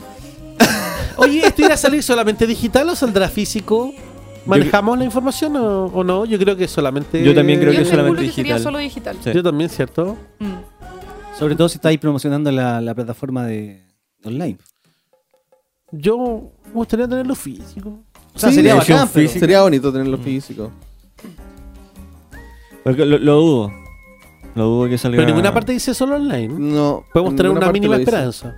[1.18, 3.94] Oye, ¿esto irá a salir solamente digital o saldrá físico?
[4.46, 6.26] ¿Manejamos la información o, o no?
[6.26, 7.24] Yo creo que solamente.
[7.24, 8.64] Yo también creo Yo que solamente que sería digital.
[8.64, 9.18] solo digital.
[9.24, 9.32] Sí.
[9.34, 10.18] Yo también, ¿cierto?
[10.40, 10.54] Mm.
[11.38, 13.84] Sobre todo si estáis promocionando la, la plataforma de
[14.24, 14.58] online.
[15.92, 16.18] Yo
[16.66, 18.00] me gustaría tenerlo físico.
[18.34, 19.30] O sea, Sí, sería bacán, pero-.
[19.30, 20.72] Sería bonito tenerlo físico.
[22.84, 23.72] Porque lo, lo dudo.
[24.56, 25.18] Lo dudo que salga.
[25.18, 26.49] Pero ninguna parte dice solo online.
[26.49, 27.06] No.
[27.14, 28.56] Podemos en tener una mínima esperanza.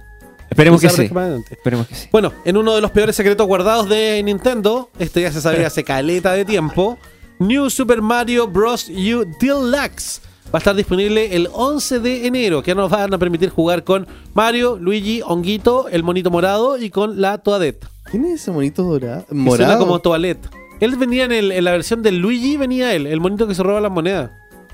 [0.49, 1.09] Esperemos que sí.
[1.51, 2.07] Esperemos que sí.
[2.11, 5.83] Bueno, en uno de los peores secretos guardados de Nintendo, esto ya se sabía hace
[5.83, 6.97] caleta de tiempo,
[7.39, 8.89] New Super Mario Bros.
[8.89, 13.49] U Deluxe va a estar disponible el 11 de enero, que nos van a permitir
[13.49, 17.87] jugar con Mario, Luigi, Honguito, el monito morado y con la Toadette.
[18.13, 19.21] ¿Quién es ese monito dorado?
[19.25, 19.79] Que suena Morado.
[19.79, 20.47] como Toilette.
[20.79, 23.63] Él venía en, el- en la versión de Luigi, venía él, el monito que se
[23.63, 24.29] roba las monedas.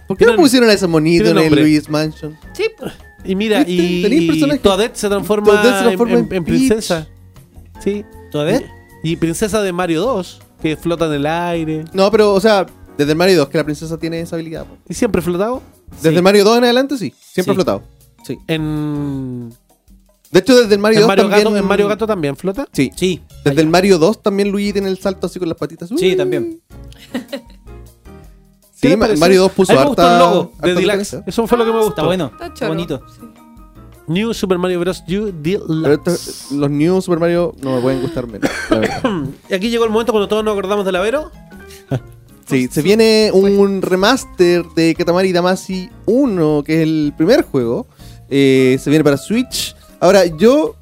[0.09, 1.55] ¿Por qué no pusieron a ese monito en el.
[1.55, 2.37] Luis Mansion?
[2.51, 2.91] Sí, pues.
[3.23, 3.71] Y mira, ¿Viste?
[4.13, 7.07] y, Toadette se transforma, Toadette se transforma en, princesa.
[7.79, 8.03] Sí.
[8.29, 8.65] ¿Toadette?
[9.03, 11.85] Y princesa de Mario 2, que flota en el aire.
[11.93, 12.65] No, pero, o sea,
[12.97, 14.65] desde el Mario 2 que la princesa tiene esa habilidad.
[14.89, 15.61] ¿Y siempre flotado?
[16.01, 17.13] Desde Mario 2 en adelante, sí.
[17.19, 17.55] Siempre Sí.
[17.55, 17.83] flotado.
[18.25, 18.37] Sí.
[18.47, 19.53] En,
[20.31, 21.43] De hecho, desde el Mario en 2 Mario también...
[21.45, 22.67] Gato, en Mario Gato también flota.
[22.71, 22.91] Sí.
[22.95, 23.21] Sí.
[23.43, 25.89] Desde el Mario 2 también Luigi tiene el salto así con las patitas.
[25.89, 26.15] Sí, Uy.
[26.15, 26.61] también.
[27.11, 29.19] ¿Qué Sí, Ma- pareció?
[29.19, 31.17] Mario 2 puso harta, el logo de Deluxe.
[31.25, 31.89] Eso fue lo que me gustó.
[31.89, 32.31] Está bueno.
[32.41, 33.01] Está bonito.
[33.13, 33.21] Sí.
[34.07, 35.03] New Super Mario Bros.
[35.07, 36.51] U Deluxe.
[36.53, 38.49] los New Super Mario no me pueden gustar menos.
[39.49, 41.31] Y aquí llegó el momento cuando todos nos acordamos de la Vero.
[42.45, 47.85] Sí, se viene un remaster de Katamari Damacy 1, que es el primer juego.
[48.29, 49.75] Eh, se viene para Switch.
[49.99, 50.75] Ahora, yo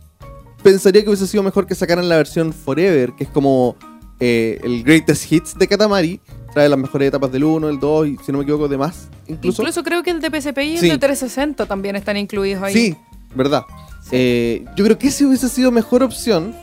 [0.64, 3.76] pensaría que hubiese sido mejor que sacaran la versión Forever, que es como
[4.20, 6.20] eh, el Greatest Hits de Katamari.
[6.54, 9.10] Trae las mejores etapas del 1, el 2 y, si no me equivoco, de más.
[9.28, 9.62] Incluso.
[9.62, 10.90] Incluso creo que el de PSP y el Sí.
[10.90, 12.74] de 360 también están incluidos ahí.
[12.74, 12.96] Sí,
[13.36, 13.64] verdad.
[14.12, 16.56] Eh, yo creo que ese hubiese sido mejor opción.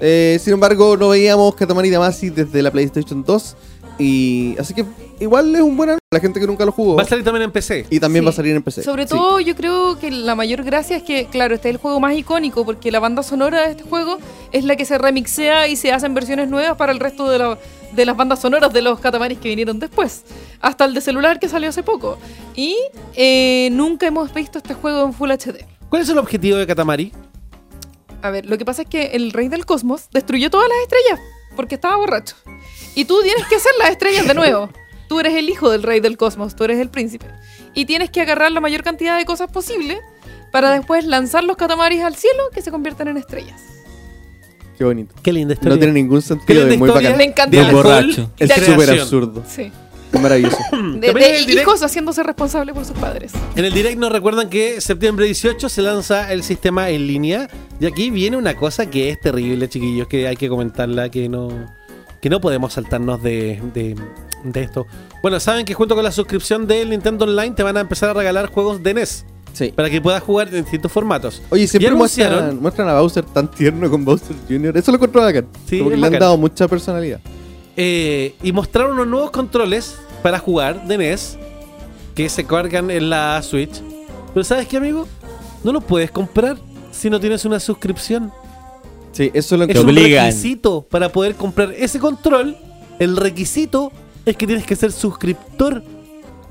[0.00, 3.56] Eh, sin embargo, no veíamos Katamari Damacy desde la PlayStation 2.
[4.00, 4.84] Y así que
[5.20, 6.00] igual es un buen anuncio.
[6.12, 6.96] La gente que nunca lo jugó.
[6.96, 7.86] Va a salir también en PC.
[7.90, 8.26] Y también Sí.
[8.26, 8.82] va a salir en PC.
[8.82, 9.10] Sobre Sí.
[9.10, 12.14] todo yo creo que la mayor gracia es que, claro, este es el juego más
[12.16, 14.18] icónico porque la banda sonora de este juego
[14.50, 17.58] es la que se remixea y se hacen versiones nuevas para el resto de, la-
[17.92, 20.22] de las bandas sonoras de los catamaris que vinieron después.
[20.60, 22.18] Hasta el de celular que salió hace poco.
[22.56, 22.76] Y
[23.14, 25.64] eh, nunca hemos visto este juego en Full HD.
[25.90, 27.12] ¿Cuál es el objetivo de Katamari?
[28.22, 31.20] A ver, lo que pasa es que el rey del cosmos destruyó todas las estrellas
[31.56, 32.36] porque estaba borracho.
[32.94, 34.70] Y tú tienes que hacer las estrellas de nuevo.
[35.08, 37.26] Tú eres el hijo del rey del cosmos, tú eres el príncipe.
[37.74, 39.98] Y tienes que agarrar la mayor cantidad de cosas posible
[40.52, 43.60] para después lanzar los catamaris al cielo que se conviertan en estrellas.
[44.78, 45.12] Qué bonito.
[45.20, 45.74] Qué linda historia.
[45.74, 46.60] No tiene ningún Qué sentido.
[46.60, 47.08] linda Es muy historia.
[47.08, 47.18] bacán.
[47.18, 47.56] Me encanta.
[47.56, 48.30] Del borracho.
[48.38, 49.42] Es súper absurdo.
[49.48, 49.72] Sí.
[50.18, 50.56] Maravilloso.
[50.72, 53.32] De, de en el direct- hijos haciéndose responsables por sus padres.
[53.56, 57.48] En el direct nos recuerdan que septiembre 18 se lanza el sistema en línea.
[57.80, 61.48] Y aquí viene una cosa que es terrible, chiquillos, que hay que comentarla, que no,
[62.20, 63.94] que no podemos saltarnos de, de-
[64.44, 64.86] de esto.
[65.22, 68.14] Bueno, saben que junto con la suscripción del Nintendo Online te van a empezar a
[68.14, 69.24] regalar juegos de NES.
[69.52, 69.72] Sí.
[69.74, 71.42] Para que puedas jugar en distintos formatos.
[71.50, 74.76] Oye, siempre muestran, muestran a Bowser tan tierno con Bowser Jr.
[74.78, 75.46] Eso lo encontré bacán.
[75.68, 77.20] Sí, Como que le han dado mucha personalidad.
[77.76, 81.38] Eh, y mostraron unos nuevos controles para jugar de NES
[82.14, 83.80] que se cargan en la Switch.
[84.34, 85.06] Pero ¿sabes qué, amigo?
[85.64, 86.56] No los puedes comprar
[86.90, 88.32] si no tienes una suscripción.
[89.12, 89.92] Sí, eso lo Es encontré.
[89.92, 90.26] un obligan.
[90.26, 92.56] requisito para poder comprar ese control.
[92.98, 93.90] El requisito
[94.26, 95.82] es que tienes que ser suscriptor.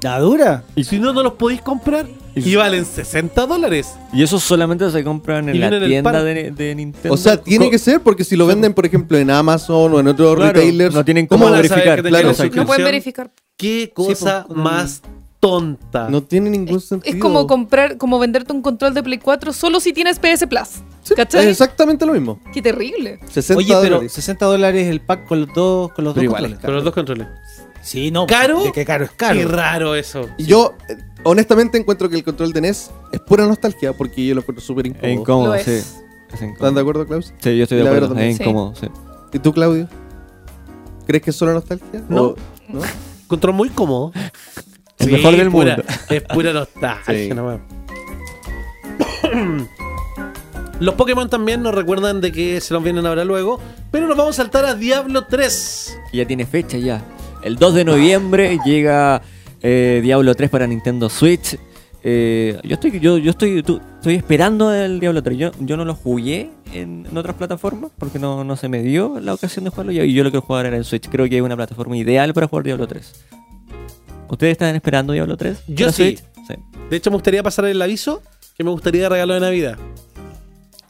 [0.01, 0.63] ¿La dura?
[0.75, 2.07] Y si no, no los podéis comprar.
[2.35, 3.95] Y valen 60 dólares.
[4.13, 7.13] Y eso solamente se compran Y en la en el tienda de, de Nintendo.
[7.13, 9.99] O sea, tiene Co- que ser porque si lo venden, por ejemplo, en Amazon o
[9.99, 10.95] en otros Claro, retailers.
[10.95, 12.01] no tienen ¿Cómo verificar.
[12.01, 12.31] Claro.
[12.53, 13.31] No pueden verificar.
[13.57, 15.01] Qué cosa pues, más
[15.41, 16.07] tonta.
[16.09, 17.13] No tiene ningún sentido.
[17.13, 20.69] Es como comprar, como venderte un control de Play 4 solo si tienes PS Plus.
[21.03, 21.41] Sí, ¿Cachai?
[21.43, 22.39] Es exactamente lo mismo.
[22.53, 23.19] Qué terrible.
[23.31, 24.13] 60 Oye, pero dólares.
[24.13, 26.65] 60 dólares el pack con los dos, con los Pero dos igual controles.
[26.65, 27.27] Con los dos controles.
[27.81, 28.27] Sí, no.
[28.27, 28.63] ¿Caro?
[28.63, 29.35] de que caro es caro.
[29.39, 30.29] Qué raro eso.
[30.37, 34.35] Y Yo, eh, honestamente, encuentro que el control de NES es pura nostalgia porque yo
[34.35, 35.11] lo encuentro súper Es incómodo.
[35.21, 35.63] incómodo, Lo es.
[35.63, 35.71] sí.
[35.71, 36.53] Es incómodo.
[36.53, 37.33] ¿Están de acuerdo, Klaus?
[37.39, 38.09] Sí, yo estoy de la acuerdo.
[38.09, 38.49] verdad Es también.
[38.53, 38.87] incómodo, sí.
[39.33, 39.87] ¿Y tú, Claudio?
[41.07, 42.03] ¿Crees que es solo nostalgia?
[42.09, 42.23] No.
[42.23, 42.35] ¿O-
[42.67, 42.81] ¿no?
[43.27, 44.11] Control muy cómodo.
[44.99, 45.91] El mejor del pura- mundo.
[46.09, 47.29] Es pura nostalgia, Sí.
[47.29, 47.59] nomás.
[50.79, 53.59] Los Pokémon también nos recuerdan de que se nos vienen ahora luego.
[53.91, 55.97] Pero nos vamos a saltar a Diablo 3.
[56.13, 57.03] Y ya tiene fecha ya.
[57.43, 59.21] El 2 de noviembre llega
[59.61, 61.57] eh, Diablo 3 para Nintendo Switch.
[62.03, 65.37] Eh, yo estoy yo, yo estoy tú- estoy esperando el Diablo 3.
[65.37, 69.19] Yo, yo no lo jugué en, en otras plataformas porque no, no se me dio
[69.19, 71.07] la ocasión de jugarlo y yo lo quiero jugar en el Switch.
[71.09, 73.25] Creo que es una plataforma ideal para jugar Diablo 3.
[74.29, 75.63] ¿Ustedes están esperando Diablo 3?
[75.67, 76.03] Yo ¿La sí.
[76.03, 76.23] Switch?
[76.47, 76.55] Sí.
[76.89, 78.21] De hecho, me gustaría pasar el aviso
[78.57, 79.77] que me gustaría regalo de Navidad.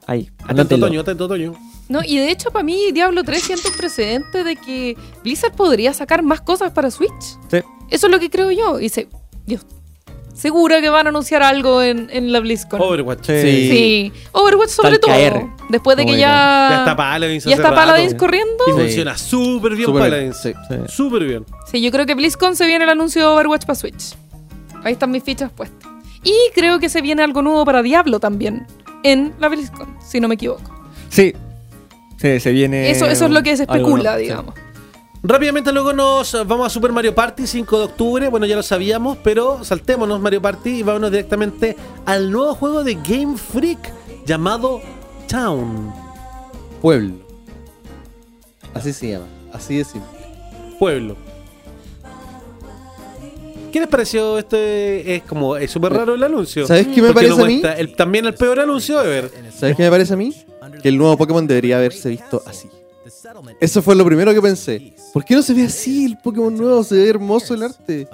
[0.07, 0.85] Ahí, Atento anótenlo.
[0.87, 1.53] otoño, atento otoño.
[1.89, 5.93] No, y de hecho, para mí, Diablo 3 siento un precedente de que Blizzard podría
[5.93, 7.11] sacar más cosas para Switch.
[7.49, 7.57] Sí.
[7.89, 8.79] Eso es lo que creo yo.
[8.79, 9.07] Y se,
[9.47, 9.65] Dios,
[10.35, 12.79] segura que van a anunciar algo en, en la BlizzCon.
[12.79, 13.25] Overwatch.
[13.25, 13.41] Sí.
[13.41, 14.13] Sí.
[14.31, 15.15] Overwatch sobre Está todo.
[15.15, 15.45] caer.
[15.69, 16.67] Después de que ya.
[16.71, 17.43] Ya está Paladins.
[17.45, 17.73] Ya está.
[17.73, 18.63] Paladins corriendo.
[18.67, 18.77] Y Sí.
[18.77, 20.37] funciona súper bien Súper bien, Paladins.
[20.41, 20.53] sí.
[20.95, 21.45] Súper bien.
[21.71, 24.15] Sí, yo creo que BlizzCon se viene el anuncio de Overwatch para Switch.
[24.83, 25.89] Ahí están mis fichas puestas.
[26.23, 28.67] Y creo que se viene algo nuevo para Diablo también.
[29.03, 30.61] En la BlizzCon, si no me equivoco.
[31.09, 31.33] Sí.
[32.19, 32.91] Sí, se viene.
[32.91, 34.23] Eso, eso es lo que se algo especula, sí.
[34.23, 34.55] digamos.
[35.21, 38.27] Rápidamente luego nos vamos a Super Mario Party 5 de octubre.
[38.29, 41.75] Bueno, ya lo sabíamos, pero saltémonos Mario Party y vámonos directamente
[42.05, 43.93] al nuevo juego de Game Freak
[44.25, 44.81] llamado
[45.27, 45.93] Town.
[46.81, 47.15] Pueblo.
[48.73, 49.25] Así se llama.
[49.51, 50.09] Así de simple.
[50.77, 51.28] Pueblo.
[53.71, 55.15] ¿Qué les pareció este?
[55.15, 56.65] Es como, es súper raro el anuncio.
[56.67, 57.61] ¿Sabes qué me parece no a mí?
[57.77, 59.31] el- también el peor anuncio de ver.
[59.57, 60.33] ¿Sabes qué me parece a mí?
[60.81, 62.69] Que el nuevo Pokémon debería haberse visto así.
[63.59, 64.93] Eso fue lo primero que pensé.
[65.13, 66.83] ¿Por qué no se ve así el Pokémon nuevo?
[66.83, 68.07] Se ve hermoso el arte.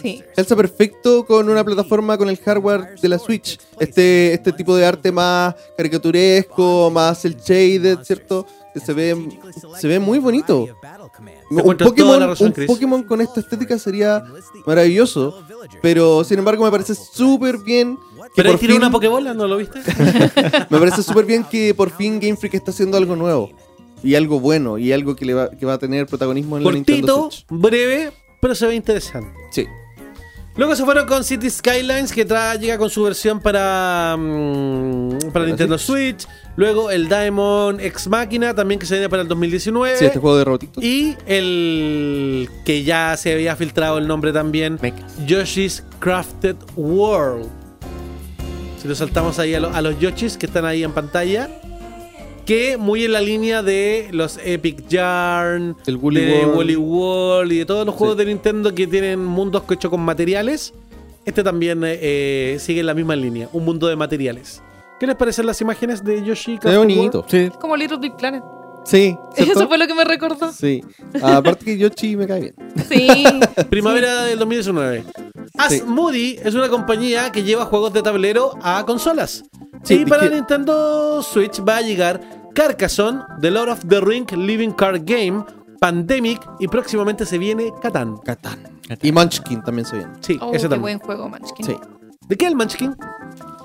[0.00, 0.22] Sí.
[0.34, 3.58] Calza perfecto con una plataforma con el hardware de la Switch.
[3.80, 8.46] Este, este tipo de arte más caricaturesco, más el shaded, ¿cierto?
[8.74, 9.38] Se ve,
[9.78, 10.66] se ve muy bonito.
[11.50, 12.52] Un Pokémon, un.
[12.66, 14.24] Pokémon con esta estética sería
[14.66, 15.42] maravilloso.
[15.82, 17.98] Pero sin embargo me parece súper bien
[18.34, 19.80] que Pero por fin- una Pokébola, ¿no lo viste?
[20.70, 23.50] me parece súper bien que por fin Game Freak está haciendo algo nuevo.
[24.02, 24.78] Y algo bueno.
[24.78, 27.46] Y algo que, le va, que va a tener protagonismo en la Nintendo Cortito, Switch.
[27.60, 29.30] breve, pero se ve interesante.
[29.50, 29.66] Sí.
[30.54, 35.46] Luego se fueron con City Skylines, que tra- llega con su versión para, mm, para
[35.46, 36.26] Nintendo Switch.
[36.56, 39.96] Luego el Diamond X Máquina, también que se viene para el 2019.
[39.96, 40.84] Sí, este juego de robotitos.
[40.84, 44.78] Y el que ya se había filtrado el nombre también,
[45.26, 47.48] Yoshi's Crafted World.
[48.80, 51.48] Si lo saltamos ahí a, lo- a los Yoshis que están ahí en pantalla.
[52.44, 56.56] Que muy en la línea de los Epic Yarn, El Woolly de World.
[56.56, 60.74] Woolly World y de todos los juegos de Nintendo que tienen mundos hechos con materiales.
[61.24, 64.60] Este también eh, eh, sigue en la misma línea, un mundo de materiales.
[64.98, 66.58] ¿Qué les parecen las imágenes de Yoshi?
[66.58, 67.24] Crafted bonito.
[67.28, 67.48] Sí.
[67.60, 68.42] Como Little Big Planet.
[68.84, 69.16] Sí.
[69.34, 69.52] ¿cierto?
[69.52, 70.52] Eso fue lo que me recordó.
[70.52, 70.82] Sí.
[71.22, 72.54] Aparte que Yoshi me cae bien.
[72.88, 73.24] Sí.
[73.70, 75.04] Primavera del 2019.
[75.58, 79.44] Asmodee es una compañía que lleva juegos de tablero a consolas.
[79.82, 82.20] Sí, y es para que- Nintendo Switch va a llegar
[82.54, 85.44] Carcassonne, The Lord of the Ring Living Card Game,
[85.80, 88.16] Pandemic y próximamente se viene Catán.
[88.18, 88.58] Catán.
[89.00, 90.12] Y Munchkin también se viene.
[90.20, 90.80] Sí, Oh, ese qué también.
[90.82, 91.64] buen juego, Munchkin.
[91.66, 91.76] Sí.
[92.28, 92.94] ¿De qué el Munchkin?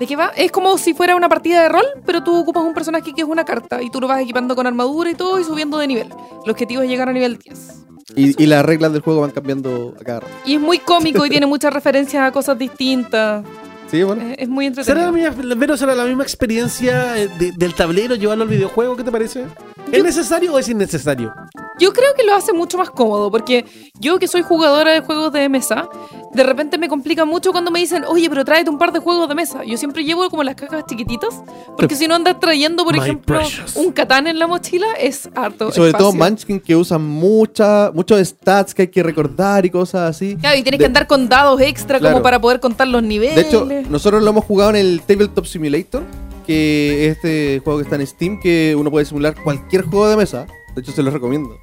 [0.00, 0.28] ¿De qué va?
[0.36, 3.28] Es como si fuera una partida de rol, pero tú ocupas un personaje que es
[3.28, 6.08] una carta y tú lo vas equipando con armadura y todo y subiendo de nivel.
[6.44, 7.84] El objetivo es llegar a nivel 10.
[8.16, 10.32] Y, y las reglas del juego van cambiando a cada rato.
[10.46, 13.44] Y es muy cómico y tiene muchas referencias a cosas distintas.
[13.90, 14.22] Sí, bueno.
[14.22, 15.56] Es, es muy ¿Será la entretenido.
[15.56, 18.96] misma, será la misma experiencia eh, de- del tablero llevarlo al videojuego?
[18.96, 19.46] ¿Qué te parece?
[19.90, 21.34] ¿Es necesario o es innecesario?
[21.78, 23.64] Yo creo que lo hace mucho más cómodo, porque
[24.00, 25.88] yo que soy jugadora de juegos de mesa,
[26.34, 29.28] de repente me complica mucho cuando me dicen, oye, pero tráete un par de juegos
[29.28, 29.62] de mesa.
[29.64, 31.40] Yo siempre llevo como las cajas chiquititas,
[31.76, 33.76] porque si no andas trayendo, por My ejemplo, precious.
[33.76, 35.68] un Catán en la mochila, es harto.
[35.68, 36.12] Y sobre todo.
[36.12, 40.36] Munchkin que usa mucha, muchos stats que hay que recordar y cosas así.
[40.36, 42.14] Claro, y tienes De- que andar con dados extra Claro.
[42.14, 43.36] como para poder contar los niveles.
[43.36, 46.02] De hecho, nosotros lo hemos jugado en el Tabletop Simulator,
[46.46, 50.16] que es este juego que está en Steam, que uno puede simular cualquier juego de
[50.16, 50.46] mesa.
[50.74, 51.56] De hecho, se lo recomiendo.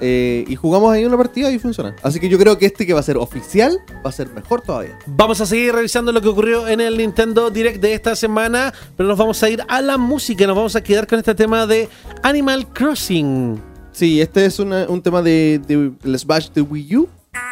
[0.00, 1.96] Eh, y jugamos ahí una partida y funciona.
[2.02, 4.60] Así que yo creo que este que va a ser oficial va a ser mejor
[4.60, 4.98] todavía.
[5.06, 9.08] Vamos a seguir revisando lo que ocurrió en el Nintendo Direct de esta semana, pero
[9.08, 11.88] nos vamos a ir a la música, nos vamos a quedar con este tema de
[12.22, 13.60] Animal Crossing.
[13.92, 17.08] Sí, este es una- un tema de, de el Smash de Wii U.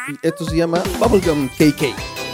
[0.07, 2.24] Y Esto se llama Bubblegum KK.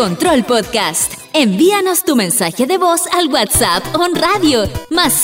[0.00, 1.12] Control Podcast.
[1.34, 5.22] Envíanos tu mensaje de voz al WhatsApp on radio más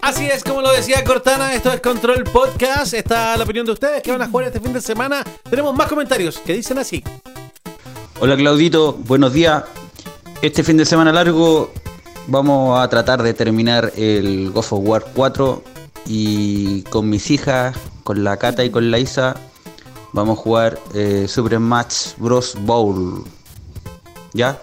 [0.01, 2.93] Así es, como lo decía Cortana, esto es Control Podcast.
[2.93, 5.25] Está la opinión de ustedes que van a jugar este fin de semana.
[5.49, 7.03] Tenemos más comentarios que dicen así.
[8.21, 9.65] Hola Claudito, buenos días.
[10.41, 11.73] Este fin de semana largo
[12.27, 15.70] vamos a tratar de terminar el God of War 4
[16.05, 19.35] y con mis hijas, con la Cata y con la Isa,
[20.13, 22.55] vamos a jugar eh, Super Smash Bros.
[22.61, 23.23] Bowl.
[24.33, 24.61] ¿Ya?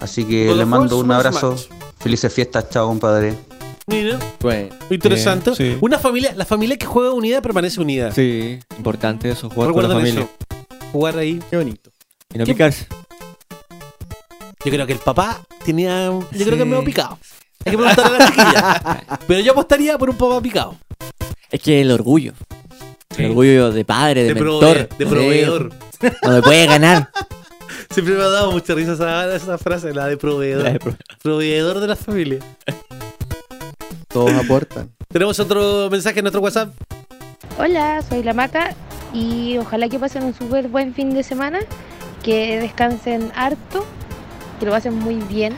[0.00, 1.56] Así que les mando un abrazo.
[1.98, 3.34] Felices fiestas, chao compadre.
[3.88, 5.52] Mira, Bueno, interesante.
[5.56, 5.78] Bien, sí.
[5.80, 8.10] Una familia, la familia que juega unida permanece unida.
[8.12, 10.20] Sí, importante eso, jugar con la familia.
[10.20, 10.30] eso.
[10.92, 11.40] Jugar ahí.
[11.50, 11.90] qué bonito.
[12.34, 12.86] Y no ¿Qué- picarse.
[14.64, 16.06] Yo creo que el papá tenía.
[16.06, 17.18] Yo creo que me medio picado.
[17.66, 19.18] Hay que preguntarle a la chiquilla.
[19.26, 20.76] Pero yo apostaría por un papá picado.
[21.50, 22.32] Es que el orgullo.
[23.14, 23.22] Sí.
[23.24, 24.76] El orgullo de padre, de, De, mentor.
[24.76, 25.72] prove- de proveedor.
[26.22, 27.10] No me puede ganar.
[27.90, 30.64] Siempre me ha dado mucha risa esa, esa frase, la de proveedor.
[30.64, 32.38] La de pro- proveedor de la familia.
[34.08, 34.90] Todos aportan.
[35.08, 36.72] Tenemos otro mensaje en nuestro WhatsApp.
[37.58, 38.74] Hola, soy la Maca
[39.14, 41.60] y ojalá que pasen un súper buen fin de semana,
[42.22, 43.84] que descansen harto,
[44.60, 45.54] que lo pasen muy bien.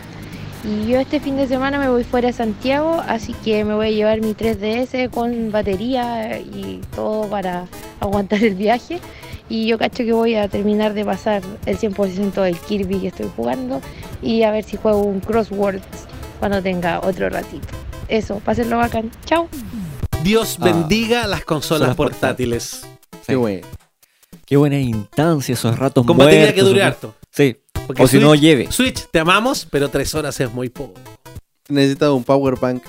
[0.65, 3.87] Y yo este fin de semana me voy fuera a Santiago, así que me voy
[3.87, 7.67] a llevar mi 3DS con batería y todo para
[8.01, 9.01] aguantar el viaje.
[9.49, 13.31] Y yo cacho que voy a terminar de pasar el 100% del Kirby que estoy
[13.35, 13.81] jugando
[14.21, 15.83] y a ver si juego un Crosswords
[16.39, 17.67] cuando tenga otro ratito.
[18.09, 19.11] Eso, pásenlo bacán.
[19.25, 19.49] Chao.
[20.23, 20.65] Dios Ah.
[20.65, 22.87] bendiga las consolas portátiles.
[23.27, 23.67] Qué bueno.
[24.45, 27.15] Qué buena instancia esos ratos Con batería muertos, que dure harto.
[27.31, 27.57] Sí.
[27.89, 28.71] Porque o si Switch- no, lleve.
[28.71, 30.95] Switch, te amamos, pero tres horas es muy poco.
[31.69, 32.85] Necesita un power bank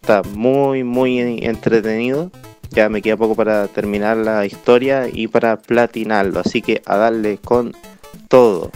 [0.00, 2.30] Está muy muy entretenido.
[2.70, 7.38] Ya me queda poco para terminar la historia y para platinarlo, así que a darle
[7.38, 7.74] con
[8.28, 8.70] todo.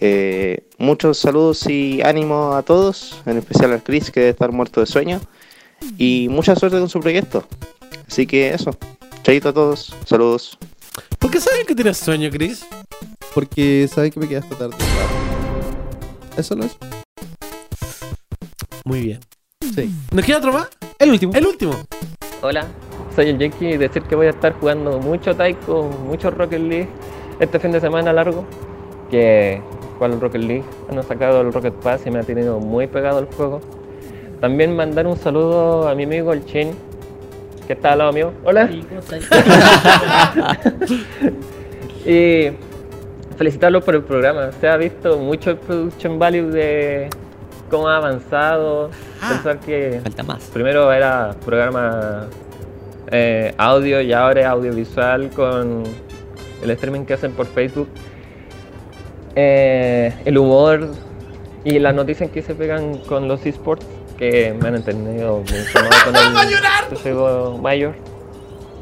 [0.00, 4.80] Eh, muchos saludos y ánimo a todos, en especial al Chris que debe estar muerto
[4.80, 5.20] de sueño.
[5.98, 7.46] Y mucha suerte con su proyecto.
[8.08, 8.76] Así que eso.
[9.22, 9.94] Chaito a todos.
[10.06, 10.58] Saludos.
[11.18, 12.66] ¿Por qué saben que tienes sueño, Chris?
[13.34, 14.76] Porque saben que me quedé hasta tarde.
[16.36, 16.76] Eso no es.
[18.84, 19.20] Muy bien.
[19.74, 19.90] Sí.
[20.12, 20.68] ¿Nos queda otro más?
[20.98, 21.32] El último.
[21.34, 21.74] El último.
[22.42, 22.66] Hola,
[23.14, 26.88] soy el Yankee y decir que voy a estar jugando mucho Taiko, mucho Rocket League
[27.40, 28.44] este fin de semana largo.
[29.10, 29.60] Que
[29.98, 33.18] cual el Rocket League han sacado el Rocket Pass y me ha tenido muy pegado
[33.20, 33.60] el juego.
[34.40, 36.72] También mandar un saludo a mi amigo el Chin,
[37.66, 38.32] que está al lado mío.
[38.44, 38.68] Hola.
[42.04, 42.50] y
[43.36, 44.50] felicitarlo por el programa.
[44.60, 47.08] Se ha visto mucho el production value de
[47.70, 48.90] cómo ha avanzado.
[49.26, 50.44] Pensar que Falta más.
[50.52, 52.26] primero era programa
[53.10, 55.84] eh, audio y ahora es audiovisual con
[56.62, 57.88] el streaming que hacen por Facebook.
[59.36, 60.90] Eh, el humor
[61.64, 63.84] y las noticias que se pegan con los esports
[64.18, 65.42] que me han entendido
[66.04, 66.16] con
[66.94, 67.94] el juego mayor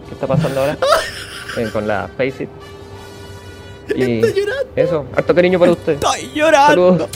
[0.09, 0.77] que está pasando ahora
[1.57, 2.51] eh, con la Face It.
[3.97, 4.23] Y
[4.77, 5.95] eso, harto cariño para usted.
[5.95, 6.69] Estoy llorando.
[6.69, 7.09] Saludos.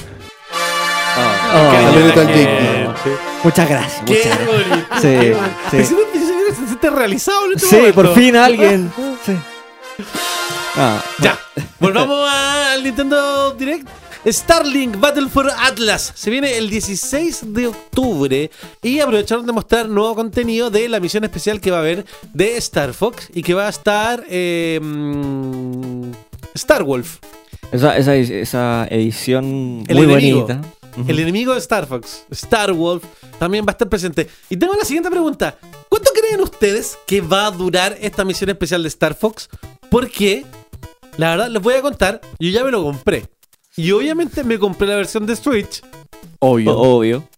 [1.17, 2.15] Ah, Jake.
[2.15, 2.95] bonito.
[3.45, 4.03] Muchas gracias.
[4.05, 5.41] Qué Muchas gracias.
[5.71, 5.95] Sí, sí.
[6.81, 8.93] Siento- me siento- se siente realizado en este Sí, por fin alguien.
[9.27, 9.33] Sí.
[10.77, 11.39] Ah, Ya,
[11.81, 13.89] volvamos al Nintendo Direct.
[14.29, 18.51] Starlink Battle for Atlas se viene el 16 de octubre
[18.83, 22.05] y aprovecharon de mostrar nuevo contenido de la misión especial que va a haber
[22.35, 24.81] de Star Fox y que va a estar eh,
[26.55, 27.19] Star Wolf,
[27.71, 30.43] Esa, esa, esa edición el muy enemigo.
[30.47, 30.69] bonita.
[31.07, 33.05] El enemigo de Star Fox, Star Wolf,
[33.39, 34.29] también va a estar presente.
[34.49, 35.59] Y tengo la siguiente pregunta.
[35.89, 39.49] ¿Cuánto creen ustedes que va a durar esta misión especial de Star Fox?
[39.91, 40.45] Porque,
[41.17, 43.29] la verdad, les voy a contar, yo ya me lo compré.
[43.77, 45.83] Y obviamente me compré la versión de Switch.
[46.39, 46.77] Obvio.
[46.79, 47.29] Obvio.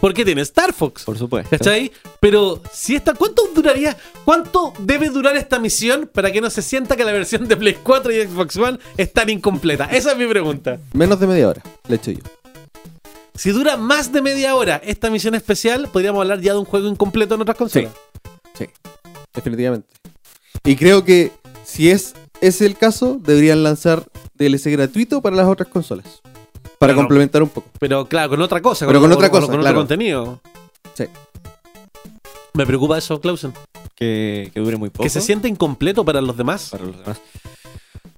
[0.00, 1.04] Porque tiene Star Fox.
[1.04, 1.50] Por supuesto.
[1.50, 1.90] ¿Cachai?
[2.20, 3.96] Pero si esta, ¿cuánto duraría?
[4.24, 7.78] ¿Cuánto debe durar esta misión para que no se sienta que la versión de Play
[7.82, 9.86] 4 y Xbox One es tan incompleta?
[9.86, 10.78] Esa es mi pregunta.
[10.92, 12.20] Menos de media hora, le echo yo.
[13.38, 16.88] Si dura más de media hora esta misión especial, podríamos hablar ya de un juego
[16.88, 17.92] incompleto en otras consolas.
[18.54, 18.66] Sí,
[19.32, 19.86] definitivamente.
[20.64, 21.30] Y creo que
[21.64, 24.02] si es ese el caso, deberían lanzar
[24.34, 26.20] DLC gratuito para las otras consolas.
[26.80, 26.96] Para Claro.
[26.96, 27.68] complementar un poco.
[27.78, 28.88] Pero claro, con otra cosa.
[28.88, 29.68] Pero con otra cosa, Con, claro.
[29.68, 30.40] otro contenido.
[30.94, 31.04] Sí.
[32.54, 33.52] Me preocupa eso, Clausen.
[33.94, 35.04] Que, que dure muy poco.
[35.04, 36.70] Que se sienta incompleto para los demás.
[36.70, 37.20] Para los demás.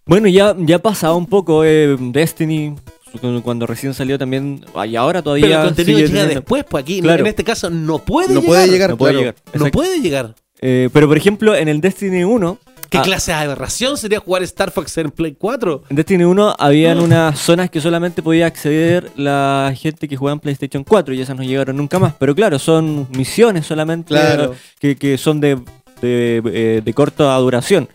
[0.06, 2.74] Bueno, ya, ya ha pasado un poco eh, Destiny.
[3.20, 4.64] Cu- Cuando recién salió también.
[4.74, 5.46] ah, Y ahora todavía.
[5.46, 7.20] Pero el contenido llega teniendo- después, pues aquí Claro.
[7.20, 8.46] en este caso no puede No llegar.
[8.46, 9.20] puede llegar, No puede claro.
[9.20, 9.34] llegar.
[9.64, 10.34] No puede llegar.
[10.62, 12.58] Eh, pero por ejemplo, en el Destiny 1.
[12.90, 15.84] ¿Qué ah, clase de aberración sería jugar Star Fox en Play 4?
[15.90, 20.40] En Destiny 1 habían unas zonas que solamente podía acceder la gente que jugaba en
[20.40, 22.14] PlayStation 4 y esas no llegaron nunca más.
[22.18, 24.56] Pero claro, son misiones solamente Claro.
[24.80, 25.54] que, que son de,
[26.02, 27.88] de, eh, de corta duración.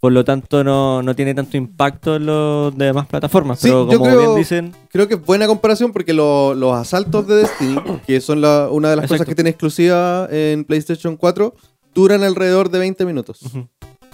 [0.00, 3.58] Por lo tanto, no, no tiene tanto impacto en las demás plataformas.
[3.58, 7.26] Sí, pero como creo, bien dicen, creo que es buena comparación porque lo- los asaltos
[7.26, 11.54] de Destiny, que son la- una de las cosas que tiene exclusiva en PlayStation 4,
[11.94, 13.40] duran alrededor de 20 minutos.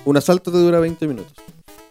[0.04, 1.32] Un asalto te dura 20 minutos.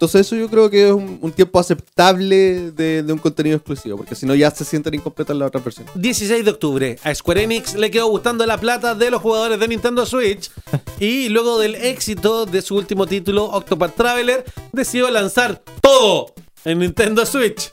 [0.02, 3.98] Entonces eso yo creo que es un, un tiempo aceptable de, de un contenido exclusivo,
[3.98, 5.94] porque si no ya se sienten incompletas las otras versiones.
[5.94, 6.98] 16 de octubre.
[7.04, 10.50] A Square Enix le quedó gustando la plata de los jugadores de Nintendo Switch.
[11.00, 16.34] Y luego del éxito de su último título, Octopath Traveler, decidió lanzar todo
[16.66, 17.72] en Nintendo Switch.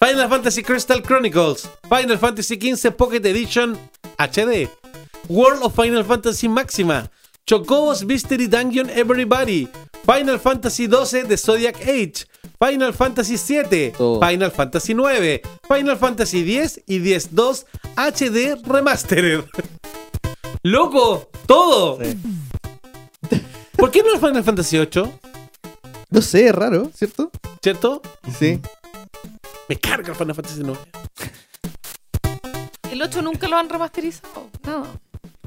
[0.00, 3.78] Final Fantasy Crystal Chronicles, Final Fantasy XV Pocket Edition
[4.16, 4.70] HD,
[5.28, 7.10] World of Final Fantasy Máxima,
[7.46, 9.68] Chocobos Mystery Dungeon Everybody,
[10.06, 12.26] Final Fantasy XII de Zodiac Age,
[12.58, 14.20] Final Fantasy VII, Todo.
[14.26, 17.64] Final Fantasy IX, Final Fantasy X y X-2
[17.96, 19.44] HD Remastered.
[20.62, 21.28] ¡Loco!
[21.46, 21.98] ¡Todo!
[23.76, 25.12] ¿Por qué no el Final Fantasy VIII?
[26.10, 27.30] No sé, es raro, ¿cierto?
[27.62, 28.02] ¿Cierto?
[28.38, 28.60] Sí.
[29.68, 30.78] Me carga el Final Fantasy IX.
[32.90, 34.48] El 8 nunca lo han remasterizado.
[34.64, 34.86] No.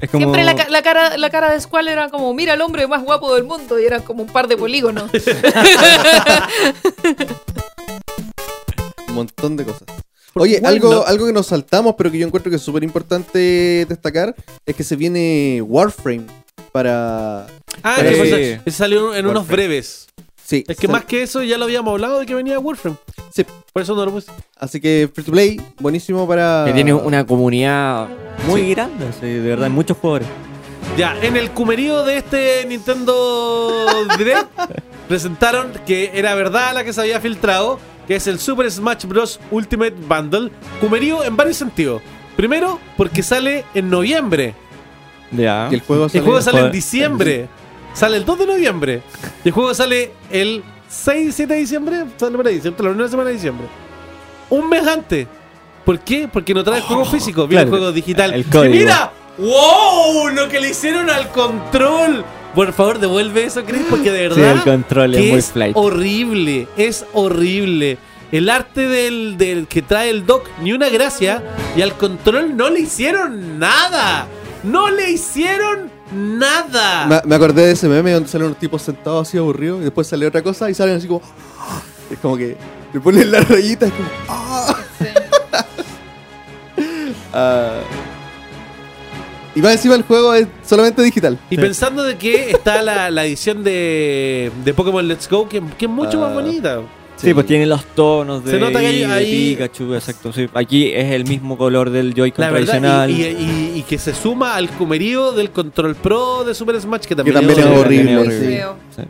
[0.02, 0.34] Es como.
[0.34, 3.34] Siempre la, la cara, la cara de Squall era como, mira el hombre más guapo
[3.34, 3.80] del mundo.
[3.80, 5.10] Y eran como un par de polígonos.
[9.08, 9.84] Un montón de cosas.
[10.34, 14.34] Oye, algo, algo que nos saltamos, pero que yo encuentro que es súper importante destacar,
[14.64, 16.24] es que se viene Warframe
[16.72, 17.46] para...
[17.82, 20.06] Ah, para que pasa- salió en unos breves.
[20.52, 20.64] Sí.
[20.68, 22.96] Es que sal- más que eso ya lo habíamos hablado de que venía Warframe.
[23.34, 23.46] Sí.
[23.72, 24.30] Por eso no lo puse.
[24.58, 26.64] Así que Free to Play, buenísimo para...
[26.66, 28.06] Que tiene una comunidad
[28.46, 30.28] muy grande, sí, de verdad, muchos jugadores.
[30.98, 33.86] Ya, en el cumerío de este Nintendo
[34.18, 34.46] Direct
[35.08, 39.40] presentaron que era verdad la que se había filtrado, que es el Super Smash Bros.
[39.50, 40.50] Ultimate Bundle.
[40.80, 42.02] Cumerío en varios sentidos.
[42.36, 44.54] Primero, porque sale en noviembre.
[45.30, 45.68] Ya.
[45.70, 47.48] Y el juego El sale- juego sale en diciembre.
[47.94, 49.02] Sale el 2 de noviembre.
[49.44, 52.04] Y el juego sale el 6, 7 de diciembre.
[52.16, 52.82] Sale por ahí, ¿cierto?
[52.82, 53.66] La primera semana de diciembre.
[54.50, 55.26] Un mes antes.
[55.84, 56.28] ¿Por qué?
[56.32, 58.32] Porque no trae el juego físico, viene el juego digital.
[58.34, 58.74] El ¡Y código.
[58.74, 59.12] mira!
[59.38, 60.28] ¡Wow!
[60.28, 62.24] Lo que le hicieron al control.
[62.54, 64.52] Por favor, devuelve eso, Chris, porque de Sí, verdad.
[64.56, 65.76] el control es muy es flight.
[65.76, 66.68] horrible.
[66.76, 67.98] Es horrible.
[68.30, 71.42] El arte del, del que trae el dock, ni una gracia.
[71.76, 74.26] Y al control no le hicieron nada.
[74.62, 77.06] No le hicieron nada.
[77.06, 80.06] Me, me acordé de ese meme donde salen unos tipos sentados así aburridos y después
[80.06, 81.22] sale otra cosa y salen así como...
[82.10, 82.56] Es como que
[82.92, 84.08] le ponen la rayita, es como...
[84.28, 84.76] ¡ah!
[87.34, 87.80] Ah.
[89.54, 91.38] y más encima el juego es solamente digital.
[91.50, 95.86] Y pensando de que está la, la edición de, de Pokémon Let's Go, que, que
[95.86, 96.34] es mucho más Ah.
[96.34, 96.80] bonita.
[97.22, 99.18] Sí, pues tiene los tonos de, Se nota que hay- Eevee,
[99.50, 100.32] de Pikachu, exacto.
[100.32, 100.48] sí.
[100.54, 103.10] Aquí es el mismo color del Joy-Con tradicional.
[103.10, 103.26] y, y-
[103.74, 107.14] y- y que se suma al cumerío del Control Pro de Super Smash, que Que
[107.16, 108.70] también, también es horrible.
[108.96, 109.02] Sí.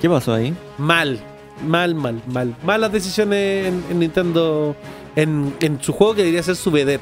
[0.00, 0.54] ¿Qué pasó ahí?
[0.78, 1.18] Mal,
[1.66, 2.54] mal, mal, mal.
[2.64, 4.76] Malas decisiones en, en Nintendo,
[5.16, 7.00] en, en su juego que debería ser su vedette.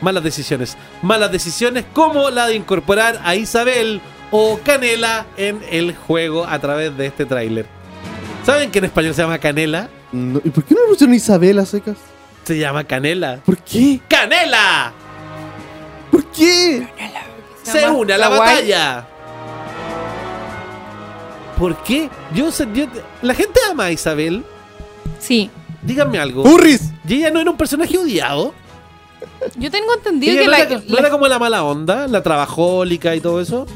[0.00, 0.76] Malas decisiones.
[1.02, 4.00] Malas decisiones como la de incorporar a Isabel
[4.32, 7.66] o Canela en el juego a través de este tráiler.
[8.44, 9.88] ¿Saben que en español se llama Canela?
[10.12, 11.96] No, ¿Y por qué no le pusieron Isabel a secas?
[12.44, 13.40] Se llama Canela.
[13.44, 14.00] ¿Por qué?
[14.06, 14.92] ¡Canela!
[16.10, 16.86] ¿Por qué?
[17.62, 19.06] se llama une a la batalla.
[21.58, 22.10] ¿Por qué?
[22.34, 22.50] Yo,
[23.22, 24.44] la gente ama a Isabel.
[25.18, 25.50] Sí.
[25.82, 26.42] Díganme algo.
[26.42, 26.90] ¡Burris!
[27.08, 28.52] ¿Y ella no era un personaje odiado?
[29.56, 32.22] Yo tengo entendido ¿Ella que no, la, era, no era como la mala onda, la
[32.22, 33.66] trabajólica y todo eso?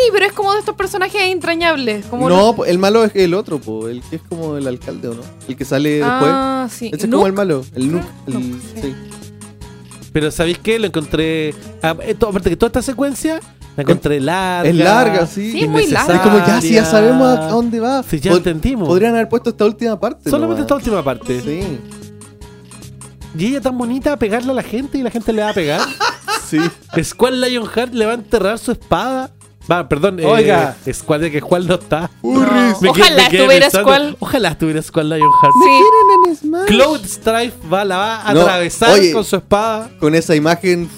[0.00, 2.06] Sí, pero es como de estos personajes entrañables.
[2.06, 5.14] Como No, el malo es el otro, po, el que es como el alcalde, ¿o
[5.14, 5.22] no?
[5.48, 6.84] El que sale Ah, sí.
[6.90, 6.98] después.
[7.00, 8.06] Ese es como el malo, el Nuke.
[8.28, 8.80] el- Nuke, sí.
[8.82, 8.94] sí.
[10.12, 10.78] Pero ¿sabéis qué?
[10.78, 11.52] Lo encontré.
[11.82, 13.40] ah, esto- Aparte que toda esta secuencia
[13.76, 14.68] la encontré larga.
[14.70, 15.50] Es larga, sí.
[15.52, 16.14] Sí, es muy larga.
[16.14, 18.02] Es como ya, sí, ya sabemos a dónde va.
[18.04, 18.86] Sí, ya Pod- entendimos.
[18.88, 20.30] Podrían haber puesto esta última parte.
[20.30, 21.40] Solamente esta última parte.
[21.40, 21.78] Sí.
[23.38, 25.54] Y ella tan bonita a pegarle a la gente y la gente le va a
[25.54, 25.80] pegar.
[26.48, 26.58] sí.
[27.04, 29.30] Squall Lionheart le va a enterrar su espada.
[29.70, 30.18] Va, perdón.
[30.20, 30.76] eh, Oiga.
[30.92, 32.10] Squall de que Squall no está.
[32.22, 32.80] Urris.
[32.80, 34.16] Me Ojalá me pensando, Squall.
[34.18, 35.54] Ojalá estuviera Squall Lionheart.
[35.62, 36.48] Sí.
[36.66, 39.12] Cloud Strife va, la va a No, atravesar oye.
[39.12, 39.90] con su espada.
[40.00, 40.88] Con esa imagen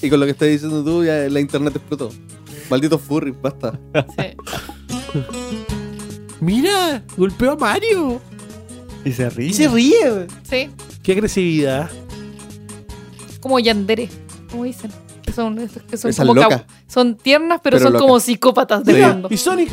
[0.00, 2.10] y con lo que estás diciendo tú, ya la internet explotó.
[2.70, 3.78] Malditos furry, basta.
[6.40, 8.20] Mira, golpeó a Mario.
[9.04, 9.48] Y se ríe.
[9.48, 10.26] Y se ríe.
[10.48, 10.70] Sí.
[11.02, 11.90] Qué agresividad.
[13.40, 14.08] Como yandere,
[14.50, 14.90] como dicen.
[15.36, 15.54] Son,
[15.88, 16.64] que son Esas como locas.
[16.88, 18.06] Son tiernas, pero, Pero son locas.
[18.06, 19.02] como psicópatas de Sí.
[19.02, 19.28] fondo.
[19.30, 19.70] Y Sonic.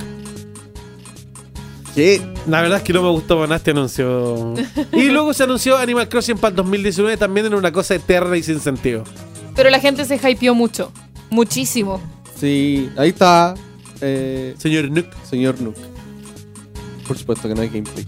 [1.95, 2.22] ¿Qué?
[2.48, 4.53] La verdad es que no me gustó más este anuncio.
[4.91, 8.44] y luego se anunció Animal Crossing para el 2019 también en una cosa eterna y
[8.44, 9.03] sin sentido.
[9.56, 10.91] Pero la gente se hypeó mucho.
[11.30, 12.02] Muchísimo.
[12.40, 13.53] Sí, ahí está.
[14.02, 15.06] eh, Señor Nook.
[15.30, 15.76] señor Nook.
[17.07, 18.07] Por supuesto que no hay gameplay.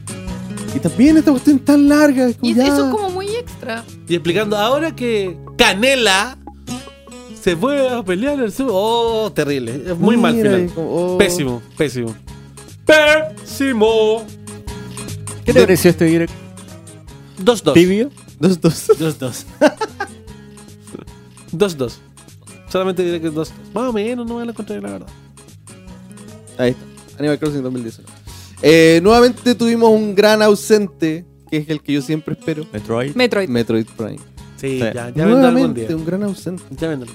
[0.76, 2.28] Y también esta cuestión tan larga.
[2.28, 2.66] es como Y ya.
[2.68, 3.84] eso es como muy extra.
[4.10, 6.38] Y explicando ahora que Canela
[7.46, 8.70] se fue a pelear el sur.
[8.72, 9.80] Oh, terrible.
[9.86, 10.66] Es muy mal Mira, final.
[10.66, 11.18] y como, oh.
[11.20, 12.16] Pésimo, pésimo.
[12.84, 14.26] Pésimo.
[15.46, 16.34] ¿Qué te pareció este direct?
[17.44, 17.74] 2-2.
[17.74, 18.10] ¿Tibio?
[18.40, 18.88] Dos, dos.
[18.98, 19.46] Dos, dos.
[21.52, 21.94] 2-2.
[22.68, 23.50] Solamente diré que es 2-2.
[23.76, 25.08] Más o menos, no me la encontré, la verdad.
[26.58, 26.84] Ahí está.
[27.20, 28.12] Animal Crossing 2019.
[28.64, 32.66] Eh, nuevamente tuvimos un gran ausente, que es el que yo siempre espero.
[32.74, 33.14] Metroid.
[33.14, 33.50] Metroid.
[33.50, 34.18] Metroid Prime.
[34.58, 34.80] Sí, Sí.
[34.80, 35.96] ya, ya vendrá algún Nuevamente día.
[35.96, 36.64] un gran ausente.
[36.72, 37.12] Ya vendrá.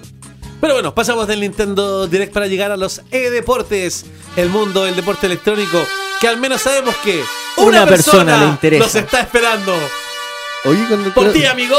[0.61, 4.05] Pero bueno, pasamos del Nintendo Direct para llegar a los e-deportes,
[4.37, 5.79] el mundo del deporte electrónico,
[6.21, 7.23] que al menos sabemos que
[7.57, 8.85] Una persona le interesa.
[8.85, 9.73] Nos está esperando.
[10.65, 11.77] Oye, cuando el, Por ti, amigo.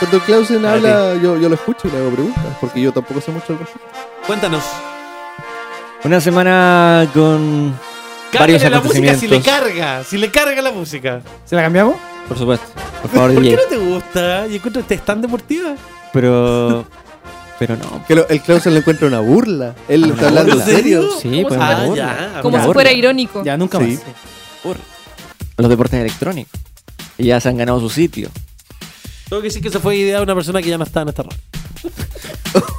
[0.00, 3.20] cuando el Clausen habla, yo, yo lo escucho y le hago preguntas, porque yo tampoco
[3.20, 3.88] sé mucho al respecto.
[4.26, 4.64] Cuéntanos.
[6.02, 7.78] Una semana con
[8.36, 11.20] varios Cárgale la música si le carga, si le carga la música.
[11.44, 11.96] ¿Se la cambiamos?
[12.26, 12.66] Por supuesto.
[13.02, 14.46] Por favor, ¿Por qué no te gusta?
[14.48, 15.74] Yo encuentro que es tan deportiva.
[16.12, 16.84] Pero.
[17.60, 18.04] Pero no.
[18.08, 19.76] Que lo- el Clausen le encuentra una burla.
[19.88, 20.74] Él Una está hablando en burla.
[20.74, 21.08] serio.
[21.20, 22.10] Sí, Como pues si una fuera- burla.
[22.10, 22.72] Ah, ya, Como Una si burla.
[22.82, 23.44] fuera irónico.
[23.44, 23.84] Ya, nunca Sí.
[24.64, 24.76] más.
[25.58, 26.58] Los deportes electrónicos.
[27.18, 28.30] Y ya se han ganado su sitio.
[29.28, 31.08] Tengo que decir que esa fue idea de una persona que ya no está en
[31.10, 31.38] esta radio.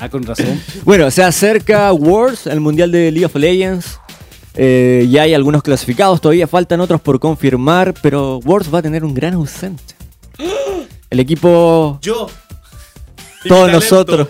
[0.00, 0.60] Ah, con razón.
[0.84, 3.98] Bueno, se acerca Worlds, el mundial de League of Legends.
[4.54, 9.04] Eh, ya hay algunos clasificados, todavía faltan otros por confirmar, pero Worlds va a tener
[9.04, 9.82] un gran ausente.
[11.10, 12.28] El equipo, Yo.
[13.46, 14.28] Todos nosotros.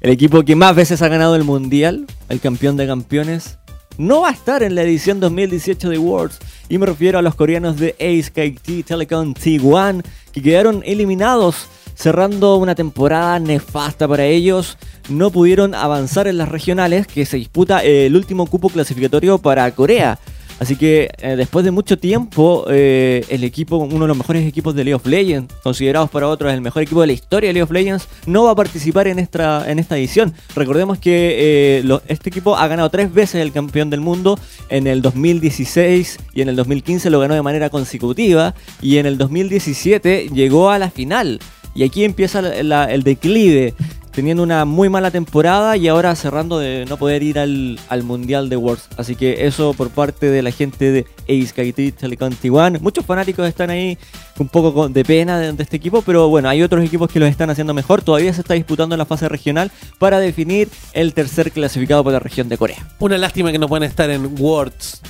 [0.00, 3.58] El equipo que más veces ha ganado el mundial, el campeón de campeones,
[3.98, 6.38] no va a estar en la edición 2018 de Worlds.
[6.68, 10.02] Y me refiero a los coreanos de Ace KT Telecom T1,
[10.32, 14.76] que quedaron eliminados, cerrando una temporada nefasta para ellos.
[15.08, 20.18] No pudieron avanzar en las regionales, que se disputa el último cupo clasificatorio para Corea.
[20.58, 24.74] Así que eh, después de mucho tiempo, eh, el equipo, uno de los mejores equipos
[24.74, 27.64] de League of Legends, considerados para otros el mejor equipo de la historia de League
[27.64, 30.32] of Legends, no va a participar en esta, en esta edición.
[30.54, 34.38] Recordemos que eh, este equipo ha ganado tres veces el campeón del mundo.
[34.68, 38.54] En el 2016 y en el 2015 lo ganó de manera consecutiva.
[38.80, 41.38] Y en el 2017 llegó a la final.
[41.74, 43.74] Y aquí empieza el declive,
[44.16, 48.48] teniendo una muy mala temporada y ahora cerrando de no poder ir al, al Mundial
[48.48, 48.88] de Worlds.
[48.96, 52.80] Así que eso por parte de la gente de Ace KT Telecom T1.
[52.80, 53.98] Muchos fanáticos están ahí
[54.38, 57.50] un poco de pena de, este equipo, pero bueno, hay otros equipos que lo están
[57.50, 58.00] haciendo mejor.
[58.00, 62.48] Todavía se está disputando la fase regional para definir el tercer clasificado para la región
[62.48, 62.88] de Corea.
[62.98, 65.02] Una lástima que no pueden estar en Words.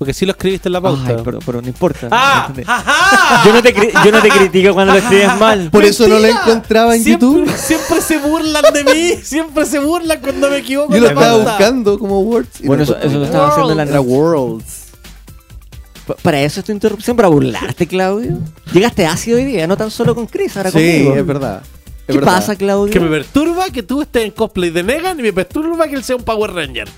[0.00, 1.02] Porque sí lo escribiste en la pauta.
[1.08, 2.08] Ay, pero, pero no importa.
[2.10, 2.46] ¡Ah!
[2.48, 2.66] ¿entendés?
[2.66, 3.44] ¡Ajá!
[3.44, 5.68] Yo no, te cri- yo no te critico cuando lo escribes mal.
[5.70, 6.42] Por eso no la Mentira.
[6.42, 7.52] encontraba en siempre, YouTube.
[7.54, 9.16] Siempre se burlan de mí.
[9.22, 10.94] Siempre se burlan cuando me equivoco.
[10.94, 11.50] Yo lo estaba pauta.
[11.50, 12.60] buscando como Words.
[12.62, 14.86] y Bueno, no eso, lo estaba haciendo en la Era Worlds.
[16.06, 18.38] Pa- Para eso esta interrupción, para burlarte, Claudio.
[18.72, 21.14] Llegaste ácido hoy día, no tan solo con Chris, ahora Sí, conmigo.
[21.14, 21.60] es verdad.
[21.62, 22.34] Es ¿Qué verdad.
[22.36, 22.90] pasa, Claudio?
[22.90, 26.02] Que me perturba que tú estés en cosplay de Negan y me perturba que él
[26.04, 26.88] sea un Power Ranger.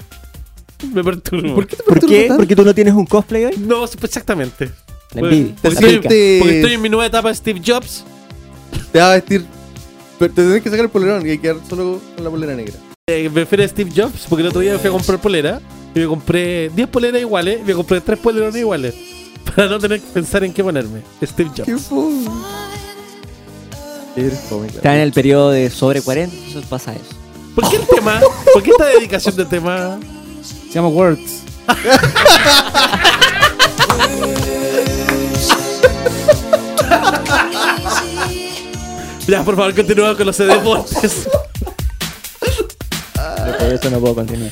[0.92, 1.54] Me perturba.
[1.54, 2.20] ¿Por qué te ¿Por qué?
[2.28, 2.36] tanto?
[2.38, 3.54] ¿Porque tú no tienes un cosplay hoy?
[3.58, 4.66] No, pues exactamente.
[5.12, 6.08] La Porque- envidia, Porque, estoy, pica.
[6.40, 8.04] porque estoy en mi nueva etapa de Steve Jobs.
[8.92, 9.44] Te va a vestir.
[10.18, 12.54] Pero te tenés que sacar el polerón y hay que quedar solo con la polera
[12.54, 12.74] negra.
[13.08, 15.60] Eh, me fui a Steve Jobs porque el otro día me fui a comprar polera.
[15.94, 17.60] Y me compré 10 poleras iguales.
[17.60, 18.94] Y me compré 3 polerones iguales.
[19.56, 21.02] Para no tener que pensar en qué ponerme.
[21.22, 21.66] Steve Jobs.
[21.66, 22.26] Qué fome.
[24.16, 24.76] Eres fome, claro.
[24.78, 27.04] Está en el periodo de sobre 40, entonces pasa eso.
[27.54, 28.20] ¿Por qué el tema?
[28.52, 29.98] ¿Por qué esta dedicación de tema?
[30.72, 31.42] Se llama Words.
[39.28, 41.28] Ya, por favor, continúa con los deportes.
[43.58, 44.50] Por eso no puedo continuar.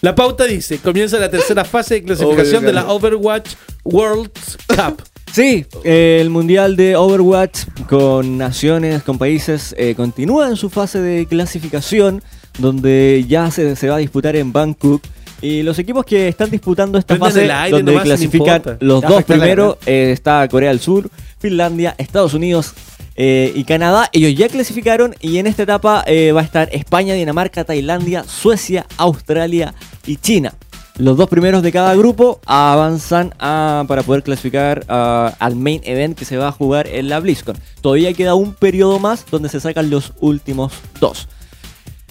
[0.00, 3.50] La pauta dice, comienza la tercera fase de clasificación de la Overwatch
[3.82, 4.30] World
[4.68, 5.02] Cup.
[5.32, 11.00] Sí, eh, el mundial de Overwatch con naciones, con países, eh, continúa en su fase
[11.00, 12.22] de clasificación,
[12.58, 15.02] donde ya se, se va a disputar en Bangkok.
[15.40, 19.22] Y los equipos que están disputando esta fase, aire donde nomás, clasifican los Ya dos
[19.24, 21.08] primeros, eh, está Corea del Sur,
[21.38, 22.74] Finlandia, Estados Unidos
[23.14, 24.08] eh, y Canadá.
[24.12, 28.86] Ellos ya clasificaron y en esta etapa eh, va a estar España, Dinamarca, Tailandia, Suecia,
[28.96, 29.74] Australia
[30.06, 30.54] y China.
[30.96, 36.18] Los dos primeros de cada grupo avanzan a- para poder clasificar a- al main event
[36.18, 37.56] que se va a jugar en la BlizzCon.
[37.80, 41.28] Todavía queda un periodo más donde se sacan los últimos dos.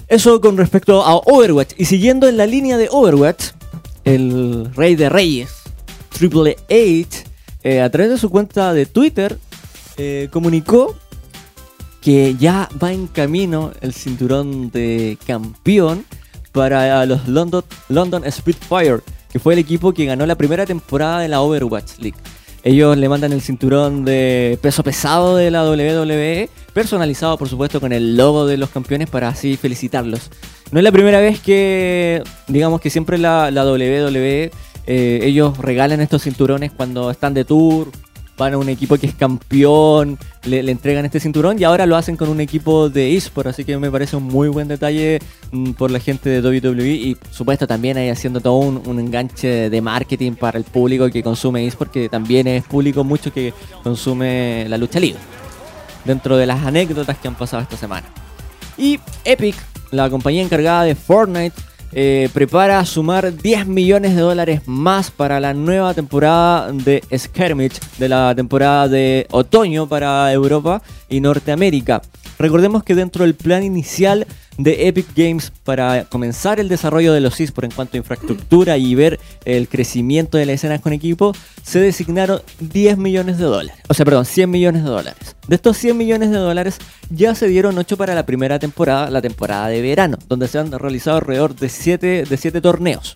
[0.07, 1.73] Eso con respecto a Overwatch.
[1.77, 3.51] Y siguiendo en la línea de Overwatch,
[4.05, 5.49] el rey de reyes,
[6.09, 7.25] Triple H,
[7.63, 9.37] eh, a través de su cuenta de Twitter,
[9.97, 10.95] eh, comunicó
[12.01, 16.05] que ya va en camino el cinturón de campeón
[16.53, 21.27] para los London, London Spitfire, que fue el equipo que ganó la primera temporada de
[21.27, 22.17] la Overwatch League.
[22.63, 27.93] Ellos le mandan el cinturón de peso pesado de la WWE, personalizado por supuesto con
[27.93, 30.29] el logo de los campeones para así felicitarlos.
[30.71, 34.51] No es la primera vez que, digamos que siempre la, WWE,
[34.85, 37.89] eh, ellos regalan estos cinturones cuando están de tour,
[38.37, 42.15] van a un equipo que es campeón, le, entregan este cinturón y ahora lo hacen
[42.15, 45.19] con un equipo de eSport, así que me parece un muy buen detalle
[45.51, 49.69] mm, por la gente de WWE y supuesto también ahí haciendo todo un, un enganche
[49.69, 53.53] de marketing para el público que consume eSport, que también es público mucho que
[53.83, 55.19] consume la lucha libre,
[56.05, 58.07] dentro de las anécdotas que han pasado esta semana.
[58.77, 59.55] Y Epic,
[59.89, 61.55] la compañía encargada de Fortnite,
[61.93, 68.09] eh, prepara sumar 10 millones de dólares más para la nueva temporada de Skirmish, de
[68.09, 72.01] la temporada de otoño para Europa y Norteamérica.
[72.39, 74.27] Recordemos que dentro del plan inicial
[74.57, 78.95] de Epic Games para comenzar el desarrollo de los eSports en cuanto a infraestructura y
[78.95, 81.33] ver el crecimiento de las escenas con equipo,
[81.63, 83.81] se designaron 10 millones de dólares.
[83.87, 85.35] O sea, perdón, 100 millones de dólares.
[85.47, 86.77] De estos 100 millones de dólares
[87.09, 90.71] ya se dieron 8 para la primera temporada, la temporada de verano, donde se han
[90.71, 93.13] realizado alrededor de 7 de siete torneos.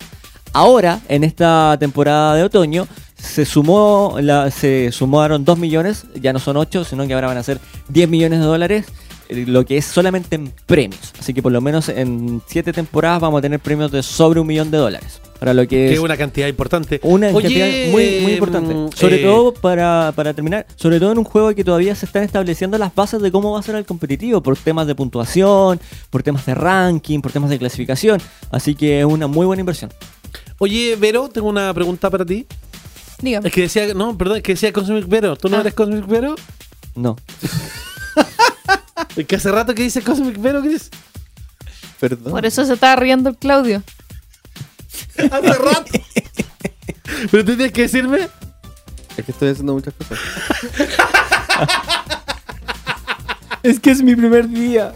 [0.52, 2.86] Ahora, en esta temporada de otoño,
[3.16, 4.16] se sumó
[4.50, 7.58] se sumaron 2 millones, ya no son 8, sino que ahora van a ser
[7.88, 8.86] 10 millones de dólares,
[9.34, 11.12] lo que es solamente en premios.
[11.18, 14.46] Así que por lo menos en 7 temporadas vamos a tener premios de sobre un
[14.46, 15.20] millón de dólares.
[15.38, 17.00] Para lo que Que es una cantidad importante.
[17.02, 18.72] una Oye, cantidad muy, muy importante.
[18.74, 22.06] mm, Sobre eh, todo para, para terminar, sobre todo en un juego que todavía se
[22.06, 25.80] están estableciendo las bases de cómo va a ser el competitivo, por temas de puntuación,
[26.10, 28.20] por temas de ranking, por temas de clasificación.
[28.52, 29.92] Así que es una muy buena inversión.
[30.58, 32.46] Oye, Vero, tengo una pregunta para ti.
[33.20, 33.48] Dígame.
[33.48, 35.34] Es que decía, no, perdón, es que decía Cosmic Vero.
[35.36, 35.60] ¿Tú no Ah.
[35.60, 36.36] eres Cosmic Vero?
[36.94, 37.16] No.
[39.16, 40.90] Es que hace rato que dice Cosmic Vero, Chris.
[42.00, 42.32] Perdón.
[42.32, 43.82] Por eso se estaba riendo el Claudio.
[45.16, 45.92] Hace rato.
[47.30, 48.28] Pero tú tienes que decirme.
[49.16, 50.18] Es que estoy haciendo muchas cosas.
[53.62, 54.92] Es que es mi primer día.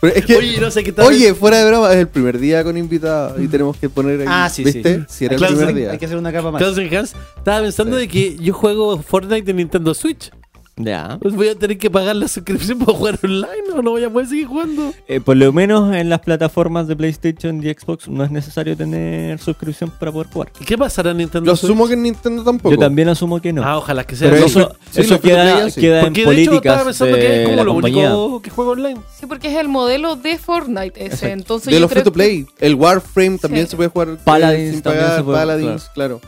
[0.00, 1.06] Pero es que, Oye, no sé qué tal.
[1.06, 4.26] Oye, fuera de broma, es el primer día con invitado y tenemos que poner ahí.
[4.28, 5.00] Ah, sí, ¿Viste?
[5.00, 5.04] sí.
[5.08, 5.74] Si era el primer sí.
[5.74, 5.90] día.
[5.90, 6.62] Hay que hacer una capa más.
[6.62, 10.30] Cosmic Hans, estaba pensando de que yo juego Fortnite en Nintendo Switch.
[10.78, 11.16] Ya.
[11.22, 14.10] Pues voy a tener que pagar la suscripción para jugar online o no voy a
[14.10, 14.92] poder seguir jugando.
[15.08, 19.38] Eh, por lo menos en las plataformas de PlayStation y Xbox no es necesario tener
[19.38, 20.52] suscripción para poder jugar.
[20.60, 21.70] ¿Y qué pasará en Nintendo Lo Switch?
[21.70, 22.70] asumo que en Nintendo tampoco.
[22.74, 23.64] Yo también asumo que no.
[23.64, 25.80] Ah, ojalá que sea Pero eso sí, eso queda, play, sí.
[25.80, 28.14] queda en Porque de hecho estaba políticas pensando que es de como la lo compañía.
[28.14, 29.00] único que juego online.
[29.18, 31.04] Sí, porque es el modelo de Fortnite ese.
[31.06, 31.26] Exacto.
[31.28, 32.46] Entonces de yo los free to play.
[32.58, 33.70] El Warframe también Sí.
[33.70, 35.18] se puede jugar eh, Paladins sin también pagar.
[35.18, 36.20] se puede- Paladins, claro.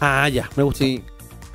[0.00, 0.78] Ah, ya, me gusta.
[0.84, 1.02] Sí.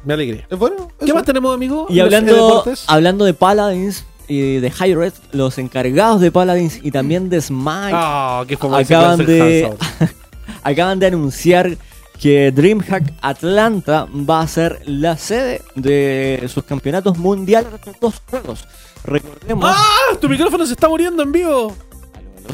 [0.06, 0.46] Me alegré.
[0.50, 0.90] Es bueno.
[1.00, 1.16] ¿Qué eso.
[1.16, 1.88] más tenemos, amigo?
[1.90, 2.84] Y hablando, deportes?
[2.88, 7.92] hablando de Paladins y de High Red, los encargados de Paladins y también de Smite
[7.94, 9.74] Ah, qué acaban de,
[10.64, 11.78] acaban de anunciar
[12.20, 18.66] que DreamHack Atlanta va a ser la sede de sus campeonatos mundiales de dos juegos.
[19.04, 19.66] Recordemos.
[19.68, 20.18] ¡Ah!
[20.22, 21.76] Tu micrófono se está muriendo en vivo.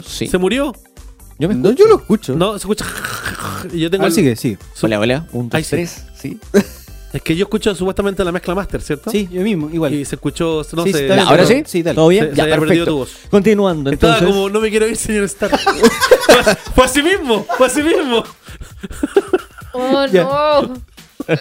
[0.06, 0.28] Sí.
[0.28, 0.74] ¿Se murió?
[1.38, 2.36] Yo me No, yo lo escucho.
[2.36, 2.86] No, se escucha.
[3.72, 4.04] Y yo tengo.
[4.06, 4.58] Ah, el- sigue, sí.
[4.82, 5.28] Hola, hola.
[5.32, 5.70] Un, dos, Ahí sí.
[5.72, 6.04] tres.
[6.20, 6.40] Sí.
[7.12, 9.10] Es que yo escucho supuestamente la mezcla master, ¿cierto?
[9.10, 9.94] Sí, yo mismo, igual.
[9.96, 10.62] Y se escuchó.
[10.74, 11.06] No Sí, sé.
[11.06, 11.64] bien, ¿Ahora sí?
[11.66, 11.96] sí, dale.
[11.96, 12.26] ¿Todo bien?
[12.26, 12.86] Se- se ya, perdido perfecto.
[12.86, 13.12] tu voz.
[13.32, 14.36] Continuando, Estaba entonces.
[14.36, 15.58] como, no me quiero ir, señor Stark.
[15.60, 16.44] fue,
[16.76, 18.24] fue así mismo, fue así mismo.
[19.72, 20.74] Oh, no.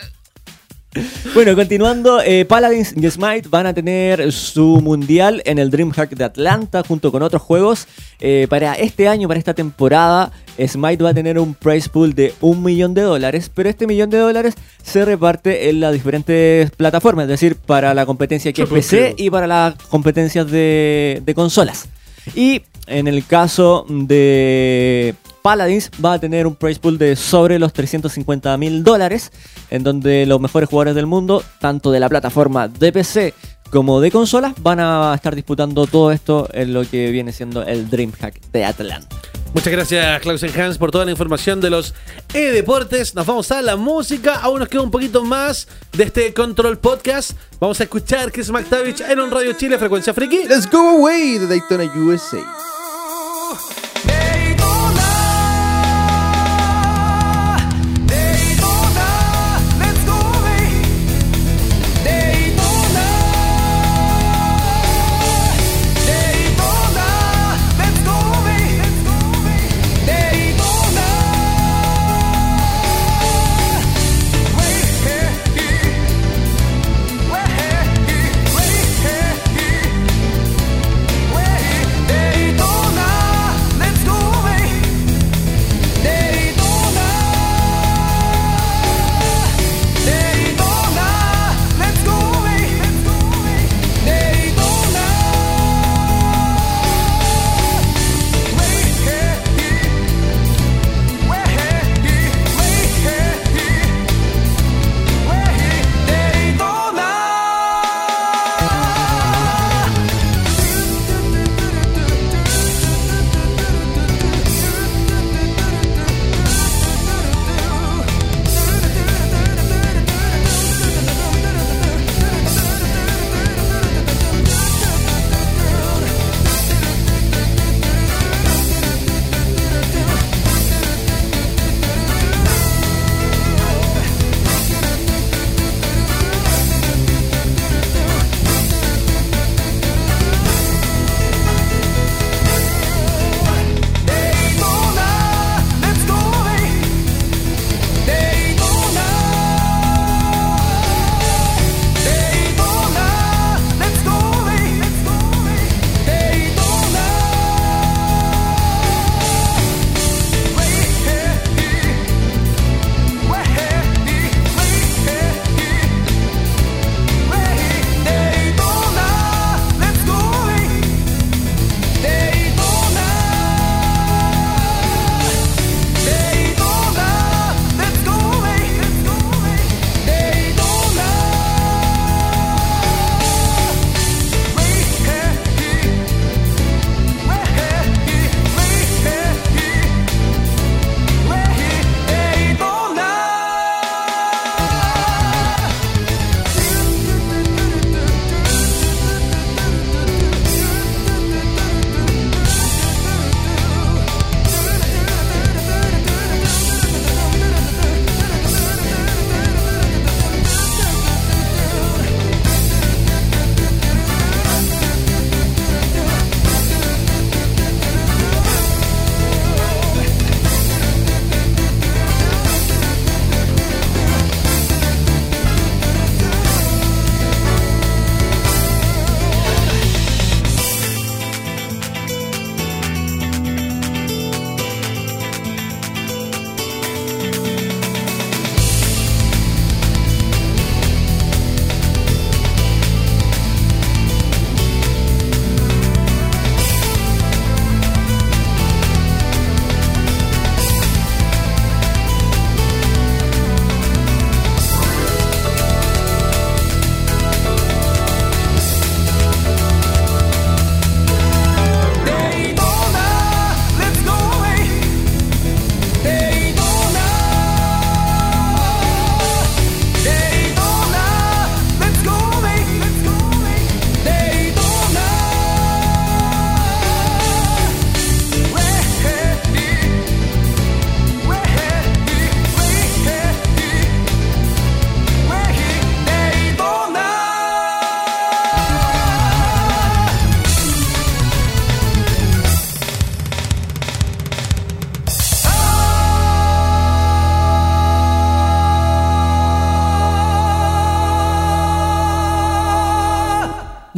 [1.35, 6.24] Bueno, continuando, eh, Paladins y Smite van a tener su mundial en el DreamHack de
[6.24, 7.86] Atlanta junto con otros juegos.
[8.20, 10.32] Eh, para este año, para esta temporada,
[10.66, 14.10] Smite va a tener un price pool de un millón de dólares, pero este millón
[14.10, 18.68] de dólares se reparte en las diferentes plataformas, es decir, para la competencia que es
[18.68, 21.89] PC y para las competencias de, de consolas.
[22.35, 27.72] Y en el caso de Paladins va a tener un price pool de sobre los
[27.72, 29.30] 350 mil dólares,
[29.70, 33.35] en donde los mejores jugadores del mundo, tanto de la plataforma de PC
[33.70, 37.89] como de consolas, van a estar disputando todo esto en lo que viene siendo el
[37.89, 39.16] DreamHack de Atlanta.
[39.54, 41.94] Muchas gracias, Clausen Hans, por toda la información de los
[42.34, 43.14] e-deportes.
[43.14, 44.36] Nos vamos a la música.
[44.36, 47.32] Aún nos queda un poquito más de este Control Podcast.
[47.58, 50.44] Vamos a escuchar Chris McTavish en un Radio Chile, Frecuencia Friki.
[50.46, 52.77] Let's go away de Daytona USA.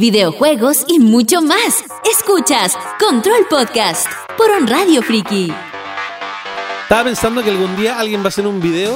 [0.01, 1.83] Videojuegos y mucho más.
[2.11, 5.53] Escuchas Control Podcast por On Radio Friki.
[6.81, 8.95] Estaba pensando que algún día alguien va a hacer un video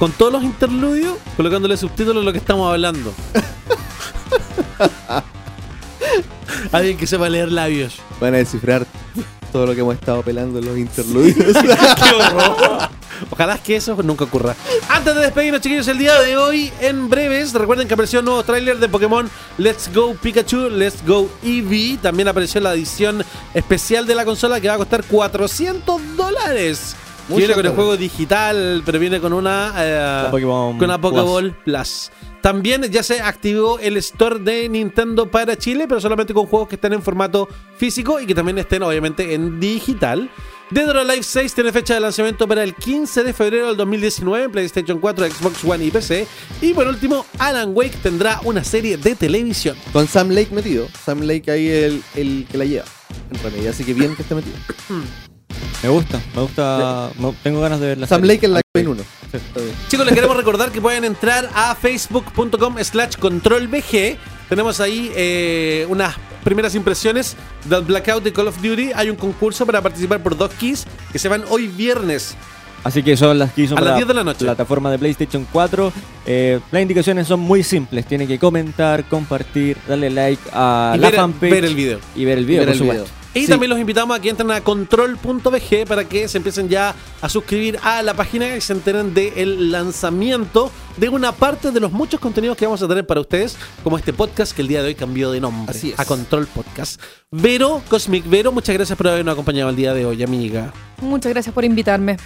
[0.00, 3.14] con todos los interludios, colocándole subtítulos a lo que estamos hablando.
[6.72, 8.00] alguien que sepa leer labios.
[8.20, 8.84] Van a descifrar
[9.52, 11.36] todo lo que hemos estado pelando en los interludios.
[11.62, 12.88] ¡Qué horror!
[13.30, 14.54] Ojalá que eso nunca ocurra.
[14.88, 18.42] Antes de despedirnos, chiquillos, el día de hoy, en breves, recuerden que apareció un nuevo
[18.42, 19.28] tráiler de Pokémon
[19.58, 21.98] Let's Go Pikachu, Let's Go Eevee.
[21.98, 23.24] También apareció la edición
[23.54, 26.94] especial de la consola que va a costar 400 dólares.
[27.28, 32.10] Viene con el juego digital, pero viene con una, eh, con una Pokéball Plus.
[32.46, 36.76] También ya se activó el store de Nintendo para Chile, pero solamente con juegos que
[36.76, 40.30] estén en formato físico y que también estén obviamente en digital.
[40.70, 44.44] Dead or Alive 6 tiene fecha de lanzamiento para el 15 de febrero del 2019
[44.44, 46.28] en PlayStation 4, Xbox One y PC.
[46.62, 49.76] Y por último, Alan Wake tendrá una serie de televisión.
[49.92, 50.86] Con Sam Lake metido.
[51.04, 52.84] Sam Lake ahí el, el que la lleva.
[53.32, 54.54] En realidad, así que bien que esté metido.
[55.82, 57.10] Me gusta, me gusta.
[57.18, 58.34] me- tengo ganas de ver la Sam serie.
[58.36, 59.02] Lake en la Ay, Play 1.
[59.88, 64.16] Chicos, les queremos recordar que pueden entrar a facebook.com slash controlbg.
[64.48, 68.92] Tenemos ahí eh, unas primeras impresiones del Blackout de Call of Duty.
[68.94, 72.36] Hay un concurso para participar por dos keys que se van hoy viernes.
[72.84, 74.44] Así que son las hizo A las para 10 de la noche.
[74.44, 75.92] plataforma de PlayStation 4.
[76.24, 78.06] Eh, las indicaciones son muy simples.
[78.06, 81.50] Tiene que comentar, compartir, darle like a Y la ver- fanpage.
[81.50, 81.98] ver el video.
[82.14, 83.04] Y ver el video, Ver por el supuesto.
[83.04, 83.25] video.
[83.36, 83.48] Y Sí.
[83.48, 87.78] también los invitamos a que entren a control.bg para que se empiecen ya a suscribir
[87.82, 92.56] a la página y se enteren del lanzamiento de una parte de los muchos contenidos
[92.56, 95.30] que vamos a tener para ustedes, como este podcast que el día de hoy cambió
[95.30, 96.00] de nombre Así es.
[96.00, 97.00] a Control Podcast.
[97.30, 100.72] Vero, Cosmic Vero, muchas gracias por habernos acompañado el día de hoy, amiga.
[101.02, 102.16] Muchas gracias por invitarme.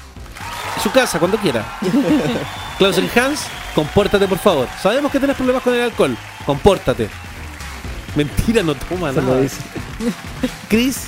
[0.83, 1.79] Su casa, cuando quiera.
[2.79, 3.41] Clausen Hans,
[3.75, 4.69] compórtate por favor.
[4.83, 6.17] Sabemos que tienes problemas con el alcohol.
[6.47, 7.09] Compórtate.
[8.17, 9.41] Mentira, no toma Se lo nada.
[9.41, 9.57] dice.
[10.69, 11.05] Chris,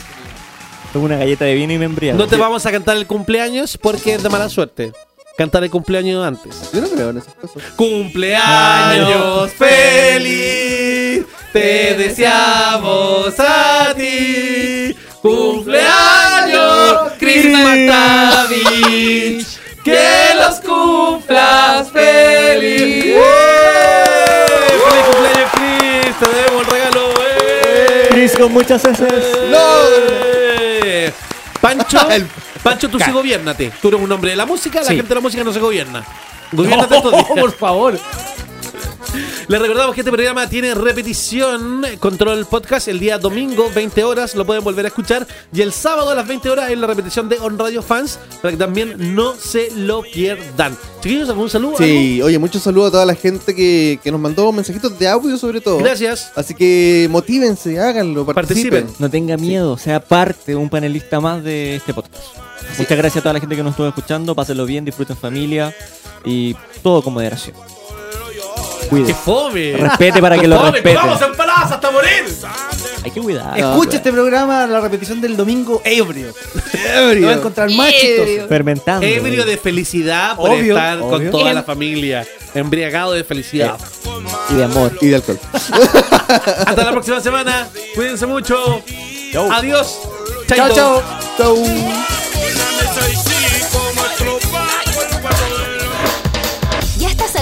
[0.93, 2.19] Tengo una galleta de vino y me embriago.
[2.19, 4.93] no te vamos a cantar el cumpleaños porque es de mala suerte.
[5.37, 6.71] Cantar el cumpleaños antes.
[6.75, 7.63] Yo no creo en esas cosas.
[7.77, 14.95] Cumpleaños feliz, te deseamos a ti.
[15.23, 17.47] Cumpleaños, Chris
[18.47, 19.47] McTavish,
[19.83, 23.05] que los cumplas feliz.
[23.05, 26.17] ¡Feliz cumpleaños, Chris!
[26.19, 27.03] Te debemos el regalo.
[28.39, 29.13] Con muchas heces.
[29.13, 31.13] ¡Eh!
[31.61, 31.99] Pancho,
[32.63, 33.73] Pancho, tú sí gobiernate.
[33.81, 34.97] Tú eres un hombre de la música, la Sí.
[34.97, 36.03] gente de la música no se gobierna.
[36.53, 37.27] Gobiernate estos días.
[37.27, 37.99] por favor.
[39.49, 44.47] Les recordamos que este programa tiene repetición, Control Podcast, el día domingo, 20 horas, lo
[44.47, 45.27] pueden volver a escuchar.
[45.53, 48.53] Y el sábado a las 20 horas en la repetición de On Radio Fans, para
[48.53, 50.77] que también no se lo pierdan.
[51.03, 51.77] Chiquillos, ¿algún saludo?
[51.79, 55.37] Sí, oye, muchos saludos a toda la gente que, que nos mandó mensajitos de audio
[55.37, 55.79] sobre todo.
[55.79, 56.33] Gracias.
[56.37, 58.71] Así que motívense, háganlo, participen.
[58.71, 58.97] Participen.
[58.99, 62.25] No tenga miedo, sea parte, un panelista más de este podcast.
[62.79, 64.35] Muchas gracias a toda la gente que nos estuvo escuchando.
[64.35, 65.75] Pásenlo bien, disfruten familia
[66.25, 67.72] y todo con moderación.
[68.93, 69.15] ¡Qué Cuide.
[69.15, 69.73] fome!
[69.77, 70.71] Respete para que lo ¡Fome!
[70.73, 70.97] respeten.
[70.97, 72.25] ¡Vamos empaladas hasta morir!
[73.05, 73.59] Hay que cuidar.
[73.59, 76.33] Escucha este programa, la repetición del domingo ebrio.
[76.95, 78.49] Lo va a encontrar más chistoso.
[78.49, 79.07] Fermentando.
[79.07, 81.31] Ebrio de felicidad por Obvio, estar con obvio.
[81.31, 82.27] toda la familia.
[82.55, 83.77] Embriagado de felicidad.
[84.51, 84.93] Y de amor.
[85.01, 85.39] Y de alcohol.
[85.53, 87.69] Hasta la próxima semana.
[87.95, 88.83] Cuídense mucho.
[89.51, 89.99] Adiós.
[90.47, 91.03] Chao, chao.
[91.39, 91.57] Chau.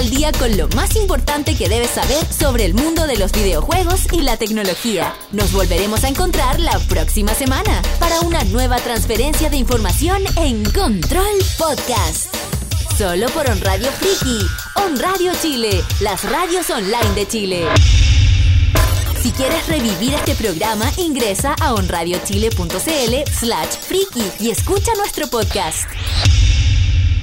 [0.01, 4.11] Al día con lo más importante que debes saber sobre el mundo de los videojuegos
[4.11, 5.13] y la tecnología.
[5.31, 11.37] Nos volveremos a encontrar la próxima semana para una nueva transferencia de información en Control
[11.55, 12.33] Podcast.
[12.97, 14.43] Solo por On Radio Friki,
[14.77, 17.65] On Radio Chile, las radios online de Chile.
[19.21, 25.87] Si quieres revivir este programa, ingresa a onradiochile.cl slash friki y escucha nuestro podcast.